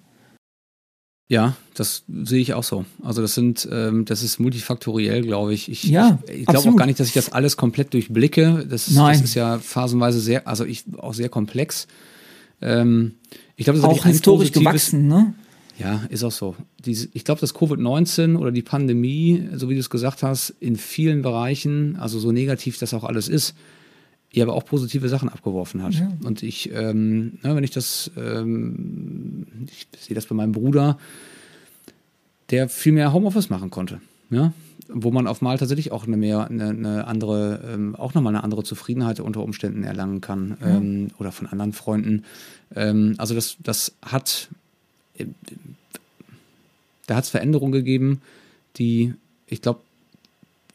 Ja, 1.31 1.57
das 1.75 2.05
sehe 2.09 2.41
ich 2.41 2.55
auch 2.55 2.65
so. 2.65 2.87
Also 3.03 3.21
das 3.21 3.35
sind, 3.35 3.69
ähm, 3.71 4.07
das 4.07 4.23
ist 4.23 4.41
multifaktoriell, 4.41 5.23
glaube 5.23 5.53
ich. 5.53 5.71
Ich, 5.71 5.85
ja, 5.85 6.19
ich, 6.27 6.41
ich 6.41 6.47
glaube 6.47 6.71
auch 6.71 6.77
gar 6.77 6.87
nicht, 6.87 6.99
dass 6.99 7.09
ich 7.09 7.13
das 7.13 7.31
alles 7.31 7.59
komplett 7.59 7.93
durchblicke. 7.93 8.67
Das, 8.69 8.91
Nein. 8.91 9.13
das 9.13 9.23
ist 9.23 9.35
ja 9.35 9.59
phasenweise 9.59 10.21
sehr, 10.21 10.49
also 10.49 10.65
ich 10.65 10.85
auch 10.97 11.13
sehr 11.13 11.29
komplex. 11.29 11.87
Ähm, 12.63 13.17
ich 13.57 13.65
glaube, 13.65 13.79
das 13.79 13.91
ist 13.91 13.99
auch 13.99 14.07
historisch 14.07 14.53
gewachsen, 14.53 15.07
ne? 15.07 15.35
Ja, 15.79 16.03
ist 16.09 16.25
auch 16.25 16.33
so. 16.33 16.57
Diese, 16.85 17.09
ich 17.13 17.25
glaube, 17.25 17.41
dass 17.41 17.55
Covid-19 17.55 18.37
oder 18.37 18.51
die 18.51 18.63
Pandemie, 18.63 19.49
so 19.55 19.69
wie 19.69 19.75
du 19.75 19.81
es 19.81 19.91
gesagt 19.91 20.23
hast, 20.23 20.51
in 20.61 20.77
vielen 20.77 21.23
Bereichen, 21.23 21.97
also 21.97 22.19
so 22.19 22.33
negativ 22.33 22.79
das 22.79 22.95
auch 22.95 23.05
alles 23.05 23.29
ist, 23.29 23.55
ja 24.33 24.45
aber 24.45 24.55
auch 24.55 24.65
positive 24.65 25.09
Sachen 25.09 25.29
abgeworfen 25.29 25.83
hat. 25.83 25.95
Ja. 25.95 26.13
Und 26.25 26.43
ich, 26.43 26.71
ähm, 26.73 27.39
ne, 27.43 27.57
wenn 27.57 27.65
ich 27.65 27.71
das, 27.71 28.11
ähm, 28.17 29.47
ich 29.67 29.89
sehe 29.99 30.15
das 30.15 30.27
bei 30.27 30.35
meinem 30.35 30.53
Bruder, 30.53 30.99
der 32.51 32.69
viel 32.69 32.93
mehr 32.93 33.13
Homeoffice 33.13 33.51
machen 33.51 33.71
konnte. 33.71 34.01
Ja? 34.31 34.53
Wo 34.89 35.11
man 35.11 35.27
auf 35.27 35.43
mal 35.43 35.59
tatsächlich 35.59 35.93
auch 35.93 36.07
eine 36.07 36.17
mehr, 36.17 36.49
eine, 36.49 36.69
eine 36.71 37.07
andere, 37.07 37.61
ähm, 37.73 37.95
auch 37.97 38.15
nochmal 38.15 38.35
eine 38.35 38.45
andere 38.45 38.65
Zufriedenheit 38.65 39.21
unter 39.21 39.43
Umständen 39.43 39.83
erlangen 39.83 40.21
kann. 40.21 40.57
Ja. 40.61 40.77
Ähm, 40.77 41.09
oder 41.19 41.33
von 41.33 41.47
anderen 41.47 41.73
Freunden. 41.73 42.25
Ähm, 42.75 43.15
also 43.19 43.35
das, 43.35 43.57
das 43.63 43.95
hat, 44.03 44.49
äh, 45.17 45.27
da 47.07 47.17
hat 47.17 47.25
es 47.25 47.31
Veränderungen 47.31 47.73
gegeben, 47.73 48.21
die, 48.77 49.15
ich 49.47 49.63
glaube, 49.63 49.81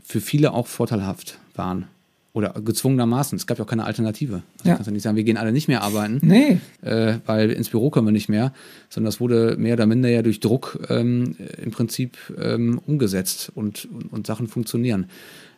für 0.03 0.21
viele 0.21 0.53
auch 0.53 0.67
vorteilhaft 0.67 1.39
waren. 1.55 1.87
Oder 2.35 2.49
gezwungenermaßen. 2.49 3.35
Es 3.35 3.45
gab 3.45 3.59
ja 3.59 3.63
auch 3.63 3.69
keine 3.69 3.85
Alternative. 3.85 4.41
Also 4.57 4.69
ja. 4.69 4.73
kannst 4.73 4.87
ja 4.87 4.91
nicht 4.91 5.03
sagen, 5.03 5.15
wir 5.15 5.23
gehen 5.23 5.37
alle 5.37 5.51
nicht 5.51 5.67
mehr 5.67 5.83
arbeiten, 5.83 6.19
nee. 6.23 6.57
äh, 6.81 7.19
weil 7.27 7.51
ins 7.51 7.69
Büro 7.69 7.91
können 7.91 8.07
wir 8.07 8.11
nicht 8.11 8.27
mehr, 8.27 8.53
sondern 8.89 9.11
das 9.11 9.19
wurde 9.19 9.55
mehr 9.57 9.73
oder 9.73 9.85
minder 9.85 10.09
ja 10.09 10.23
durch 10.23 10.39
Druck 10.39 10.79
ähm, 10.89 11.35
im 11.61 11.69
Prinzip 11.69 12.17
ähm, 12.41 12.81
umgesetzt 12.87 13.51
und, 13.53 13.85
und, 13.85 14.11
und, 14.11 14.25
Sachen 14.25 14.47
funktionieren. 14.47 15.05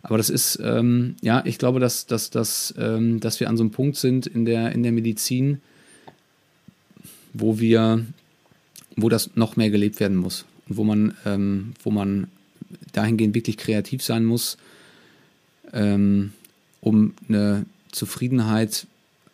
Aber 0.03 0.17
das 0.17 0.29
ist, 0.29 0.59
ähm, 0.61 1.15
ja, 1.21 1.41
ich 1.45 1.57
glaube, 1.59 1.79
dass, 1.79 2.07
dass, 2.07 2.29
dass, 2.29 2.73
ähm, 2.77 3.21
dass 3.21 3.39
wir 3.39 3.49
an 3.49 3.55
so 3.55 3.63
einem 3.63 3.71
Punkt 3.71 3.95
sind 3.95 4.27
in 4.27 4.43
der, 4.43 4.73
in 4.73 4.83
der 4.83 4.91
Medizin, 4.91 5.61
wo 7.33 7.57
wir, 7.57 8.05
wo 8.97 9.07
das 9.07 9.31
noch 9.35 9.55
mehr 9.55 9.69
gelebt 9.69 10.01
werden 10.01 10.17
muss 10.17 10.43
und 10.67 10.75
wo 10.75 10.83
man, 10.83 11.13
ähm, 11.25 11.73
wo 11.81 11.89
man 11.89 12.27
dahingehend 12.91 13.33
wirklich 13.33 13.55
kreativ 13.55 14.03
sein 14.03 14.25
muss, 14.25 14.57
ähm, 15.71 16.33
um 16.85 17.13
eine 17.27 17.65
Zufriedenheit 17.91 18.85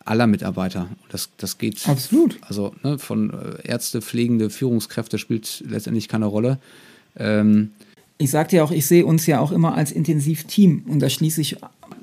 aller 0.04 0.26
Mitarbeiter. 0.26 0.88
Das, 1.10 1.28
das 1.36 1.58
geht. 1.58 1.86
Absolut. 1.86 2.38
Also 2.40 2.74
ne, 2.82 2.98
von 2.98 3.30
äh, 3.30 3.68
Ärzte, 3.68 4.00
Pflegende, 4.02 4.50
Führungskräfte 4.50 5.18
spielt 5.18 5.62
letztendlich 5.68 6.08
keine 6.08 6.26
Rolle. 6.26 6.58
Ähm, 7.16 7.70
ich 8.18 8.30
sagte 8.30 8.56
ja 8.56 8.64
auch, 8.64 8.70
ich 8.70 8.86
sehe 8.86 9.04
uns 9.04 9.26
ja 9.26 9.38
auch 9.38 9.52
immer 9.52 9.74
als 9.74 9.92
Intensivteam 9.92 10.84
und 10.88 11.00
da 11.00 11.10
schließe 11.10 11.40
ich 11.40 11.56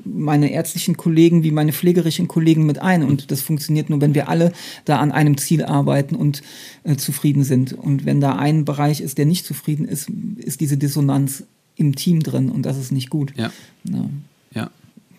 meine 0.05 0.51
ärztlichen 0.51 0.97
Kollegen 0.97 1.43
wie 1.43 1.51
meine 1.51 1.73
pflegerischen 1.73 2.27
Kollegen 2.27 2.65
mit 2.65 2.79
ein 2.79 3.03
und 3.03 3.31
das 3.31 3.41
funktioniert 3.41 3.89
nur, 3.89 4.01
wenn 4.01 4.13
wir 4.13 4.29
alle 4.29 4.53
da 4.85 4.99
an 4.99 5.11
einem 5.11 5.37
Ziel 5.37 5.63
arbeiten 5.65 6.15
und 6.15 6.41
äh, 6.83 6.95
zufrieden 6.95 7.43
sind. 7.43 7.73
Und 7.73 8.05
wenn 8.05 8.21
da 8.21 8.35
ein 8.35 8.65
Bereich 8.65 9.01
ist, 9.01 9.17
der 9.17 9.25
nicht 9.25 9.45
zufrieden 9.45 9.85
ist, 9.85 10.09
ist 10.37 10.61
diese 10.61 10.77
Dissonanz 10.77 11.43
im 11.75 11.95
Team 11.95 12.21
drin 12.21 12.49
und 12.49 12.63
das 12.63 12.77
ist 12.77 12.91
nicht 12.91 13.09
gut. 13.09 13.33
Ja. 13.35 13.51
ja. 13.85 14.09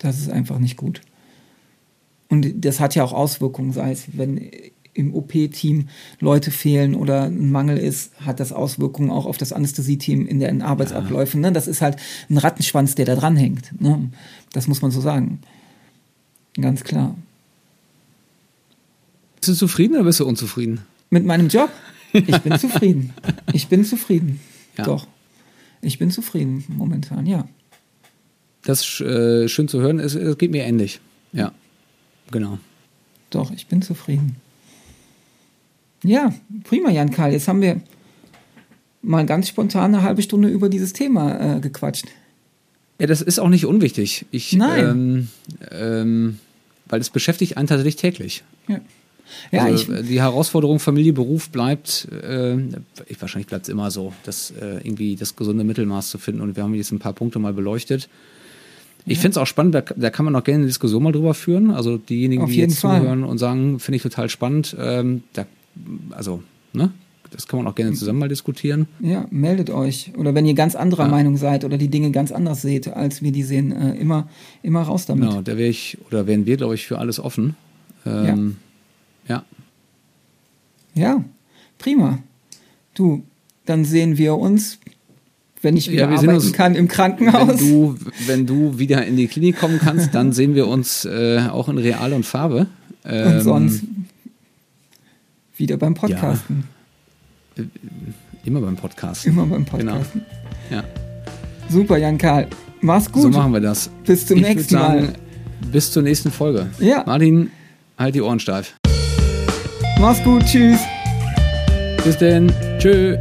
Das 0.01 0.17
ist 0.17 0.31
einfach 0.31 0.57
nicht 0.57 0.77
gut. 0.77 1.01
Und 2.27 2.65
das 2.65 2.79
hat 2.79 2.95
ja 2.95 3.03
auch 3.03 3.13
Auswirkungen, 3.13 3.71
sei 3.71 3.91
es, 3.91 4.05
wenn 4.13 4.49
im 4.93 5.13
OP-Team 5.13 5.89
Leute 6.19 6.49
fehlen 6.49 6.95
oder 6.95 7.25
ein 7.25 7.51
Mangel 7.51 7.77
ist, 7.77 8.11
hat 8.19 8.39
das 8.39 8.51
Auswirkungen 8.51 9.11
auch 9.11 9.25
auf 9.27 9.37
das 9.37 9.53
Anästhesie-Team 9.53 10.25
in 10.25 10.39
den 10.39 10.63
Arbeitsabläufen. 10.63 11.39
Ne? 11.39 11.51
Das 11.51 11.67
ist 11.67 11.81
halt 11.81 11.97
ein 12.29 12.37
Rattenschwanz, 12.37 12.95
der 12.95 13.05
da 13.05 13.15
dranhängt. 13.15 13.79
Ne? 13.79 14.09
Das 14.53 14.67
muss 14.67 14.81
man 14.81 14.89
so 14.89 15.01
sagen. 15.01 15.39
Ganz 16.59 16.83
klar. 16.83 17.15
Bist 19.35 19.49
du 19.49 19.53
zufrieden 19.53 19.95
oder 19.95 20.05
bist 20.05 20.19
du 20.19 20.25
unzufrieden? 20.25 20.81
Mit 21.09 21.25
meinem 21.25 21.47
Job? 21.47 21.69
Ich 22.13 22.39
bin 22.39 22.59
zufrieden. 22.59 23.13
Ich 23.53 23.69
bin 23.69 23.85
zufrieden. 23.85 24.41
Ja. 24.77 24.83
Doch. 24.83 25.07
Ich 25.81 25.97
bin 25.97 26.11
zufrieden 26.11 26.65
momentan, 26.67 27.25
ja. 27.25 27.47
Das 28.63 28.81
ist 28.81 29.01
äh, 29.01 29.47
schön 29.47 29.67
zu 29.67 29.81
hören. 29.81 29.99
Es, 29.99 30.15
es 30.15 30.37
geht 30.37 30.51
mir 30.51 30.63
ähnlich. 30.63 30.99
Ja, 31.33 31.51
genau. 32.31 32.59
Doch, 33.29 33.51
ich 33.51 33.67
bin 33.67 33.81
zufrieden. 33.81 34.35
Ja, 36.03 36.33
prima, 36.63 36.89
Jan 36.91 37.11
Karl. 37.11 37.31
Jetzt 37.31 37.47
haben 37.47 37.61
wir 37.61 37.79
mal 39.01 39.25
ganz 39.25 39.47
spontan 39.47 39.93
eine 39.95 40.03
halbe 40.03 40.21
Stunde 40.21 40.49
über 40.49 40.69
dieses 40.69 40.93
Thema 40.93 41.57
äh, 41.57 41.59
gequatscht. 41.59 42.05
Ja, 42.99 43.07
das 43.07 43.21
ist 43.21 43.39
auch 43.39 43.49
nicht 43.49 43.65
unwichtig. 43.65 44.25
Ich, 44.31 44.53
Nein. 44.53 44.85
Ähm, 44.85 45.27
ähm, 45.71 46.39
weil 46.87 47.01
es 47.01 47.09
beschäftigt 47.09 47.57
einen 47.57 47.67
tatsächlich 47.67 47.95
täglich. 47.95 48.43
Ja. 48.67 48.79
Ja, 49.51 49.63
also, 49.63 49.91
ich- 49.93 49.99
äh, 49.99 50.03
die 50.03 50.19
Herausforderung 50.21 50.79
Familie, 50.79 51.13
Beruf 51.13 51.49
bleibt, 51.49 52.07
äh, 52.11 52.57
ich, 53.07 53.19
wahrscheinlich 53.21 53.47
bleibt 53.47 53.65
es 53.65 53.69
immer 53.69 53.89
so, 53.89 54.13
das 54.23 54.51
äh, 54.51 54.79
irgendwie 54.83 55.15
das 55.15 55.35
gesunde 55.35 55.63
Mittelmaß 55.63 56.09
zu 56.09 56.17
finden. 56.17 56.41
Und 56.41 56.55
wir 56.57 56.63
haben 56.63 56.73
jetzt 56.75 56.91
ein 56.91 56.99
paar 56.99 57.13
Punkte 57.13 57.39
mal 57.39 57.53
beleuchtet. 57.53 58.09
Ich 59.05 59.19
finde 59.19 59.31
es 59.31 59.37
auch 59.37 59.47
spannend, 59.47 59.75
da, 59.75 59.81
da 59.81 60.09
kann 60.09 60.25
man 60.25 60.35
auch 60.35 60.43
gerne 60.43 60.59
eine 60.59 60.67
Diskussion 60.67 61.01
mal 61.03 61.11
drüber 61.11 61.33
führen. 61.33 61.71
Also 61.71 61.97
diejenigen, 61.97 62.43
Auf 62.43 62.49
die 62.51 62.57
jetzt 62.57 62.79
Fall. 62.79 63.01
zuhören 63.01 63.23
und 63.23 63.37
sagen, 63.37 63.79
finde 63.79 63.97
ich 63.97 64.03
total 64.03 64.29
spannend, 64.29 64.75
ähm, 64.79 65.23
da, 65.33 65.45
also, 66.11 66.43
ne? 66.73 66.91
Das 67.31 67.47
kann 67.47 67.59
man 67.59 67.67
auch 67.67 67.75
gerne 67.75 67.93
zusammen 67.93 68.19
mal 68.19 68.27
diskutieren. 68.27 68.87
Ja, 68.99 69.25
meldet 69.31 69.69
euch. 69.69 70.11
Oder 70.17 70.35
wenn 70.35 70.45
ihr 70.45 70.53
ganz 70.53 70.75
anderer 70.75 71.03
Ja. 71.05 71.09
Meinung 71.11 71.37
seid 71.37 71.63
oder 71.63 71.77
die 71.77 71.87
Dinge 71.87 72.11
ganz 72.11 72.33
anders 72.33 72.61
seht, 72.61 72.89
als 72.89 73.21
wir 73.21 73.31
die 73.31 73.43
sehen, 73.43 73.71
äh, 73.71 73.93
immer, 73.95 74.27
immer 74.63 74.81
raus 74.81 75.05
damit. 75.05 75.29
Genau, 75.29 75.41
da 75.41 75.57
wäre 75.57 75.69
ich, 75.69 75.97
oder 76.07 76.27
wären 76.27 76.45
wir, 76.45 76.57
glaube 76.57 76.75
ich, 76.75 76.85
für 76.85 76.97
alles 76.99 77.21
offen. 77.21 77.55
Ähm, 78.05 78.57
ja. 79.29 79.45
Ja, 80.93 81.23
prima. 81.77 82.19
Du, 82.95 83.23
dann 83.65 83.85
sehen 83.85 84.17
wir 84.17 84.35
uns, 84.35 84.79
wenn 85.61 85.77
ich 85.77 85.89
wieder 85.91 86.09
Ja, 86.09 86.17
arbeiten 86.17 86.29
uns- 86.35 86.53
kann, 86.53 86.73
im 86.75 86.81
Wenn 86.83 86.87
Krankenhaus. 86.87 87.57
du, 87.59 87.95
wenn 88.27 88.45
du 88.47 88.77
wieder 88.79 89.05
in 89.05 89.15
die 89.17 89.27
Klinik 89.27 89.57
kommen 89.59 89.79
kannst, 89.79 90.13
dann 90.15 90.31
sehen 90.33 90.55
wir 90.55 90.67
uns 90.67 91.05
äh, 91.05 91.41
auch 91.51 91.69
in 91.69 91.77
Real 91.77 92.13
und 92.13 92.25
Farbe. 92.25 92.67
Ähm, 93.05 93.33
und 93.33 93.41
sonst 93.41 93.83
wieder 95.57 95.77
beim 95.77 95.93
Podcasten. 95.93 96.63
Immer 98.45 98.61
beim 98.61 98.75
Podcast. 98.75 99.25
Immer 99.25 99.45
beim 99.45 99.65
Genau. 99.65 99.93
Podcasten. 99.93 100.21
Ja. 100.71 100.83
Super, 101.69 101.97
Jan 101.97 102.17
Karl. 102.17 102.47
Mach's 102.81 103.05
So 103.05 103.11
gut. 103.23 103.33
machen 103.33 103.53
wir 103.53 103.59
das. 103.59 103.89
Bis 104.05 104.25
zum 104.25 104.37
ich 104.37 104.43
nächsten 104.43 104.73
sagen, 104.73 105.01
Mal. 105.05 105.13
Bis 105.71 105.91
zur 105.91 106.01
nächsten 106.01 106.31
Folge. 106.31 106.67
Ja. 106.79 107.03
Martin, 107.05 107.51
halt 107.97 108.15
die 108.15 108.21
Ohren 108.21 108.39
steif. 108.39 108.73
Mach's 109.99 110.23
gut. 110.23 110.43
Tschüss. 110.45 110.79
Bis 112.03 112.17
denn. 112.17 112.51
Tschö. 112.79 113.17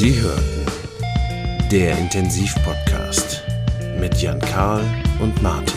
Sie 0.00 0.18
hörten 0.18 0.64
der 1.70 1.98
Intensivpodcast 1.98 3.42
mit 4.00 4.14
Jan 4.22 4.40
Karl 4.40 4.82
und 5.18 5.42
Martin. 5.42 5.76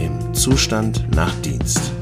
Im 0.00 0.34
Zustand 0.34 1.04
nach 1.14 1.32
Dienst. 1.42 1.93